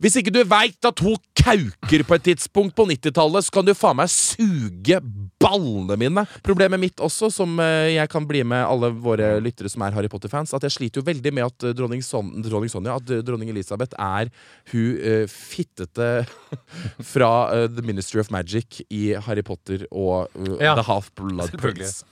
Hvis 0.02 0.16
ikke 0.18 0.32
du 0.34 0.40
veit 0.48 0.86
at 0.86 1.00
hun 1.04 1.14
kauker 1.38 2.02
på 2.06 2.16
et 2.16 2.24
tidspunkt 2.26 2.74
på 2.76 2.86
90-tallet, 2.90 3.46
så 3.46 3.54
kan 3.54 3.66
du 3.66 3.72
faen 3.78 3.98
meg 4.00 4.10
suge 4.10 4.98
ballene 5.40 5.96
mine. 6.00 6.24
Problemet 6.44 6.82
mitt 6.82 7.02
også, 7.04 7.30
som 7.32 7.54
eh, 7.62 7.94
jeg 7.94 8.10
kan 8.10 8.26
bli 8.28 8.42
med 8.48 8.64
alle 8.66 8.90
våre 9.04 9.36
lyttere 9.44 9.70
som 9.70 9.84
er 9.86 9.94
Harry 9.94 10.10
Potter-fans, 10.10 10.54
at 10.56 10.66
jeg 10.66 10.74
sliter 10.74 11.00
jo 11.00 11.06
veldig 11.06 11.34
med 11.36 11.46
at 11.46 11.68
eh, 11.68 11.76
dronning, 11.78 12.02
Son 12.04 12.32
dronning 12.44 12.72
Sonja, 12.72 12.96
at 12.98 13.12
eh, 13.14 13.22
dronning 13.24 13.52
Elisabeth 13.52 13.94
er 14.00 14.32
hun 14.72 14.98
uh, 14.98 15.24
fittete 15.30 16.08
fra 17.12 17.30
uh, 17.52 17.66
The 17.70 17.84
Ministry 17.86 18.22
of 18.22 18.32
Magic 18.34 18.82
i 18.90 19.06
Harry 19.26 19.44
Potter 19.46 19.86
og 19.90 20.32
uh, 20.34 20.56
Ja, 20.58 20.74
The 20.74 20.86
Half-Blood. 20.88 21.54
Prince. 21.60 22.02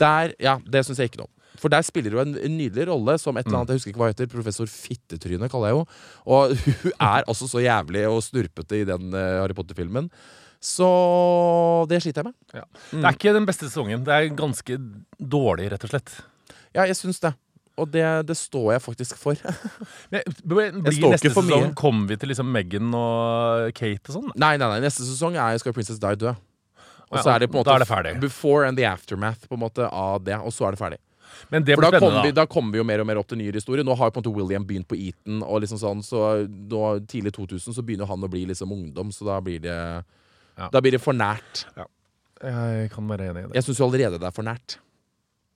Der, 0.00 0.34
ja, 0.42 0.58
det 0.66 0.82
syns 0.86 0.98
jeg 0.98 1.12
ikke 1.12 1.22
noe 1.22 1.30
om. 1.30 1.36
For 1.60 1.72
der 1.72 1.84
spiller 1.86 2.16
hun 2.16 2.32
en, 2.32 2.38
en 2.40 2.54
nydelig 2.58 2.86
rolle 2.88 3.16
som 3.20 3.36
et 3.36 3.46
eller 3.46 3.60
annet, 3.60 3.72
jeg 3.74 3.82
husker 3.82 3.92
ikke 3.92 4.02
hva 4.02 4.10
heter, 4.12 4.30
professor 4.32 4.70
Fittetryne, 4.70 5.50
kaller 5.52 5.72
jeg 5.72 5.80
henne. 5.80 5.98
Og 6.26 6.54
hun 6.84 6.94
er 6.96 7.26
altså 7.26 7.50
så 7.50 7.62
jævlig 7.64 8.06
og 8.08 8.22
snurpete 8.24 8.80
i 8.82 8.88
den 8.88 9.12
eh, 9.12 9.38
Harry 9.42 9.56
Potter-filmen. 9.58 10.10
Så 10.62 10.88
det 11.90 12.02
sliter 12.04 12.22
jeg 12.22 12.30
med. 12.30 12.36
Ja. 12.54 12.66
Det 12.92 13.02
er 13.02 13.16
ikke 13.16 13.34
den 13.34 13.48
beste 13.48 13.66
sesongen. 13.66 14.04
Det 14.06 14.14
er 14.14 14.28
ganske 14.38 14.76
dårlig, 15.18 15.72
rett 15.72 15.86
og 15.88 15.90
slett. 15.90 16.12
Ja, 16.72 16.86
jeg 16.86 16.96
syns 16.96 17.18
det. 17.22 17.34
Og 17.80 17.88
det, 17.88 18.04
det 18.28 18.36
står 18.36 18.74
jeg 18.74 18.82
faktisk 18.84 19.18
for. 19.18 19.38
Men, 20.12 20.22
blir 20.44 20.74
neste 20.76 21.32
for 21.32 21.42
sesong 21.42 21.50
mye. 21.50 21.74
Kommer 21.78 22.12
vi 22.12 22.18
til 22.20 22.30
liksom 22.30 22.50
Meghan 22.52 22.92
og 22.94 23.72
Kate 23.76 24.12
og 24.12 24.18
sånn? 24.18 24.32
Nei, 24.36 24.54
nei, 24.60 24.68
nei, 24.74 24.80
neste 24.84 25.06
sesong 25.08 25.38
er 25.40 25.58
skal 25.62 25.74
Princess 25.76 26.00
Di 26.02 26.12
dø. 26.20 26.34
Og 27.12 27.18
Ja, 27.18 27.24
så 27.24 27.32
er 27.34 27.42
det 27.42 27.50
på 27.52 27.60
en 27.60 27.66
måte 27.66 28.14
before 28.20 28.68
and 28.68 28.78
the 28.78 28.86
aftermath 28.88 29.48
på 29.48 29.58
en 29.58 29.60
måte 29.60 29.88
av 29.88 30.22
det, 30.24 30.38
og 30.38 30.54
så 30.54 30.68
er 30.68 30.76
det 30.76 30.80
ferdig. 30.80 31.00
Men 31.50 31.64
det 31.64 31.76
blir 31.78 31.90
da 31.90 31.98
spennende, 31.98 32.22
vi, 32.26 32.32
da 32.36 32.44
kommer 32.46 32.72
vi 32.72 32.78
jo 32.78 32.84
mer 32.84 33.00
og 33.00 33.06
mer 33.06 33.20
opp 33.20 33.28
til 33.28 33.38
nyere 33.38 33.60
historie. 33.60 33.84
Nå 33.84 33.96
har 33.96 34.10
jo 34.10 34.14
på 34.16 34.20
en 34.20 34.24
måte 34.24 34.34
William 34.36 34.64
begynt 34.68 34.88
på 34.88 34.96
Eton, 34.98 35.42
og 35.42 35.60
liksom 35.64 35.78
sånn, 35.82 36.02
så 36.06 36.22
nå, 36.48 36.82
tidlig 37.10 37.32
2000 37.36 37.74
så 37.76 37.82
begynner 37.84 38.06
han 38.10 38.22
å 38.24 38.30
bli 38.30 38.44
liksom 38.50 38.72
ungdom, 38.72 39.10
så 39.12 39.24
da 39.28 39.40
blir 39.40 39.60
det 39.60 39.76
Ja. 40.58 40.68
Da 40.68 40.80
blir 40.84 40.92
det 40.92 41.00
for 41.00 41.12
nært. 41.16 41.64
Ja. 41.76 41.86
Jeg 42.42 42.90
kan 42.92 43.06
være 43.08 43.30
enig 43.30 43.44
i 43.44 43.46
det. 43.48 43.54
Jeg 43.56 43.64
syns 43.64 43.78
jo 43.78 43.86
allerede 43.86 44.18
det 44.20 44.26
er 44.28 44.34
for 44.36 44.42
nært. 44.44 44.76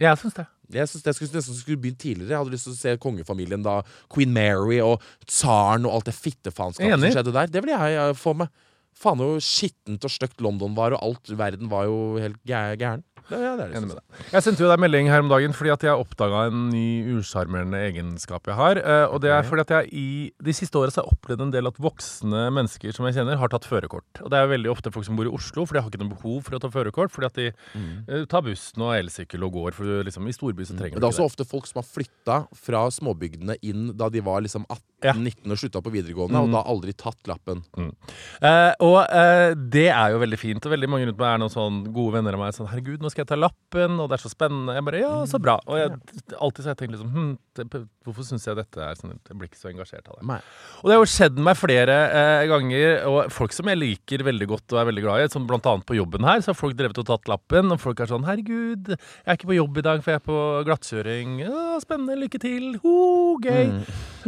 Jeg 0.01 0.17
syns 0.21 0.35
det. 0.37 0.47
Jeg 0.73 0.89
synes 0.89 1.03
det 1.05 1.15
skulle, 1.15 1.33
nesten 1.37 1.55
skulle 1.59 1.81
begynt 1.83 1.99
tidligere. 2.03 2.31
Jeg 2.33 2.39
hadde 2.41 2.51
lyst 2.55 2.65
til 2.67 2.73
å 2.75 2.79
se 2.81 2.95
kongefamilien 3.03 3.63
da. 3.63 3.83
Queen 4.13 4.33
Mary 4.35 4.81
og 4.83 5.01
tsaren 5.27 5.85
og 5.87 5.93
alt 5.99 6.09
det 6.09 6.15
fittefaenskapet 6.17 6.91
som 6.97 7.05
skjedde 7.15 7.33
der. 7.37 7.47
Det 7.53 7.63
vil 7.65 7.71
jeg 7.77 8.17
få 8.19 8.35
med. 8.37 8.49
Faen 8.97 9.21
hvor 9.21 9.37
skittent 9.45 10.05
og 10.09 10.11
stygt 10.11 10.41
London 10.41 10.75
var, 10.75 10.97
og 10.97 11.03
alt 11.05 11.29
verden 11.37 11.69
var 11.69 11.85
jo 11.85 12.17
helt 12.23 12.39
gæ- 12.49 12.77
gæren. 12.81 13.05
Det, 13.27 13.39
ja, 13.43 13.55
det 13.59 13.65
er 13.65 13.73
det, 13.73 13.81
Enig 13.81 13.91
med 13.91 13.99
deg. 13.99 14.21
Jeg 14.33 14.45
sendte 14.47 14.63
jo 14.63 14.71
deg 14.71 14.83
melding 14.83 15.11
her 15.11 15.25
om 15.25 15.31
dagen 15.31 15.55
fordi 15.57 15.73
at 15.75 15.87
jeg 15.87 16.03
oppdaga 16.03 16.47
en 16.51 16.69
ny 16.71 17.17
usjarmerende 17.17 17.81
egenskap 17.89 18.47
jeg 18.47 18.59
har. 18.59 18.79
eh, 18.79 19.07
Og 19.11 19.21
det 19.25 19.33
er 19.35 19.47
fordi 19.47 19.65
at 19.67 19.75
jeg 19.77 19.91
i 19.93 20.09
de 20.47 20.55
siste 20.57 20.79
åra 20.79 20.95
har 20.95 21.11
opplevd 21.11 21.43
en 21.47 21.55
del 21.55 21.67
at 21.67 21.81
voksne 21.83 22.47
mennesker 22.55 22.95
som 22.95 23.09
jeg 23.09 23.19
kjenner, 23.19 23.41
har 23.41 23.51
tatt 23.53 23.67
førerkort. 23.67 24.23
Og 24.23 24.31
det 24.31 24.39
er 24.39 24.53
veldig 24.53 24.71
ofte 24.71 24.93
folk 24.95 25.07
som 25.09 25.19
bor 25.19 25.27
i 25.27 25.33
Oslo, 25.35 25.67
for 25.67 25.75
de 25.77 25.83
har 25.83 25.91
ikke 25.91 26.03
noe 26.05 26.15
behov 26.15 26.47
for 26.47 26.57
å 26.57 26.63
ta 26.63 26.71
førerkort. 26.73 27.13
Fordi 27.15 27.27
at 27.27 27.41
de 27.41 27.49
eh, 27.51 28.27
tar 28.31 28.45
bussen 28.47 28.85
og 28.87 28.95
elsykkel 28.97 29.43
og 29.47 29.57
går, 29.59 29.77
for 29.77 30.07
liksom, 30.07 30.29
i 30.31 30.37
storby 30.37 30.67
så 30.69 30.77
trenger 30.77 30.97
mm. 30.97 31.01
de 31.01 31.01
ikke 31.01 31.03
det 31.03 31.09
er 31.11 31.17
ikke 31.17 31.27
også 31.27 31.31
ofte 31.33 31.49
folk 31.49 31.67
som 31.71 31.83
har 31.83 31.89
flytta 31.89 32.39
fra 32.67 32.85
småbygdene 32.95 33.59
inn 33.67 33.91
da 33.99 34.09
de 34.13 34.23
var 34.25 34.45
liksom 34.45 34.67
18-19 34.71 35.53
og 35.53 35.61
slutta 35.61 35.83
på 35.85 35.93
videregående, 35.95 36.41
og 36.47 36.55
da 36.55 36.63
aldri 36.71 36.95
tatt 36.97 37.27
lappen. 37.31 37.63
Eh, 37.77 38.73
og 38.85 38.99
eh, 39.05 39.53
det 39.57 39.89
er 39.91 40.15
jo 40.15 40.23
veldig 40.23 40.39
fint. 40.41 40.65
Og 40.67 40.73
veldig 40.73 40.89
mange 40.91 41.09
rundt 41.11 41.21
meg 41.21 41.35
er 41.35 41.43
noen 41.43 41.53
sånn 41.53 41.83
gode 41.95 42.17
venner 42.19 42.37
av 42.37 42.43
meg 42.43 42.55
sånn 42.57 42.71
Herregud, 42.71 43.03
nå 43.03 43.11
skal 43.13 43.16
jeg 43.23 43.31
ta 43.31 43.37
lappen, 43.39 43.99
og 44.03 44.09
det 44.11 44.17
er 44.17 44.23
så 44.23 44.31
spennende. 44.33 44.75
Jeg 44.77 44.85
bare 44.87 45.01
Ja, 45.03 45.13
så 45.29 45.41
bra. 45.43 45.57
Og 45.67 45.79
jeg, 45.79 45.95
alltid 46.39 46.63
så 46.63 46.69
har 46.69 46.75
jeg 46.75 46.81
tenkt 46.83 46.97
liksom 46.97 47.13
hm, 47.15 47.31
det, 47.57 47.81
Hvorfor 48.07 48.27
syns 48.29 48.45
jeg 48.47 48.59
dette 48.59 48.83
er 48.83 48.99
sånn 48.99 49.15
Jeg 49.17 49.35
blir 49.39 49.49
ikke 49.51 49.59
så 49.59 49.71
engasjert 49.73 50.07
av 50.11 50.19
det. 50.19 50.27
Nei. 50.29 50.39
Og 50.83 50.89
det 50.89 50.97
har 50.97 51.03
jo 51.03 51.09
skjedd 51.11 51.41
meg 51.49 51.59
flere 51.59 51.97
eh, 52.21 52.43
ganger, 52.53 52.91
og 53.11 53.33
folk 53.35 53.57
som 53.57 53.71
jeg 53.73 53.81
liker 53.81 54.27
veldig 54.27 54.49
godt 54.53 54.77
og 54.77 54.83
er 54.83 54.89
veldig 54.91 55.05
glad 55.07 55.25
i, 55.25 55.31
som 55.33 55.49
blant 55.49 55.67
annet 55.71 55.89
på 55.89 55.99
jobben 55.99 56.29
her, 56.29 56.45
så 56.45 56.53
har 56.53 56.59
folk 56.61 56.77
drevet 56.79 57.01
og 57.03 57.09
tatt 57.09 57.31
lappen, 57.33 57.73
og 57.75 57.83
folk 57.83 58.03
er 58.05 58.13
sånn 58.13 58.27
Herregud, 58.29 58.93
jeg 58.95 59.27
er 59.27 59.39
ikke 59.41 59.51
på 59.51 59.59
jobb 59.59 59.81
i 59.81 59.87
dag, 59.87 60.05
for 60.05 60.15
jeg 60.15 60.23
er 60.23 60.27
på 60.27 60.39
glattkjøring. 60.69 61.41
Ja, 61.47 61.65
spennende, 61.83 62.19
lykke 62.21 62.41
til. 62.43 62.69
Ho, 62.85 62.97
gøy. 63.43 63.73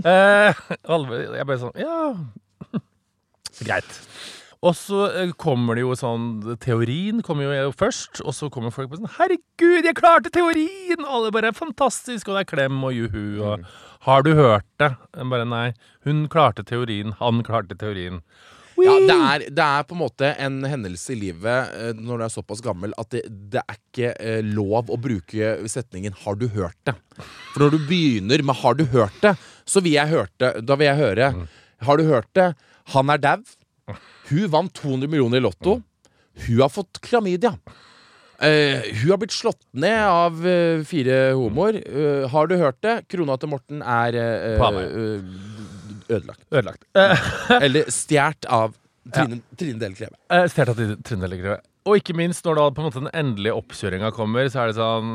Eh, 0.03 0.65
alle, 0.89 1.23
jeg 1.39 1.49
bare 1.49 1.63
sånn 1.63 1.79
Ja. 1.79 2.01
Greit. 3.67 4.03
Og 4.67 4.75
så 4.75 5.05
eh, 5.15 5.31
kommer 5.39 5.79
det 5.79 5.85
jo 5.85 5.95
sånn 5.99 6.57
Teorien 6.63 7.23
kommer 7.23 7.47
jo 7.47 7.71
først, 7.79 8.23
og 8.25 8.35
så 8.35 8.49
kommer 8.51 8.75
folk 8.75 8.91
på 8.91 8.99
sånn 8.99 9.13
'Herregud, 9.15 9.87
jeg 9.87 9.99
klarte 9.99 10.33
teorien!' 10.35 11.05
Og 11.05 11.13
alle 11.15 11.31
bare 11.35 11.53
'Fantastisk!' 11.55 12.27
Og 12.27 12.35
det 12.35 12.43
er 12.43 12.53
klem 12.57 12.83
og 12.83 12.93
juhu 12.97 13.39
og 13.39 13.63
'Har 14.03 14.23
du 14.27 14.35
hørt 14.35 14.67
det?' 14.83 14.97
Jeg 15.15 15.31
bare 15.31 15.47
nei. 15.47 15.73
Hun 16.05 16.27
klarte 16.29 16.67
teorien, 16.67 17.15
han 17.21 17.43
klarte 17.47 17.79
teorien. 17.79 18.23
Ja, 18.79 18.95
det 18.95 19.11
er, 19.11 19.39
det 19.51 19.65
er 19.65 19.83
på 19.83 19.97
en 19.97 20.03
måte 20.05 20.29
en 20.39 20.63
hendelse 20.63 21.11
i 21.11 21.19
livet 21.19 21.71
eh, 21.75 21.93
når 21.99 22.19
du 22.19 22.25
er 22.25 22.31
såpass 22.31 22.61
gammel 22.63 22.93
at 22.99 23.11
det, 23.11 23.25
det 23.27 23.63
er 23.63 23.75
ikke 23.79 24.13
eh, 24.23 24.43
lov 24.43 24.91
å 24.91 24.99
bruke 24.99 25.55
setningen 25.67 26.15
'har 26.15 26.35
du 26.35 26.49
hørt 26.49 26.79
det'? 26.87 26.99
For 27.55 27.63
når 27.63 27.71
du 27.75 27.79
begynner 27.87 28.43
med 28.43 28.57
'har 28.59 28.75
du 28.75 28.85
hørt 28.87 29.19
det', 29.23 29.37
så 29.67 29.83
vil 29.83 29.93
jeg 29.99 30.09
hørte, 30.11 30.61
da 30.63 30.75
vil 30.75 30.91
jeg 30.91 30.99
høre 30.99 31.47
'har 31.83 31.97
du 31.97 32.05
hørt 32.11 32.31
det'? 32.35 32.55
Han 32.95 33.11
er 33.11 33.19
dau. 33.19 33.43
Hun 34.31 34.49
vant 34.53 34.73
200 34.81 35.09
millioner 35.11 35.41
i 35.41 35.45
Lotto. 35.45 35.79
Hun 36.47 36.61
har 36.63 36.73
fått 36.73 37.01
klamydia. 37.05 37.55
Uh, 38.39 38.85
hun 39.01 39.11
har 39.11 39.19
blitt 39.19 39.35
slått 39.35 39.65
ned 39.75 40.05
av 40.07 40.37
uh, 40.47 40.85
fire 40.87 41.33
homoer. 41.35 41.81
Uh, 41.89 42.29
har 42.31 42.47
du 42.47 42.55
hørt 42.61 42.79
det? 42.87 43.01
Krona 43.11 43.35
til 43.41 43.51
Morten 43.51 43.83
er 43.83 44.15
ødelagt. 46.09 46.45
Ødelagt. 46.53 46.85
Eller 47.65 47.91
stjålet 47.91 48.47
av 48.47 48.77
Trine, 49.15 49.41
Trine 49.57 49.81
Dele 49.81 49.97
Kleve. 49.97 50.17
eh, 50.33 50.47
Stjert 50.53 50.73
at 50.75 50.81
de 50.81 50.97
trinner 51.07 51.61
Og 51.89 52.01
ikke 52.01 52.17
minst 52.17 52.45
når 52.45 52.59
da 52.59 52.67
på 52.71 52.83
en 52.83 52.89
måte 52.89 53.03
den 53.03 53.15
endelige 53.17 53.57
oppkjøringa 53.57 54.11
kommer, 54.17 54.49
så 54.53 54.65
er 54.65 54.71
det 54.71 54.79
sånn 54.79 55.13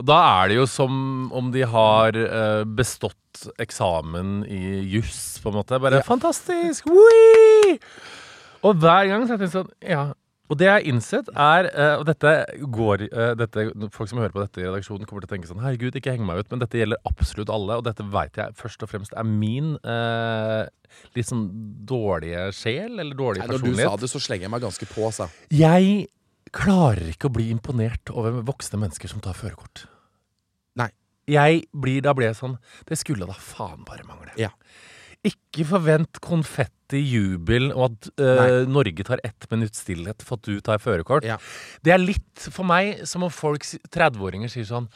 Da 0.00 0.16
er 0.42 0.48
det 0.48 0.56
jo 0.56 0.64
som 0.70 0.94
om 1.36 1.50
de 1.52 1.66
har 1.68 2.16
eh, 2.16 2.62
bestått 2.64 3.18
eksamen 3.60 4.42
i 4.48 4.80
juss, 4.88 5.38
på 5.42 5.50
en 5.52 5.58
måte. 5.60 5.78
Bare 5.80 6.00
Ja. 6.00 6.06
fantastisk! 6.06 6.86
Wee! 6.88 7.78
Og 8.62 8.76
hver 8.80 9.08
gang 9.10 9.26
så 9.26 9.34
har 9.34 9.38
jeg 9.40 9.48
tenkt 9.50 9.56
sånn 9.58 9.70
Ja, 9.82 10.12
Og 10.52 10.56
det 10.58 10.66
jeg 10.68 10.72
har 10.76 10.86
innsett, 10.86 11.28
er 11.34 11.66
eh, 11.72 11.96
Og 11.98 12.04
dette 12.06 12.32
går 12.70 13.02
eh, 13.08 13.32
dette, 13.34 13.64
Folk 13.90 14.08
som 14.10 14.20
hører 14.22 14.30
på 14.34 14.42
dette 14.44 14.60
i 14.62 14.66
redaksjonen, 14.68 15.04
kommer 15.08 15.24
til 15.24 15.30
å 15.30 15.32
tenke 15.34 15.50
sånn 15.50 15.62
Herregud, 15.64 15.96
ikke 15.98 16.14
heng 16.14 16.24
meg 16.28 16.38
ut. 16.44 16.50
Men 16.52 16.62
dette 16.62 16.78
gjelder 16.78 17.00
absolutt 17.08 17.50
alle, 17.50 17.80
og 17.80 17.84
dette 17.88 18.06
veit 18.14 18.38
jeg 18.38 18.54
først 18.60 18.84
og 18.86 18.92
fremst 18.92 19.16
er 19.18 19.26
min 19.26 19.74
eh, 19.82 20.64
litt 21.16 21.26
sånn 21.28 21.46
dårlige 21.88 22.48
sjel, 22.54 23.00
eller 23.00 23.16
dårlig 23.18 23.42
Nei, 23.42 23.50
når 23.56 23.64
du 23.66 23.74
sa 23.80 23.96
det, 23.96 24.12
så 24.12 24.20
slenger 24.22 24.46
jeg 24.46 24.54
meg 24.54 24.62
ganske 24.64 24.88
på, 24.92 25.08
altså. 25.08 25.28
Jeg 25.50 26.06
klarer 26.52 27.12
ikke 27.12 27.30
å 27.30 27.34
bli 27.34 27.48
imponert 27.52 28.12
over 28.12 28.42
voksne 28.46 28.80
mennesker 28.82 29.10
som 29.10 29.22
tar 29.24 29.36
førerkort. 29.38 29.86
Nei. 30.80 30.90
Jeg 31.30 31.66
blir, 31.70 32.02
da 32.02 32.10
blir 32.18 32.26
jeg 32.32 32.34
sånn 32.40 32.56
Det 32.88 32.96
skulle 32.98 33.28
da 33.28 33.36
faen 33.38 33.84
bare 33.86 34.02
mangle. 34.08 34.32
Ja. 34.40 34.50
Ikke 35.22 35.64
forvent 35.68 36.18
konfetti, 36.24 36.98
jubel 36.98 37.70
og 37.70 37.84
at 37.86 38.08
eh, 38.20 38.56
Norge 38.68 39.04
tar 39.06 39.22
ett 39.24 39.46
minutts 39.52 39.84
stillhet 39.84 40.24
for 40.26 40.40
at 40.40 40.48
du 40.48 40.58
tar 40.64 40.82
førerkort. 40.82 41.26
Ja. 41.28 41.38
Det 41.80 41.94
er 41.94 42.02
litt 42.02 42.48
for 42.50 42.66
meg 42.68 43.04
som 43.08 43.24
om 43.28 43.32
folk, 43.32 43.64
30-åringer, 43.64 44.50
sier 44.50 44.66
sånn 44.68 44.90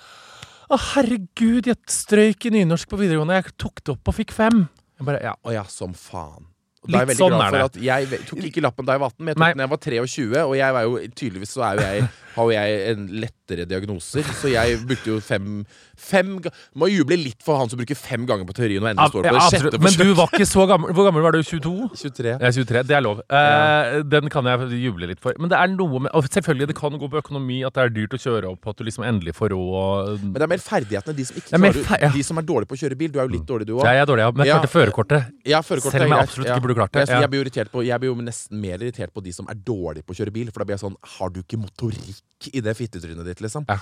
Å, 0.67 0.81
herregud, 0.97 1.71
jeg 1.71 1.79
strøyk 1.95 2.49
i 2.49 2.57
nynorsk 2.57 2.91
på 2.91 2.99
videregående. 2.99 3.39
Jeg 3.39 3.55
tok 3.63 3.85
det 3.85 3.95
opp 3.95 4.11
og 4.11 4.19
fikk 4.19 4.35
fem. 4.35 4.65
Jeg 4.99 5.07
bare, 5.07 5.23
ja. 5.23 5.37
Å 5.47 5.55
ja, 5.55 5.63
som 5.71 5.95
faen. 5.95 6.51
Da 6.87 6.99
er 6.99 7.05
jeg 7.05 7.11
veldig 7.13 7.23
sånn 7.23 7.35
glad 7.37 7.55
for 7.55 7.67
at 7.67 7.79
jeg 7.83 8.21
tok 8.31 8.45
ikke 8.51 8.63
lappen 8.65 8.87
da 8.87 8.97
jeg 8.97 9.03
var 9.03 9.13
18, 9.15 9.19
men 9.21 9.33
jeg 9.33 9.37
tok 9.37 9.45
Nei. 9.45 9.51
den 9.53 9.63
da 9.63 9.67
jeg 9.67 9.73
var 9.75 9.83
23, 9.87 10.45
og 10.45 10.55
jeg 10.57 10.77
var 10.77 10.87
jo 10.87 11.01
tydeligvis 11.21 11.55
så 11.57 11.65
er 11.67 11.81
jo 11.81 11.87
jeg, 11.87 12.09
har 12.37 12.51
jo 12.51 12.57
jeg 12.57 12.81
en 12.93 13.09
lettere 13.47 13.67
diagnoser, 13.69 14.23
så 14.41 14.51
jeg 14.51 14.79
brukte 14.87 15.07
jo 15.15 15.21
fem 15.23 15.65
Fem 15.97 16.37
Må 16.77 16.89
juble 16.91 17.17
litt 17.17 17.43
for 17.45 17.57
han 17.61 17.71
som 17.71 17.79
bruker 17.81 17.97
fem 17.97 18.27
ganger 18.29 18.45
på 18.49 18.55
teorien 18.57 18.83
og 18.85 18.91
endelig 18.91 19.11
står 19.15 19.25
på 19.25 19.33
det 19.33 19.45
sjette 19.51 19.81
Men 19.81 19.95
du 19.97 20.15
var 20.19 20.29
ikke 20.33 20.47
så 20.49 20.67
gammel. 20.69 20.93
Hvor 20.93 21.07
gammel 21.09 21.23
var 21.25 21.33
du? 21.33 21.41
22? 21.43 21.89
23. 21.97 22.35
Jeg 22.35 22.51
er 22.51 22.57
23, 22.57 22.83
det 22.91 22.97
er 22.99 23.05
lov. 23.05 23.23
Eh, 23.31 24.03
Den 24.05 24.29
kan 24.33 24.45
jeg 24.51 24.81
juble 24.83 25.09
litt 25.09 25.23
for. 25.23 25.37
Men 25.41 25.49
det 25.53 25.57
er 25.59 25.71
noe 25.73 26.03
med 26.05 26.13
Og 26.17 26.29
selvfølgelig, 26.29 26.69
det 26.73 26.77
kan 26.77 26.99
gå 27.01 27.09
på 27.13 27.21
økonomi, 27.23 27.63
at 27.67 27.77
det 27.77 27.85
er 27.87 27.95
dyrt 27.97 28.17
å 28.19 28.21
kjøre 28.21 28.51
opp, 28.53 28.69
at 28.69 28.77
du 28.77 28.85
liksom 28.85 29.07
endelig 29.09 29.35
får 29.39 29.55
råd. 29.55 29.73
og- 29.77 30.21
Men 30.23 30.33
det 30.37 30.43
er 30.43 30.53
mer 30.53 30.65
ferdighetene. 30.67 31.17
De 31.17 31.25
som 31.25 31.37
ikke 31.37 31.53
er 31.55 31.59
klarer 31.59 31.85
fer- 31.87 32.03
ja. 32.03 32.11
De 32.13 32.23
som 32.23 32.39
er 32.39 32.43
dårlige 32.43 32.69
på 32.69 32.77
å 32.77 32.81
kjøre 32.83 32.99
bil. 32.99 33.11
Du 33.13 33.19
er 33.21 33.27
jo 33.29 33.33
litt 33.39 33.47
dårlig, 33.47 33.67
du 33.67 33.75
òg. 33.77 33.85
Jeg 33.85 34.03
er 34.03 34.07
dårlig, 34.07 34.23
ja. 34.27 34.31
Men 34.31 34.45
jeg 34.47 34.53
Ja. 34.53 34.61
klarte 34.61 34.73
førerkortet. 34.77 35.33
Ja, 35.47 35.61
førerkortet 35.63 35.93
Selv 35.97 36.05
om 36.05 36.13
jeg 36.13 36.29
absolutt 36.29 36.47
ja. 36.47 36.57
ikke 36.57 36.63
burde 36.67 36.77
klart 36.77 36.93
det, 36.93 37.09
Jeg, 37.09 37.17
ja. 37.17 37.21
jeg, 37.21 37.31
blir 37.31 37.71
på, 37.73 37.85
jeg 37.87 38.01
blir 38.01 38.09
jo 38.13 38.15
nesten 38.23 38.61
mer 38.61 38.79
irritert 38.79 39.13
på 39.15 39.23
de 39.23 39.33
som 39.33 39.47
er 39.49 39.55
dårlige 39.55 40.05
på 40.05 40.13
å 40.13 40.17
kjøre 40.21 40.33
bil. 40.33 40.51
For 40.53 40.61
da 40.61 40.65
blir 40.65 40.77
jeg 40.79 40.85
sånn 40.91 40.97
Har 41.17 41.31
du 41.31 41.41
ikke 41.43 41.57
motorikk 41.57 42.21
i 42.53 42.61
det 42.61 42.77
fittetrynet 42.77 43.25
ditt, 43.25 43.36
liksom? 43.45 43.67
Ja. 43.69 43.79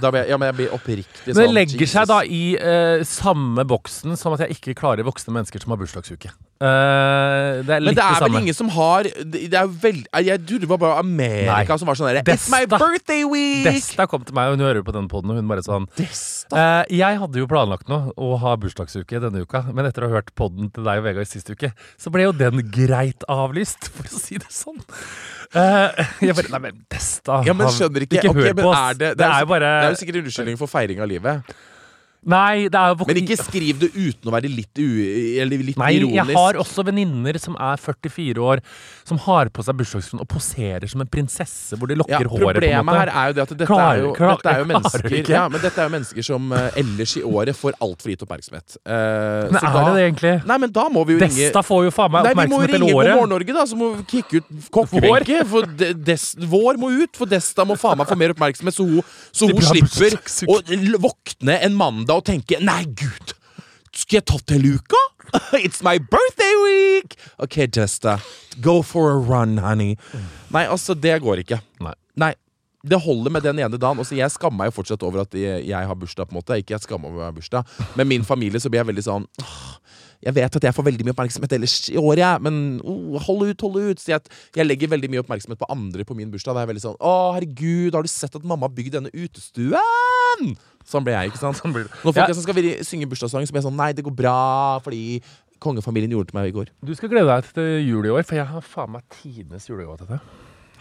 Da 0.00 0.08
blir 0.10 0.22
jeg, 0.24 0.30
ja, 0.32 0.38
men 0.40 0.48
jeg 0.48 0.56
blir 0.56 0.72
oppriktig 0.72 1.26
Men 1.26 1.36
sånn 1.36 1.42
det 1.44 1.52
legger 1.52 1.82
Jesus. 1.84 1.92
seg 1.92 2.08
da 2.08 2.22
i 2.24 2.42
eh, 2.56 3.02
samme 3.04 3.64
boksen 3.68 4.16
som 4.16 4.32
at 4.32 4.46
jeg 4.46 4.56
ikke 4.56 4.76
klarer 4.78 5.04
voksne 5.04 5.34
mennesker 5.36 5.60
som 5.60 5.74
har 5.74 5.80
bursdagsuke. 5.82 6.32
Eh, 6.56 7.60
det 7.68 7.74
er 7.74 7.82
Men 7.84 7.92
det 7.92 8.00
er 8.00 8.14
vel 8.14 8.22
samme. 8.22 8.40
ingen 8.40 8.54
som 8.56 8.70
har 8.72 9.04
Det 9.04 9.42
det 9.52 9.58
er 9.60 9.66
veld, 9.68 10.06
Jeg 10.24 10.40
trodde 10.46 10.60
det 10.64 10.68
var 10.70 10.78
bare 10.80 10.98
Amerika 11.02 11.74
Nei. 11.74 11.76
som 11.76 11.86
var 11.90 11.98
sånn 11.98 12.08
der 12.08 12.22
It's 12.32 12.48
my 12.48 12.64
birthday 12.64 13.26
week! 13.28 13.66
Desta 13.66 14.06
kom 14.08 14.24
til 14.24 14.32
meg, 14.34 14.48
og 14.48 14.56
hun 14.56 14.64
hører 14.64 14.80
på 14.86 14.94
den 14.96 15.06
poden, 15.06 15.34
og 15.34 15.36
hun 15.36 15.50
bare 15.50 15.60
sånn? 15.66 15.84
Eh, 16.00 16.84
jeg 16.96 17.20
hadde 17.20 17.42
jo 17.42 17.46
planlagt 17.50 17.90
nå 17.92 18.14
å 18.16 18.38
ha 18.40 18.54
bursdagsuke 18.56 19.20
denne 19.20 19.44
uka, 19.44 19.66
men 19.68 19.84
etter 19.84 20.06
å 20.06 20.08
ha 20.08 20.16
hørt 20.16 20.32
podden 20.34 20.72
til 20.72 20.88
deg 20.88 21.02
og 21.02 21.04
Vegard 21.10 21.28
sist 21.28 21.50
uke, 21.52 21.74
så 22.00 22.10
ble 22.14 22.24
jo 22.24 22.32
den 22.32 22.64
greit 22.72 23.28
avlyst, 23.28 23.90
for 23.94 24.08
å 24.08 24.16
si 24.16 24.40
det 24.40 24.48
sånn. 24.48 24.80
Uh, 25.52 25.92
jeg 26.24 26.34
bare 26.34 26.50
Nei, 26.56 26.58
men 26.64 26.80
Desta 26.90 27.42
Ja, 27.46 27.52
men 27.54 27.68
skjønner 27.70 28.02
ikke, 28.02 28.18
Ikke 28.18 28.32
okay, 28.32 28.48
hør 28.48 28.56
på 28.58 28.66
oss. 28.72 28.96
det, 28.98 29.12
Det 29.20 29.28
er 29.28 29.44
jo 29.44 29.46
bare 29.52 29.68
det 29.78 29.86
er 29.86 29.92
jo 29.94 30.00
sikkert 30.00 30.18
en 30.18 30.26
unnskyldning 30.26 30.58
for 30.58 30.72
feiring 30.72 31.04
av 31.04 31.08
livet. 31.12 31.56
Nei, 32.26 32.66
det 32.66 32.74
er 32.74 32.90
jo 32.90 33.06
Men 33.06 33.18
ikke 33.20 33.36
skriv 33.38 33.78
det 33.84 33.88
uten 33.94 34.26
å 34.26 34.32
være 34.34 34.48
litt, 34.50 34.72
u, 34.82 34.86
eller 35.42 35.62
litt 35.62 35.76
Nei, 35.78 35.92
jeg 36.16 36.24
har 36.34 36.58
også 36.58 36.82
venninner 36.88 37.38
som 37.38 37.54
er 37.62 37.78
44 37.78 38.42
år, 38.42 38.62
som 39.06 39.20
har 39.28 39.46
på 39.54 39.62
seg 39.62 39.76
bursdagskrone 39.78 40.24
og 40.24 40.30
poserer 40.32 40.88
som 40.90 41.04
en 41.04 41.10
prinsesse, 41.10 41.78
hvor 41.78 41.86
de 41.86 41.94
ja, 41.94 42.00
lokker 42.02 42.26
håret. 42.26 42.42
på 42.42 42.50
en 42.50 42.56
Problemet 42.56 42.98
her 42.98 43.12
er 43.12 43.30
jo 43.30 43.36
det 43.36 43.44
at 43.44 43.52
dette 43.54 43.68
Klarer- 43.70 44.00
er 44.00 44.02
jo, 44.02 44.10
klar- 44.18 44.34
dette 44.40 44.50
er 44.56 44.58
jo 44.58 44.68
mennesker 44.72 45.30
ja, 45.36 45.44
men 45.52 45.62
dette 45.62 45.78
er 45.84 45.86
jo 45.86 45.94
mennesker 45.94 46.26
som 46.26 46.50
uh, 46.50 46.80
ellers 46.82 47.14
i 47.16 47.22
året 47.22 47.56
får 47.60 47.78
altfor 47.86 48.10
lite 48.10 48.26
oppmerksomhet. 48.26 48.76
Uh, 48.82 49.46
Men 49.52 49.60
så 49.60 49.62
er 49.62 49.76
da- 49.76 49.84
det 49.86 49.94
det 50.00 50.04
egentlig? 50.08 50.34
Nei, 50.50 50.58
men 50.66 50.74
da 50.80 50.88
må 50.90 51.06
vi 51.06 51.14
jo 51.16 51.22
ringe 51.22 51.38
Desta 51.46 51.62
får 51.66 51.86
jo 51.86 51.94
faen 51.94 52.10
meg 52.16 52.26
Nei, 52.26 52.34
vi 52.42 52.50
må 52.56 52.60
ringe 52.64 52.74
på 52.74 52.90
God 52.90 53.12
morgen 53.12 53.32
Norge, 53.36 53.54
da, 53.60 53.66
så 53.70 53.78
må 53.78 53.92
vi 54.00 54.04
kicke 54.16 54.42
ut 54.42 54.50
kokkebenken. 54.74 55.46
For 55.54 55.70
de, 55.78 55.92
des, 56.10 56.26
vår 56.50 56.82
må 56.82 56.90
ut, 57.04 57.14
for 57.14 57.30
Desta 57.30 57.62
må 57.68 57.78
faen 57.78 58.02
meg 58.02 58.10
få 58.10 58.18
mer 58.18 58.34
oppmerksomhet, 58.34 58.74
så 58.74 58.88
hun, 58.90 59.14
så 59.30 59.46
hun 59.52 59.62
Slipper 59.70 60.18
å 60.50 60.58
våkne 61.06 61.60
en 61.62 61.74
mandag 61.78 62.15
og 62.16 62.24
tenke 62.26 62.60
Nei, 62.64 62.82
gud! 62.96 63.36
Skal 63.96 64.20
jeg 64.20 64.26
tatt 64.28 64.52
hele 64.52 64.76
uka? 64.76 65.02
It's 65.64 65.82
my 65.84 65.98
birthday 65.98 66.54
week! 66.64 67.16
OK, 67.38 67.66
Jesta. 67.72 68.18
Go 68.60 68.82
for 68.82 69.10
a 69.12 69.18
run, 69.18 69.58
honey. 69.58 69.96
Nei, 70.52 70.66
altså, 70.66 70.94
det 70.94 71.18
går 71.24 71.44
ikke. 71.44 71.60
Nei. 71.84 71.94
Nei. 72.16 72.34
Det 72.86 72.98
holder 73.02 73.32
med 73.34 73.42
den 73.42 73.58
ene 73.58 73.78
dagen. 73.80 73.98
Også 73.98 74.14
jeg 74.14 74.30
skammer 74.30 74.60
meg 74.62 74.70
jo 74.70 74.76
fortsatt 74.78 75.02
over 75.02 75.24
at 75.24 75.34
jeg, 75.34 75.74
har 75.74 75.96
bursdag. 75.98 76.28
på 76.28 76.36
en 76.36 76.38
måte 76.38 76.58
Ikke 76.60 76.76
jeg 76.76 76.84
skammer 76.84 77.10
meg 77.10 77.18
over 77.18 77.32
bursdag 77.40 77.66
Med 77.98 78.06
min 78.06 78.22
familie 78.24 78.60
så 78.62 78.70
blir 78.70 78.78
jeg 78.78 78.90
veldig 78.92 79.02
sånn 79.02 79.26
Jeg 80.22 80.36
vet 80.36 80.58
at 80.60 80.66
jeg 80.68 80.76
får 80.76 80.86
veldig 80.86 81.06
mye 81.08 81.14
oppmerksomhet 81.16 81.56
ellers 81.56 81.74
i 81.90 81.96
året, 81.98 82.22
jeg, 82.22 82.42
men 82.46 82.78
oh, 82.86 83.18
hold 83.26 83.50
ut, 83.50 83.60
hold 83.66 83.90
ut. 83.90 84.00
Så 84.00 84.14
jeg, 84.14 84.30
jeg 84.56 84.68
legger 84.68 84.92
veldig 84.94 85.10
mye 85.12 85.24
oppmerksomhet 85.24 85.60
på 85.60 85.68
andre 85.72 86.06
på 86.06 86.16
min 86.18 86.30
bursdag. 86.30 86.54
Da 86.54 86.62
er 86.62 86.68
jeg 86.68 86.72
veldig 86.74 86.84
sånn 86.86 87.00
Å, 87.00 87.16
herregud, 87.36 87.98
har 87.98 88.06
du 88.06 88.12
sett 88.12 88.38
at 88.38 88.46
mamma 88.46 88.70
har 88.70 88.76
bygd 88.78 89.00
denne 89.00 89.12
utestuen? 89.12 89.82
Sånn 90.86 91.02
ble 91.02 91.12
jeg, 91.16 91.32
ikke 91.32 91.40
sant? 91.42 91.56
Sånn 91.58 91.72
blir. 91.74 91.88
Når 92.04 92.12
folk 92.14 92.28
Ja. 92.28 92.32
som 92.32 92.42
skal 92.44 92.54
vi 92.54 92.76
synge 92.86 93.08
bursdagssang, 93.10 93.42
så 93.46 93.50
blir 93.50 93.62
jeg 93.62 93.66
sånn 93.66 93.76
Nei, 93.76 93.92
det 93.92 94.04
går 94.06 94.14
bra, 94.14 94.78
fordi 94.84 95.20
kongefamilien 95.58 96.10
gjorde 96.12 96.26
det 96.28 96.32
til 96.34 96.38
meg 96.40 96.50
i 96.52 96.54
går. 96.54 96.68
Du 96.84 96.94
skal 96.94 97.08
glede 97.10 97.26
deg 97.26 97.48
til 97.56 97.70
jul 97.88 98.06
i 98.06 98.12
år, 98.14 98.22
for 98.28 98.36
jeg 98.36 98.46
har 98.46 98.60
faen 98.62 98.92
meg 98.92 99.02
tidenes 99.10 99.66
julegave 99.66 99.98
til 99.98 100.06
deg. 100.06 100.20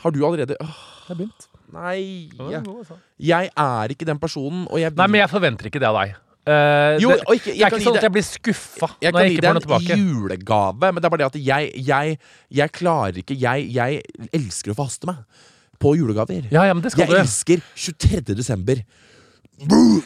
Har 0.03 0.11
du 0.11 0.19
allerede 0.27 0.55
Åh, 0.61 0.67
Jeg 1.07 1.07
har 1.07 1.15
begynt. 1.15 1.47
Nei. 1.73 2.29
Jeg, 2.37 2.61
sånn. 2.85 2.99
jeg 3.17 3.49
er 3.57 3.87
ikke 3.95 4.05
den 4.05 4.19
personen, 4.19 4.67
og 4.69 4.77
jeg 4.77 4.93
Nei, 4.95 5.07
men 5.07 5.21
jeg 5.21 5.29
forventer 5.31 5.65
ikke 5.71 5.79
det 5.81 5.89
av 5.89 5.97
deg. 6.03 6.15
Uh, 6.45 6.99
Jo, 7.01 7.09
det, 7.09 7.23
og 7.25 7.33
ikke- 7.39 7.53
det 7.57 7.61
er 7.65 7.69
ikke 7.71 7.81
sånn 7.81 7.95
at 7.97 8.03
jeg 8.05 8.11
blir 8.13 8.21
skuffa 8.21 8.87
når 9.01 9.01
jeg 9.01 9.31
gi 9.31 9.37
ikke 9.37 9.41
får 9.41 9.41
deg 9.41 9.53
noe 9.55 9.65
tilbake. 9.65 9.89
en 9.89 10.05
julegave, 10.05 10.93
men 10.93 11.01
det 11.01 11.05
er 11.05 11.09
bare 11.09 11.17
det 11.17 11.25
at 11.25 11.41
jeg, 11.41 11.71
jeg, 11.87 12.19
jeg 12.51 12.71
klarer 12.71 13.17
ikke 13.23 13.33
jeg, 13.39 13.73
jeg 13.73 14.03
elsker 14.31 14.69
å 14.71 14.75
forhaste 14.77 15.07
meg 15.09 15.15
på 15.81 15.95
julegaver. 15.97 16.45
Ja, 16.51 16.65
ja, 16.69 16.73
men 16.75 16.83
det 16.83 16.91
skal 16.91 17.07
Jeg 17.07 17.09
du. 17.09 17.15
elsker 17.23 17.61
23. 17.75 18.35
desember. 18.35 18.75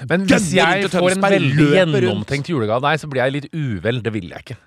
Men 0.10 0.26
hvis 0.30 0.50
jeg 0.54 0.90
får 0.94 1.14
en 1.16 1.24
veldig 1.26 1.70
gjennomtenkt 1.74 2.50
julegave 2.52 2.80
av 2.80 2.90
deg, 2.90 3.02
så 3.02 3.10
blir 3.10 3.24
jeg 3.26 3.36
litt 3.38 3.48
uvel. 3.56 4.02
Det 4.06 4.14
vil 4.14 4.30
jeg 4.30 4.46
ikke. 4.46 4.58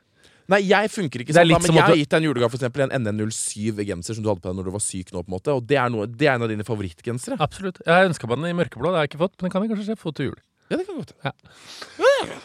Nei, 0.50 0.58
jeg 0.66 0.90
funker 0.90 1.22
ikke 1.22 1.34
sånn, 1.36 1.48
da, 1.48 1.58
men 1.62 1.76
jeg 1.78 1.84
har 1.86 1.96
gitt 1.96 2.10
deg 2.10 2.18
en 2.18 2.26
julegave, 2.26 2.50
for 2.50 2.58
eksempel 2.58 2.82
en 2.84 3.06
NN07-genser 3.06 4.18
som 4.18 4.24
du 4.24 4.28
hadde 4.28 4.42
på 4.42 4.50
deg 4.50 4.58
når 4.58 4.66
du 4.68 4.72
var 4.74 4.82
syk 4.84 5.12
nå, 5.14 5.22
på 5.22 5.30
en 5.30 5.36
måte. 5.36 5.54
Og 5.54 5.68
det 5.70 5.78
er, 5.78 5.92
noe, 5.94 6.08
det 6.10 6.28
er 6.28 6.34
en 6.34 6.44
av 6.44 6.50
dine 6.50 6.66
favorittgensere. 6.66 7.38
Absolutt. 7.40 7.78
Jeg 7.86 8.10
ønska 8.10 8.28
meg 8.28 8.42
den 8.42 8.50
i 8.50 8.56
mørkeblå, 8.58 8.90
det 8.90 9.00
har 9.00 9.06
jeg 9.06 9.14
ikke 9.14 9.22
fått. 9.22 9.36
Men 9.38 9.48
det 9.48 9.54
kan 9.54 9.64
jeg 9.64 9.72
kanskje 9.72 9.96
få 10.02 10.12
til 10.18 10.32
jul. 10.32 10.40
Ja, 10.72 10.78
det 10.80 10.86
kan 10.88 10.96
godt 11.02 11.12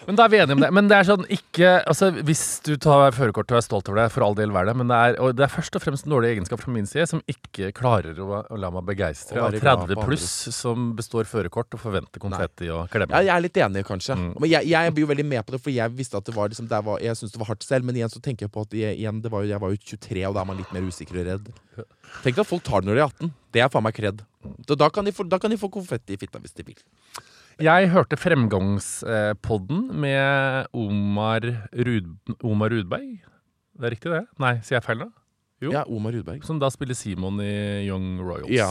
Men 0.08 0.18
da 0.18 0.26
er 0.26 0.32
vi 0.34 0.40
enige 0.42 0.56
om 0.58 0.62
det. 0.64 0.70
Men 0.76 0.90
det 0.92 0.98
er 0.98 1.08
sånn 1.08 1.24
ikke 1.32 1.70
Altså, 1.88 2.10
hvis 2.28 2.42
du 2.66 2.74
tar 2.82 3.14
førerkort 3.16 3.52
og 3.54 3.60
er 3.60 3.64
stolt 3.66 3.88
over 3.92 4.02
det, 4.02 4.08
for 4.14 4.26
all 4.26 4.36
del 4.38 4.52
vær 4.56 4.68
det, 4.68 4.74
men 4.80 4.90
det 4.92 4.98
er, 4.98 5.18
og 5.24 5.36
det 5.38 5.46
er 5.48 5.52
først 5.54 5.78
og 5.80 5.84
fremst 5.84 6.08
en 6.08 6.14
dårlig 6.16 6.34
egenskap 6.36 6.62
fra 6.64 6.74
min 6.76 6.88
side 6.90 7.08
som 7.10 7.22
ikke 7.32 7.70
klarer 7.78 8.20
å, 8.24 8.42
å 8.52 8.60
la 8.60 8.72
meg 8.74 8.86
begeistre 8.90 9.40
av 9.44 9.56
30 9.56 9.96
pluss 10.04 10.28
som 10.56 10.90
består 10.98 11.30
førerkort 11.30 11.78
og 11.78 11.84
forventer 11.84 12.24
konfetti 12.24 12.70
og 12.74 12.90
klemmer. 12.94 13.16
Ja, 13.18 13.24
jeg 13.30 13.36
er 13.38 13.46
litt 13.48 13.62
enig, 13.64 13.86
kanskje. 13.88 14.18
Mm. 14.20 14.30
Men 14.44 14.52
jeg, 14.52 14.70
jeg 14.74 14.96
blir 14.98 15.08
jo 15.08 15.12
veldig 15.14 15.28
med 15.32 15.46
på 15.48 15.56
det, 15.56 15.62
for 15.64 15.74
jeg 15.76 15.96
visste 15.98 16.20
at 16.20 16.28
det 16.28 16.36
var, 16.36 16.52
liksom, 16.52 16.68
det 16.72 16.82
var 16.90 17.00
Jeg 17.04 17.20
syntes 17.20 17.36
det 17.38 17.42
var 17.44 17.52
hardt 17.54 17.68
selv, 17.68 17.88
men 17.88 17.96
igjen 18.00 18.12
så 18.14 18.22
tenker 18.24 18.48
jeg 18.48 18.54
på 18.58 18.66
at 18.68 18.76
jeg, 18.78 18.98
igjen, 19.00 19.22
det 19.24 19.32
var, 19.34 19.46
jo- 19.46 19.54
jeg 19.54 19.64
var 19.64 19.76
jo 19.76 19.82
23, 19.96 20.26
og 20.28 20.36
da 20.38 20.44
er 20.44 20.50
man 20.52 20.60
litt 20.60 20.74
mer 20.76 20.88
usikker 20.88 21.22
og 21.22 21.30
redd. 21.32 21.52
Tenk 22.24 22.34
deg 22.36 22.44
at 22.44 22.50
folk 22.50 22.64
tar 22.66 22.82
det 22.84 22.90
når 22.90 22.98
de 22.98 23.04
er 23.04 23.08
18. 23.12 23.32
Det 23.56 23.62
er 23.64 23.72
faen 23.74 23.86
meg 23.86 23.96
kred. 23.98 24.24
Da, 24.68 24.76
da, 24.80 24.88
kan 24.94 25.06
de 25.08 25.12
få, 25.16 25.26
da 25.28 25.40
kan 25.42 25.52
de 25.52 25.58
få 25.60 25.70
konfetti 25.74 26.16
i 26.16 26.20
fitta 26.20 26.40
hvis 26.40 26.56
de 26.56 26.64
vil. 26.70 26.78
Jeg 27.58 27.90
hørte 27.90 28.18
Fremgangspodden 28.22 29.80
med 29.98 30.68
Omar, 30.78 31.46
Rud, 31.74 32.12
Omar 32.46 32.70
Rudberg. 32.70 33.16
Det 33.78 33.88
er 33.88 33.94
riktig, 33.96 34.12
det? 34.14 34.26
Nei, 34.42 34.52
sier 34.66 34.78
jeg 34.78 34.86
feil 34.86 35.00
nå? 35.02 35.08
Jo. 35.66 35.72
Ja, 35.74 35.82
Omar 35.90 36.14
Rudberg. 36.14 36.44
Som 36.46 36.60
da 36.62 36.70
spiller 36.74 36.98
Simon 36.98 37.42
i 37.42 37.88
Young 37.88 38.20
Royals. 38.22 38.54
Ja. 38.54 38.70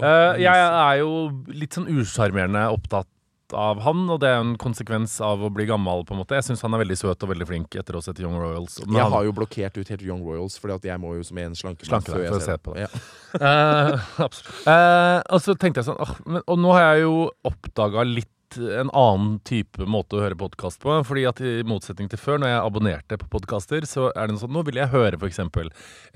Uh, 0.00 0.38
jeg 0.40 0.54
er 0.54 0.94
jo 1.02 1.10
litt 1.52 1.76
sånn 1.76 1.88
usjarmerende 1.90 2.64
opptatt 2.72 3.10
av 3.56 3.80
han, 3.84 4.04
og 4.10 4.20
det 4.22 4.30
er 4.30 4.40
en 4.42 4.54
konsekvens 4.60 5.16
av 5.24 5.42
å 5.44 5.50
bli 5.52 5.66
gammel. 5.68 6.04
på 6.06 6.14
en 6.14 6.20
måte 6.20 6.36
Jeg 6.36 6.46
syns 6.48 6.62
han 6.62 6.74
er 6.74 6.82
veldig 6.82 6.98
søt 6.98 7.22
og 7.24 7.32
veldig 7.32 7.48
flink 7.48 7.76
etter 7.80 7.96
å 7.96 8.02
se 8.04 8.12
til 8.12 8.26
Young 8.26 8.38
Royals. 8.38 8.78
Men 8.86 9.00
Jeg 9.00 9.12
har 9.14 9.28
jo 9.28 9.34
blokkert 9.36 9.78
ut 9.78 9.88
helt 9.88 10.02
Young 10.02 10.24
Royals, 10.24 10.58
Fordi 10.58 10.74
at 10.74 10.88
jeg 10.90 11.00
må 11.00 11.14
jo 11.16 11.26
som 11.26 11.38
en 11.38 11.54
slankemann 11.54 11.88
Slanke 11.88 12.12
deg 12.14 12.28
for 12.28 12.38
å 12.38 12.44
se 12.44 12.58
på 12.58 12.74
det. 12.74 12.86
Ja. 12.86 13.02
uh. 13.44 14.40
Eh, 14.68 15.20
og 15.34 15.42
så 15.44 15.54
tenkte 15.54 15.82
jeg 15.82 15.90
sånn 15.90 16.00
åh, 16.00 16.14
men, 16.24 16.42
Og 16.46 16.60
nå 16.60 16.72
har 16.76 16.94
jeg 16.94 17.06
jo 17.06 17.28
oppdaga 17.48 18.04
litt 18.08 18.32
en 18.56 18.88
annen 18.96 19.34
type 19.44 19.84
måte 19.90 20.16
å 20.16 20.22
høre 20.22 20.36
podkast 20.38 20.80
på. 20.80 20.94
Fordi 21.04 21.24
at 21.28 21.40
i 21.44 21.50
motsetning 21.68 22.08
til 22.08 22.20
før, 22.20 22.38
når 22.40 22.52
jeg 22.52 22.62
abonnerte 22.62 23.18
på 23.20 23.28
podkaster, 23.34 23.84
så 23.88 24.08
er 24.14 24.28
det 24.28 24.36
noe 24.36 24.42
sånn 24.42 24.54
Nå 24.56 24.62
vil 24.64 24.78
jeg 24.80 24.88
høre 24.94 25.18
f.eks. 25.20 25.40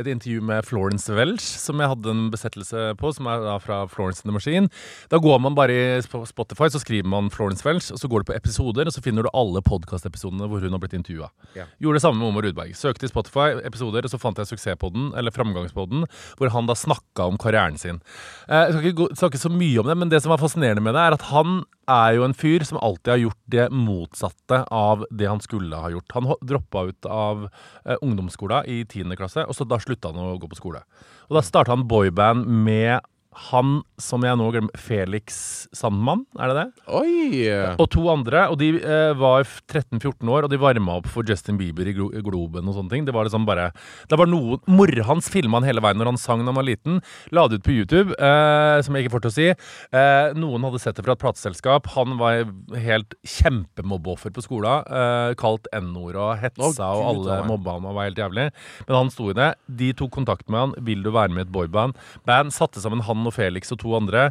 et 0.01 0.09
intervju 0.09 0.41
med 0.49 0.65
Florence 0.65 1.13
Welch, 1.13 1.45
som 1.61 1.83
jeg 1.83 1.91
hadde 1.93 2.15
en 2.15 2.23
besettelse 2.33 2.87
på, 2.97 3.13
som 3.13 3.29
er 3.29 3.45
da 3.45 3.59
fra 3.61 3.83
Florence 3.93 4.23
in 4.25 4.31
the 4.31 4.37
Machine. 4.39 4.71
Da 5.13 5.21
går 5.23 5.43
man 5.45 5.55
bare 5.59 5.75
i 5.77 6.01
Spotify, 6.03 6.71
så 6.73 6.81
skriver 6.81 7.09
man 7.13 7.29
Florence 7.35 7.67
Welch, 7.69 7.91
og 7.93 8.01
så 8.01 8.09
går 8.09 8.25
du 8.25 8.31
på 8.33 8.37
episoder, 8.39 8.89
og 8.89 8.97
så 8.97 9.05
finner 9.05 9.27
du 9.29 9.33
alle 9.37 9.61
podkastepisodene 9.67 10.49
hvor 10.49 10.65
hun 10.65 10.73
har 10.73 10.83
blitt 10.83 10.97
intervjua. 10.97 11.29
Ja. 11.59 11.69
Gjorde 11.83 12.01
det 12.01 12.05
samme 12.07 12.23
med 12.23 12.31
Omar 12.31 12.47
Rudberg. 12.49 12.73
Søkte 12.79 13.07
i 13.07 13.13
Spotify 13.13 13.51
episoder, 13.67 14.09
og 14.09 14.15
så 14.15 14.21
fant 14.23 14.41
jeg 14.41 14.49
suksesspodden, 14.55 15.13
eller 15.19 15.35
framgangspodden, 15.35 16.07
hvor 16.41 16.55
han 16.57 16.71
da 16.71 16.79
snakka 16.79 17.29
om 17.29 17.37
karrieren 17.43 17.77
sin. 17.79 18.01
Eh, 18.49 18.63
Jeg 18.73 18.79
skal 18.79 18.91
ikke 18.93 19.11
snakke 19.21 19.43
så 19.43 19.51
mye 19.53 19.83
om 19.83 19.89
det, 19.91 19.99
men 19.99 20.09
det 20.13 20.23
som 20.25 20.33
var 20.33 20.41
fascinerende 20.41 20.83
med 20.85 20.95
det, 20.97 21.03
er 21.03 21.19
at 21.19 21.29
han 21.33 21.63
er 21.91 22.15
jo 22.17 22.22
en 22.25 22.37
fyr 22.37 22.65
som 22.67 22.79
alltid 22.79 23.13
har 23.13 23.23
gjort 23.23 23.41
det 23.55 23.69
motsatte 23.75 24.63
av 24.71 25.07
det 25.11 25.29
han 25.31 25.41
skulle 25.41 25.79
ha 25.79 25.91
gjort. 25.93 26.13
Han 26.17 26.31
droppa 26.41 26.85
ut 26.91 27.07
av 27.07 27.49
eh, 27.85 27.97
ungdomsskolen 28.01 28.67
i 28.67 28.83
10. 28.85 29.17
klasse, 29.17 29.47
og 29.47 29.57
så 29.57 29.67
da 29.69 29.81
slutta 29.83 30.13
han 30.13 30.23
å 30.23 30.39
gå 30.41 30.51
på 30.51 30.61
skole. 30.61 30.85
Og 31.29 31.39
da 31.39 31.45
starta 31.47 31.75
han 31.75 31.89
boyband 31.89 32.47
med 32.47 33.01
han 33.33 33.81
som 34.01 34.25
jeg 34.27 34.37
nå 34.37 34.49
glemmer, 34.53 34.77
Felix 34.77 35.37
Sandmann, 35.73 36.25
er 36.37 36.51
det 36.51 36.57
det? 36.59 36.67
Oi! 36.93 37.47
Og 37.81 37.87
to 37.93 38.05
andre, 38.13 38.45
og 38.53 38.59
de 38.61 38.75
eh, 38.77 39.13
var 39.19 39.47
13-14 39.47 40.29
år, 40.29 40.45
og 40.45 40.53
de 40.53 40.61
varma 40.61 40.99
opp 41.01 41.09
for 41.11 41.27
Justin 41.29 41.57
Bieber 41.61 41.89
i 41.89 41.95
Glo 41.97 42.11
Globen 42.25 42.69
og 42.69 42.77
sånne 42.77 42.93
ting. 42.93 43.07
Det 43.09 43.15
var 43.15 43.27
liksom 43.27 43.47
bare 43.49 43.71
Det 44.11 44.19
var 44.19 44.29
noe 44.31 44.59
Mora 44.71 45.07
hans 45.09 45.31
filma 45.33 45.61
han 45.61 45.69
hele 45.69 45.83
veien 45.85 45.99
når 46.01 46.13
han 46.13 46.21
sang 46.21 46.43
da 46.43 46.51
han 46.51 46.59
var 46.59 46.67
liten. 46.69 47.01
La 47.33 47.47
det 47.49 47.61
ut 47.61 47.67
på 47.67 47.75
YouTube, 47.75 48.13
eh, 48.19 48.83
som 48.85 48.97
jeg 48.97 49.07
ikke 49.07 49.15
får 49.17 49.25
til 49.25 49.33
å 49.33 49.37
si. 49.39 49.49
Eh, 49.49 50.37
noen 50.39 50.69
hadde 50.69 50.83
sett 50.83 50.99
det 50.99 51.07
fra 51.07 51.17
et 51.17 51.23
plateselskap. 51.23 51.89
Han 51.97 52.19
var 52.21 52.45
helt 52.85 53.17
kjempemobbeoffer 53.25 54.35
på 54.35 54.45
skolen. 54.45 54.85
Eh, 54.87 55.33
kalt 55.41 55.69
N-ord 55.77 56.19
og 56.21 56.33
hetsa, 56.43 56.93
og 56.93 57.09
alle 57.15 57.41
mobba 57.49 57.79
han 57.79 57.89
og 57.89 57.97
var 57.97 58.11
helt 58.11 58.21
jævlig. 58.21 58.49
Men 58.87 58.99
han 58.99 59.13
sto 59.15 59.31
i 59.33 59.39
det. 59.39 59.53
De 59.83 59.93
tok 59.97 60.13
kontakt 60.21 60.49
med 60.53 60.61
han. 60.67 60.77
Vil 60.85 61.05
du 61.05 61.13
være 61.15 61.33
med 61.33 61.47
i 61.47 61.49
et 61.49 61.55
boyband? 61.55 61.97
Band 62.29 62.53
satte 62.55 62.83
sammen 62.83 63.05
han 63.07 63.22
og 63.27 63.37
Felix 63.37 63.73
og 63.75 63.83
to 63.83 63.97
andre. 63.99 64.31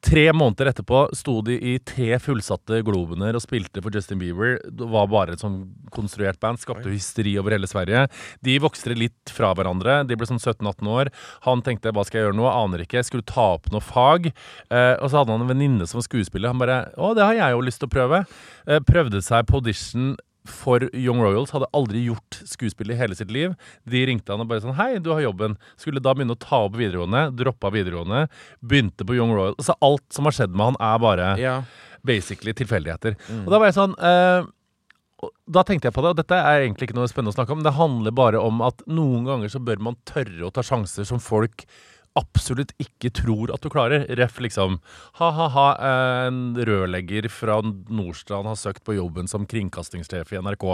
Tre 0.00 0.22
måneder 0.32 0.70
etterpå 0.70 1.02
sto 1.12 1.34
de 1.44 1.58
i 1.60 1.74
tre 1.84 2.14
fullsatte 2.24 2.78
Globener 2.86 3.36
og 3.36 3.42
spilte 3.44 3.82
for 3.84 3.92
Justin 3.92 4.20
Bieber. 4.22 4.54
Det 4.64 4.86
var 4.88 5.10
bare 5.12 5.34
et 5.36 5.42
sånn 5.44 5.58
konstruert 5.92 6.40
band. 6.40 6.60
Skapte 6.62 6.88
hysteri 6.88 7.34
over 7.40 7.52
hele 7.52 7.68
Sverige. 7.68 8.06
De 8.40 8.56
vokste 8.64 8.96
litt 8.96 9.32
fra 9.34 9.52
hverandre. 9.56 9.98
De 10.08 10.16
ble 10.16 10.28
sånn 10.30 10.40
17-18 10.40 10.88
år. 10.88 11.12
Han 11.44 11.60
tenkte 11.60 11.92
'hva 11.92 12.06
skal 12.06 12.18
jeg 12.18 12.26
gjøre 12.30 12.38
nå', 12.40 12.48
aner 12.48 12.86
ikke. 12.86 13.04
Skulle 13.04 13.28
ta 13.28 13.60
opp 13.60 13.68
noe 13.70 13.84
fag. 13.84 14.32
Eh, 14.70 14.96
og 14.96 15.10
så 15.10 15.20
hadde 15.20 15.36
han 15.36 15.44
en 15.44 15.52
venninne 15.52 15.86
som 15.86 16.00
var 16.00 16.08
skuespiller. 16.08 16.48
Han 16.48 16.58
bare 16.58 16.88
'å, 16.96 17.14
det 17.14 17.24
har 17.24 17.34
jeg 17.34 17.52
jo 17.52 17.60
lyst 17.60 17.80
til 17.80 17.88
å 17.88 17.92
prøve'. 17.92 18.26
Eh, 18.66 18.80
prøvde 18.80 19.20
seg 19.20 19.44
på 19.46 19.60
audition 19.60 20.16
for 20.50 20.84
Young 20.92 21.20
Royals. 21.22 21.52
Hadde 21.54 21.68
aldri 21.76 22.02
gjort 22.08 22.40
skuespill 22.46 22.90
i 22.92 22.98
hele 22.98 23.16
sitt 23.18 23.30
liv. 23.32 23.54
De 23.88 24.04
ringte 24.06 24.30
han 24.34 24.40
og 24.44 24.48
bare 24.50 24.60
sånn 24.60 24.74
'Hei, 24.76 24.98
du 24.98 25.10
har 25.14 25.20
jobben'. 25.22 25.56
Skulle 25.76 26.02
da 26.02 26.12
begynne 26.14 26.36
å 26.36 26.38
ta 26.38 26.64
opp 26.66 26.74
videregående. 26.76 27.30
Droppa 27.36 27.70
videregående. 27.72 28.28
Begynte 28.64 29.04
på 29.06 29.14
Young 29.16 29.32
Royals. 29.32 29.56
Altså 29.58 29.74
alt 29.80 30.06
som 30.12 30.24
har 30.24 30.32
skjedd 30.32 30.50
med 30.54 30.74
han, 30.74 30.76
er 30.80 30.98
bare 30.98 31.38
Ja. 31.38 31.62
basically 32.04 32.52
tilfeldigheter. 32.52 33.16
Og 33.46 33.50
da 33.50 33.58
var 33.58 33.66
jeg 33.66 33.74
sånn 33.74 33.94
eh, 33.98 34.44
Da 35.52 35.62
tenkte 35.62 35.82
jeg 35.84 35.92
på 35.92 36.00
det, 36.00 36.10
og 36.10 36.16
dette 36.16 36.32
er 36.32 36.62
egentlig 36.64 36.88
ikke 36.88 36.94
noe 36.96 37.06
spennende 37.06 37.34
å 37.34 37.36
snakke 37.36 37.50
om. 37.52 37.62
Det 37.62 37.74
handler 37.74 38.10
bare 38.10 38.40
om 38.40 38.62
at 38.62 38.78
noen 38.88 39.26
ganger 39.26 39.48
så 39.52 39.62
bør 39.62 39.78
man 39.78 39.96
tørre 40.06 40.46
å 40.48 40.50
ta 40.50 40.62
sjanser 40.62 41.04
som 41.04 41.18
folk 41.18 41.66
absolutt 42.18 42.72
ikke 42.82 43.12
tror 43.14 43.52
at 43.54 43.62
du 43.62 43.70
klarer. 43.72 44.06
Ref 44.18 44.40
liksom 44.42 44.80
ha-ha-ha, 45.20 45.68
en 46.26 46.58
rørlegger 46.58 47.30
fra 47.32 47.60
Nordstrand 47.62 48.50
har 48.50 48.58
søkt 48.58 48.84
på 48.86 48.96
jobben 48.98 49.30
som 49.30 49.46
kringkastingssjef 49.50 50.34
i 50.34 50.42
NRK. 50.42 50.66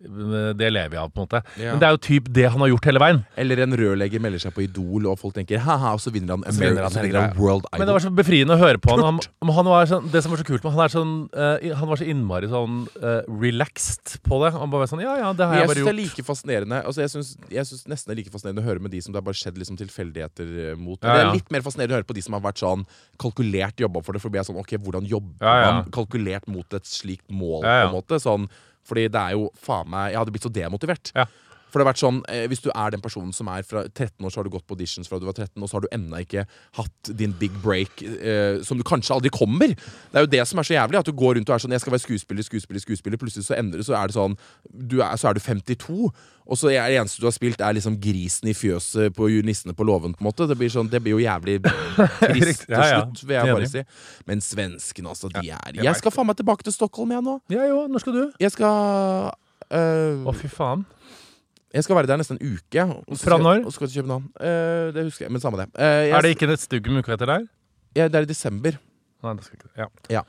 Det 0.00 0.70
lever 0.72 0.96
jeg 0.96 1.02
av, 1.02 1.12
på 1.12 1.22
en 1.22 1.26
måte. 1.26 1.42
Ja. 1.60 1.74
Men 1.74 1.82
det 1.82 1.88
er 1.88 1.96
jo 1.96 2.00
typ 2.08 2.30
det 2.36 2.48
han 2.52 2.62
har 2.64 2.72
gjort 2.72 2.88
hele 2.90 3.02
veien. 3.02 3.22
Eller 3.36 3.62
en 3.66 3.76
rørlegger 3.80 4.22
melder 4.22 4.42
seg 4.46 4.54
på 4.56 4.64
Idol, 4.64 5.10
og 5.10 5.20
folk 5.20 5.36
tenker 5.36 5.62
ha-ha, 5.66 5.94
og 5.96 6.02
så 6.02 6.12
vinner 6.14 6.36
han, 6.36 6.46
Så 6.48 6.62
vinner 6.62 6.86
han 6.86 6.94
så 6.96 7.04
vinner 7.04 7.28
han 7.28 7.36
World 7.38 7.68
Idol. 7.68 7.80
Men 7.82 7.90
det 7.90 7.96
var 7.98 8.06
så 8.06 8.12
befriende 8.16 8.56
å 8.56 8.60
høre 8.60 8.80
på 8.82 8.96
han. 8.96 9.04
han, 9.06 9.54
han 9.60 9.70
var 9.70 9.90
sånn, 9.90 10.10
det 10.12 10.24
som 10.24 10.34
var 10.34 10.42
så 10.42 10.48
kult 10.48 10.64
med 10.64 10.76
han, 10.76 10.84
er 10.86 10.94
sånn, 10.94 11.14
uh, 11.36 11.76
han 11.80 11.92
var 11.92 12.00
så 12.00 12.08
innmari 12.08 12.50
sånn 12.52 12.82
uh, 13.02 13.20
relaxed 13.28 14.18
på 14.26 14.40
det. 14.44 14.52
Han 14.56 14.72
bare 14.72 14.84
var 14.84 14.92
sånn 14.92 15.04
Ja, 15.04 15.16
ja, 15.20 15.32
det 15.36 15.48
har 15.48 15.60
jeg 15.60 15.66
jeg 15.66 15.70
bare 15.70 15.78
syns 15.80 15.88
det 15.88 15.94
er 15.94 15.98
like 16.00 16.26
fascinerende 16.26 16.80
Altså 16.86 17.04
jeg 17.04 17.12
synes, 17.12 17.32
jeg 17.52 17.68
synes 17.70 17.88
nesten 17.92 18.10
det 18.10 18.14
er 18.14 18.20
like 18.22 18.34
fascinerende 18.34 18.64
å 18.64 18.68
høre 18.68 18.84
med 18.84 18.94
de 18.94 19.02
som 19.04 19.14
det 19.14 19.20
har 19.20 19.26
bare 19.26 19.40
skjedd 19.40 19.58
liksom 19.60 19.80
tilfeldigheter 19.80 20.52
eh, 20.66 20.78
mot. 20.78 21.00
Ja, 21.00 21.16
Det 21.16 21.24
er 21.24 21.34
litt 21.40 21.52
mer 21.54 21.64
fascinerende 21.66 21.96
å 21.96 22.00
høre 22.00 22.08
på 22.08 22.16
de 22.16 22.24
som 22.26 22.36
har 22.36 22.44
vært 22.44 22.62
sånn 22.62 22.86
kalkulert 23.22 23.82
jobba 23.82 24.02
for 24.04 24.16
det. 24.16 24.22
For 24.22 24.30
å 24.30 24.36
bli 24.36 24.44
sånn, 24.46 24.60
ok, 24.62 24.76
Hvordan 24.86 25.08
jobber 25.08 25.46
Ja, 25.46 25.56
ja. 25.62 25.74
man 25.80 25.92
kalkulert 25.94 26.48
mot 26.50 26.78
et 26.78 26.88
slikt 26.88 27.26
mål? 27.32 27.62
Ja, 27.64 27.76
ja. 27.82 27.86
på 27.86 27.94
en 27.94 27.98
måte 28.00 28.20
Sånn, 28.22 28.48
Fordi 28.86 29.08
det 29.12 29.22
er 29.22 29.34
jo 29.36 29.48
faen 29.58 29.90
meg 29.90 30.12
Jeg 30.12 30.20
hadde 30.20 30.34
blitt 30.36 30.46
så 30.46 30.52
demotivert. 30.54 31.12
Ja. 31.16 31.26
For 31.70 31.80
det 31.80 31.84
har 31.84 31.92
vært 31.92 32.02
sånn, 32.02 32.20
eh, 32.30 32.46
Hvis 32.48 32.62
du 32.62 32.70
er 32.70 32.94
den 32.94 33.02
personen 33.02 33.32
som 33.34 33.48
er 33.52 33.66
fra 33.66 33.82
13 33.88 34.24
år, 34.24 34.30
så 34.30 34.40
har 34.40 34.44
du 34.44 34.50
gått 34.54 34.66
på 34.66 34.76
auditions 34.76 35.08
fra 35.08 35.18
du 35.18 35.26
var 35.26 35.34
13, 35.36 35.62
og 35.62 35.68
så 35.68 35.76
har 35.76 35.86
du 35.86 35.88
ennå 35.92 36.20
ikke 36.22 36.46
hatt 36.78 37.10
din 37.16 37.32
big 37.32 37.52
break, 37.62 38.02
eh, 38.02 38.62
som 38.62 38.78
du 38.78 38.84
kanskje 38.86 39.14
aldri 39.16 39.30
kommer. 39.34 39.74
Det 39.74 40.14
er 40.16 40.26
jo 40.26 40.32
det 40.36 40.46
som 40.48 40.58
er 40.58 40.68
så 40.68 40.76
jævlig. 40.78 41.00
At 41.00 41.10
du 41.10 41.12
går 41.12 41.36
rundt 41.36 41.50
og 41.50 41.54
er 41.54 41.64
sånn 41.64 41.74
Jeg 41.74 41.82
skal 41.84 41.92
være 41.96 42.06
skuespiller, 42.06 42.42
skuespiller, 42.46 42.80
skuespiller. 42.80 43.18
Plutselig 43.18 43.44
så 43.48 43.58
endrer 43.58 43.82
det, 43.82 43.86
så 43.86 43.98
er 43.98 44.06
det 44.06 44.16
sånn 44.16 44.38
du 44.70 45.00
er, 45.02 45.16
Så 45.16 45.28
er 45.28 45.34
du 45.34 45.40
52, 45.40 46.12
og 46.46 46.56
så 46.56 46.70
er 46.70 46.86
det 46.86 47.00
eneste 47.00 47.20
du 47.20 47.26
har 47.26 47.34
spilt, 47.34 47.60
er 47.60 47.74
liksom 47.74 47.98
grisen 47.98 48.48
i 48.48 48.54
fjøset 48.54 49.14
på 49.16 49.26
nissene 49.42 49.74
på 49.74 49.84
låven, 49.84 50.14
på 50.14 50.22
en 50.22 50.28
måte. 50.28 50.46
Det 50.46 50.56
blir, 50.56 50.70
sånn, 50.70 50.88
det 50.88 51.02
blir 51.02 51.16
jo 51.16 51.24
jævlig 51.24 51.58
trist 52.30 52.66
til 52.68 52.76
slutt, 52.76 53.22
vil 53.26 53.34
jeg 53.34 53.56
bare 53.56 53.70
si. 53.72 53.82
Men 54.30 54.44
svenskene, 54.44 55.10
altså, 55.10 55.30
de 55.34 55.50
er 55.50 55.74
jeg 55.74 55.84
Jeg 55.88 56.00
skal 56.00 56.14
faen 56.14 56.30
meg 56.30 56.38
tilbake 56.38 56.62
til 56.62 56.76
Stockholm, 56.76 57.16
jeg 57.16 57.26
nå. 57.26 57.40
Ja 57.50 57.66
jo, 57.66 57.86
når 57.90 58.04
skal 58.04 58.14
du? 58.14 58.22
Jeg 58.40 58.54
skal 58.54 59.32
øh, 59.74 60.22
Å, 60.22 60.36
fy 60.38 60.52
faen. 60.52 60.86
Jeg 61.76 61.84
skal 61.84 61.98
være 61.98 62.08
der 62.08 62.20
nesten 62.22 62.38
en 62.40 62.54
uke. 62.56 62.84
Og 63.06 63.18
Fra 63.20 63.36
når? 63.40 63.66
Og 63.68 63.74
skal 63.74 63.90
til 63.92 64.00
København. 64.02 64.26
Eh, 64.40 64.94
det 64.96 65.04
husker 65.10 65.26
jeg, 65.26 65.32
men 65.34 65.42
samme 65.44 65.60
det. 65.60 65.68
Eh, 65.76 65.84
jeg, 66.08 66.16
Er 66.16 66.24
det 66.24 66.34
ikke 66.34 66.48
et 66.52 66.62
stugg 66.64 66.88
med 66.88 67.04
uka 67.04 67.14
etter 67.16 67.28
der? 67.32 67.46
Ja, 67.96 68.08
det 68.08 68.20
er 68.20 68.26
i 68.26 68.30
desember. 68.32 68.78
Nei, 69.24 69.34
det 69.36 69.44
skal 69.44 69.58
ikke 69.60 69.72
Ja. 69.84 69.88
Jeg 70.10 70.22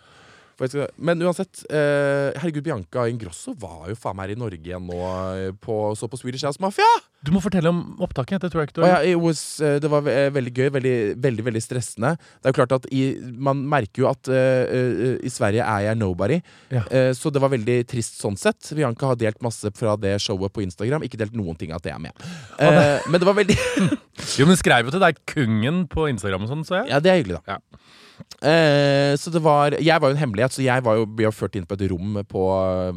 skal, 0.58 0.88
men 0.98 1.22
uansett, 1.22 1.62
eh, 1.70 2.34
herregud, 2.42 2.64
Bianca 2.66 3.06
Ingrosso 3.12 3.54
var 3.62 3.92
jo 3.92 3.98
faen 4.00 4.18
meg 4.18 4.32
her 4.32 4.36
i 4.36 4.40
Norge 4.42 4.58
igjen 4.66 4.88
nå. 4.90 4.98
eh, 5.38 5.52
På, 5.62 5.94
så 5.96 6.10
på 6.10 6.18
Swedish 6.18 6.46
House 6.48 6.62
Mafia! 6.64 6.88
Du 7.26 7.32
må 7.34 7.42
fortelle 7.42 7.70
om 7.70 7.98
opptaket. 8.02 8.42
Det 8.42 8.52
tror 8.54 8.62
jeg 8.62 8.70
ikke 8.70 8.78
du 8.78 8.84
har 8.86 9.04
ja, 9.06 9.18
was, 9.22 9.42
eh, 9.62 9.78
det 9.82 9.90
var 9.90 10.06
veldig 10.06 10.54
gøy, 10.54 10.70
veldig, 10.76 10.96
veldig 11.22 11.46
veldig 11.50 11.62
stressende. 11.62 12.16
Det 12.42 12.50
er 12.50 12.54
jo 12.54 12.58
klart 12.60 12.76
at 12.78 12.88
i, 12.94 13.04
Man 13.38 13.64
merker 13.70 14.04
jo 14.04 14.10
at 14.10 14.30
eh, 14.34 14.64
eh, 14.66 15.16
i 15.26 15.32
Sverige 15.34 15.66
er 15.66 15.88
jeg 15.90 16.00
nobody. 16.00 16.40
Ja. 16.74 16.84
uh, 16.90 17.12
så 17.18 17.32
det 17.34 17.42
var 17.42 17.52
veldig 17.54 17.78
trist 17.90 18.20
sånn 18.22 18.38
sett. 18.40 18.72
Bianca 18.78 19.12
har 19.12 19.20
delt 19.20 19.42
masse 19.46 19.70
fra 19.78 19.96
det 20.00 20.16
showet 20.24 20.54
på 20.54 20.64
Instagram. 20.66 21.06
Ikke 21.06 21.20
delt 21.20 21.36
noen 21.38 21.58
ting 21.60 21.74
av 21.74 21.82
at 21.82 21.90
jeg 21.90 21.98
er 21.98 22.04
med. 22.08 22.28
Eh, 22.62 23.08
men 23.10 23.22
det 23.22 23.28
var 23.28 23.38
veldig 23.38 23.58
Jo, 24.40 24.48
men 24.50 24.58
skrev 24.60 24.88
jo 24.88 24.94
til 24.94 25.04
deg 25.04 25.20
Kungen 25.30 25.86
på 25.92 26.08
Instagram 26.12 26.46
og 26.48 26.52
sånn, 26.54 26.66
så 26.68 26.82
jeg. 26.82 26.92
Ja, 26.94 27.02
det 27.04 27.12
er 27.14 27.22
hyggelig, 27.22 27.42
da. 27.42 27.58
Ja. 27.58 28.07
Eh, 28.38 29.16
så 29.18 29.32
det 29.34 29.42
var 29.42 29.74
Jeg 29.82 30.02
var 30.02 30.12
jo 30.12 30.16
en 30.16 30.22
hemmelighet, 30.22 30.54
så 30.54 30.62
jeg 30.62 30.84
var 30.86 31.00
jo, 31.00 31.08
ble 31.10 31.32
ført 31.34 31.56
inn 31.58 31.66
på 31.66 31.78
et 31.78 31.86
rom 31.92 32.20
på, 32.30 32.44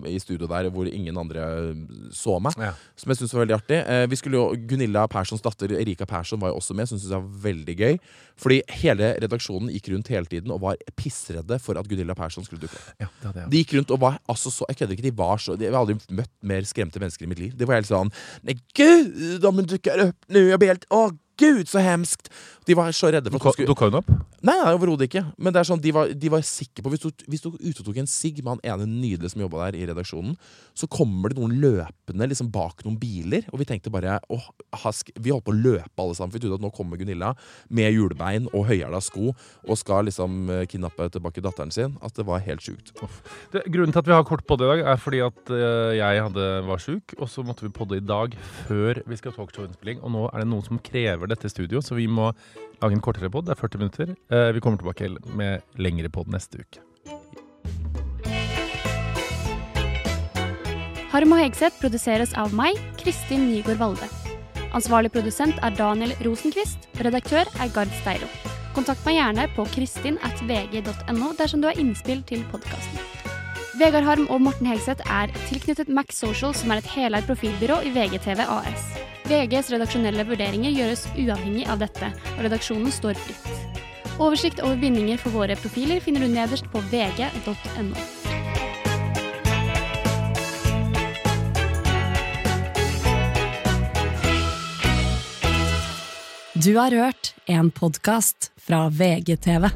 i 0.08 0.18
studio 0.20 0.48
der 0.50 0.68
hvor 0.72 0.88
ingen 0.88 1.16
andre 1.20 1.44
så 2.12 2.38
meg. 2.42 2.56
Ja. 2.60 2.74
Som 2.96 3.12
jeg 3.12 3.20
syntes 3.20 3.34
var 3.36 3.44
veldig 3.44 3.56
artig. 3.56 3.78
Eh, 3.80 4.06
vi 4.10 4.18
skulle 4.20 4.40
jo, 4.40 4.48
Gunilla 4.70 5.06
Perssons 5.10 5.44
datter 5.44 5.72
Erika 5.78 6.08
Persson 6.08 6.40
var 6.42 6.52
jo 6.52 6.60
også 6.60 6.76
med, 6.76 6.90
som 6.90 7.00
syntes 7.00 7.16
var 7.16 7.28
veldig 7.50 7.76
gøy. 7.80 7.98
Fordi 8.40 8.60
hele 8.82 9.14
redaksjonen 9.20 9.72
gikk 9.74 9.90
rundt 9.92 10.10
hele 10.12 10.28
tiden 10.30 10.52
og 10.54 10.62
var 10.64 10.80
pissredde 10.98 11.58
for 11.62 11.80
at 11.80 11.88
Gunilla 11.88 12.16
Persson 12.18 12.46
skulle 12.46 12.64
dukke 12.64 12.78
opp. 12.78 12.92
Ja, 13.00 13.10
det. 13.34 13.48
De 13.52 13.62
gikk 13.62 13.76
rundt 13.78 13.94
og 13.94 14.00
var 14.02 14.20
altså 14.30 14.52
så 14.52 14.68
Jeg 14.70 14.80
kødder 14.80 14.96
ikke, 14.96 15.08
de 15.08 15.16
var 15.16 15.40
så 15.42 15.56
Jeg 15.60 15.72
har 15.72 15.80
aldri 15.80 15.96
møtt 16.14 16.32
mer 16.46 16.66
skremte 16.68 17.00
mennesker 17.02 17.26
i 17.26 17.30
mitt 17.30 17.42
liv. 17.42 17.56
De 17.56 17.68
var 17.68 17.80
helt 17.80 17.90
sånn 17.90 18.12
Nei, 18.46 18.56
gud, 18.76 19.44
om 19.44 19.60
hun 19.60 19.68
dukker 19.68 20.06
opp 20.08 20.30
nå! 20.30 20.46
Jeg 20.50 20.60
blir 20.62 20.72
helt 20.74 20.86
Å, 20.94 21.02
gud, 21.40 21.66
så 21.70 21.82
hemskt! 21.84 22.30
De 22.70 22.76
var 22.78 22.94
så 22.94 23.10
redde 23.10 23.32
for 23.34 23.50
at 23.50 23.62
Dukka 23.66 23.90
hun 23.90 24.00
opp? 24.00 24.10
Nei, 24.40 24.54
nei 24.54 24.72
overhodet 24.72 25.08
ikke. 25.08 25.24
Men 25.36 25.52
det 25.52 25.60
er 25.60 25.68
sånn, 25.68 25.82
de 25.82 25.92
var, 25.92 26.12
de 26.16 26.30
var 26.32 26.44
sikre 26.46 26.84
på 26.84 26.92
Hvis 26.94 27.02
du, 27.02 27.24
hvis 27.28 27.42
du 27.44 27.50
ute 27.52 27.82
og 27.82 27.86
tok 27.88 27.98
en 28.00 28.08
sigg 28.08 28.40
med 28.40 28.54
han 28.54 28.62
ene 28.72 28.88
nydelige 28.88 29.34
som 29.34 29.42
jobba 29.42 29.66
der 29.66 29.80
i 29.80 29.88
redaksjonen, 29.90 30.36
så 30.78 30.88
kommer 30.90 31.32
det 31.32 31.40
noen 31.40 31.58
løpende 31.60 32.28
liksom 32.30 32.48
bak 32.54 32.84
noen 32.86 32.96
biler, 33.00 33.44
og 33.50 33.60
vi 33.60 33.66
tenkte 33.68 33.92
bare 33.92 34.18
åh, 34.32 34.46
hask, 34.84 35.10
Vi 35.20 35.32
holdt 35.34 35.44
på 35.48 35.52
å 35.52 35.58
løpe 35.58 36.04
alle 36.04 36.16
sammen, 36.16 36.32
for 36.32 36.38
vi 36.38 36.46
trodde 36.46 36.60
at 36.60 36.64
nå 36.64 36.72
kommer 36.74 37.00
Gunilla 37.00 37.34
med 37.68 37.90
hjulbein 37.92 38.48
og 38.54 38.68
høyhæla 38.70 39.02
sko 39.04 39.32
og 39.32 39.78
skal 39.78 40.08
liksom 40.08 40.48
eh, 40.52 40.64
kidnappe 40.70 41.10
tilbake 41.12 41.44
datteren 41.44 41.74
sin. 41.74 41.98
At 42.04 42.16
det 42.16 42.26
var 42.28 42.42
helt 42.46 42.64
sjukt. 42.64 42.94
Det, 43.52 43.66
grunnen 43.68 43.92
til 43.92 44.02
at 44.02 44.08
vi 44.08 44.16
har 44.16 44.26
kort 44.28 44.46
podde 44.48 44.66
i 44.66 44.72
dag, 44.72 44.84
er 44.94 45.00
fordi 45.00 45.22
at 45.26 45.52
eh, 45.54 45.98
jeg 45.98 46.24
hadde, 46.28 46.48
var 46.70 46.82
sjuk, 46.82 47.16
og 47.18 47.28
så 47.30 47.44
måtte 47.46 47.66
vi 47.66 47.74
podde 47.74 48.00
i 48.00 48.04
dag 48.04 48.36
før 48.64 49.02
vi 49.04 49.20
skal 49.20 49.36
talkshow-innspilling. 49.36 50.00
Og 50.04 50.14
nå 50.14 50.26
er 50.30 50.42
det 50.42 50.50
noen 50.50 50.66
som 50.66 50.80
krever 50.80 51.30
dette 51.30 51.50
studio, 51.52 51.84
så 51.84 51.98
vi 51.98 52.08
må 52.10 52.30
lage 52.80 52.96
en 52.96 53.02
kortere 53.04 53.30
pod. 53.32 53.46
Det 53.48 53.56
er 53.56 53.60
40 53.60 53.82
minutter. 53.82 54.14
Eh, 54.30 54.52
vi 54.56 54.60
kommer 54.60 54.80
tilbake 54.80 55.10
med 55.36 55.60
lengre 55.76 56.08
pod 56.12 56.30
neste 56.32 56.62
uke. 56.62 56.84
Harm 61.10 61.32
og 61.34 61.40
Hegseth 61.42 61.80
produseres 61.82 62.36
av 62.38 62.52
meg, 62.54 62.78
Kristin 63.00 63.48
Nygaard 63.50 63.80
Valde. 63.82 64.10
Ansvarlig 64.78 65.10
produsent 65.10 65.58
er 65.66 65.74
Daniel 65.74 66.14
Rosenquist. 66.22 66.86
Redaktør 67.02 67.50
er 67.58 67.72
Gard 67.74 67.90
Steiro. 68.02 68.30
Kontakt 68.76 69.02
meg 69.04 69.18
gjerne 69.18 69.48
på 69.56 69.66
kristin.vg.no 69.74 71.32
dersom 71.40 71.64
du 71.64 71.66
har 71.72 71.82
innspill 71.82 72.22
til 72.30 72.46
podkasten. 72.52 73.19
Vegard 73.80 74.04
Harm 74.04 74.26
og 74.28 74.42
Morten 74.44 74.66
Hegseth 74.68 75.06
er 75.08 75.30
tilknyttet 75.48 75.88
Max 75.88 76.18
Social, 76.20 76.52
som 76.52 76.68
er 76.68 76.82
et 76.82 76.88
heleid 76.92 77.24
profilbyrå 77.24 77.78
i 77.88 77.92
VGTV 77.94 78.42
AS. 78.44 78.82
VGs 79.30 79.70
redaksjonelle 79.72 80.26
vurderinger 80.28 80.74
gjøres 80.74 81.06
uavhengig 81.14 81.64
av 81.64 81.80
dette, 81.80 82.10
og 82.34 82.42
redaksjonen 82.44 82.92
står 82.92 83.16
fritt. 83.16 83.46
Oversikt 84.20 84.60
over 84.60 84.76
bindinger 84.76 85.16
for 85.22 85.32
våre 85.32 85.56
profiler 85.56 86.02
finner 86.04 86.20
du 86.20 86.28
nederst 86.28 86.68
på 86.68 86.82
vg.no. 86.92 87.96
Du 96.60 96.74
har 96.76 96.92
hørt 96.92 97.32
en 97.48 97.72
podkast 97.72 98.52
fra 98.60 98.90
VGTV. 98.92 99.70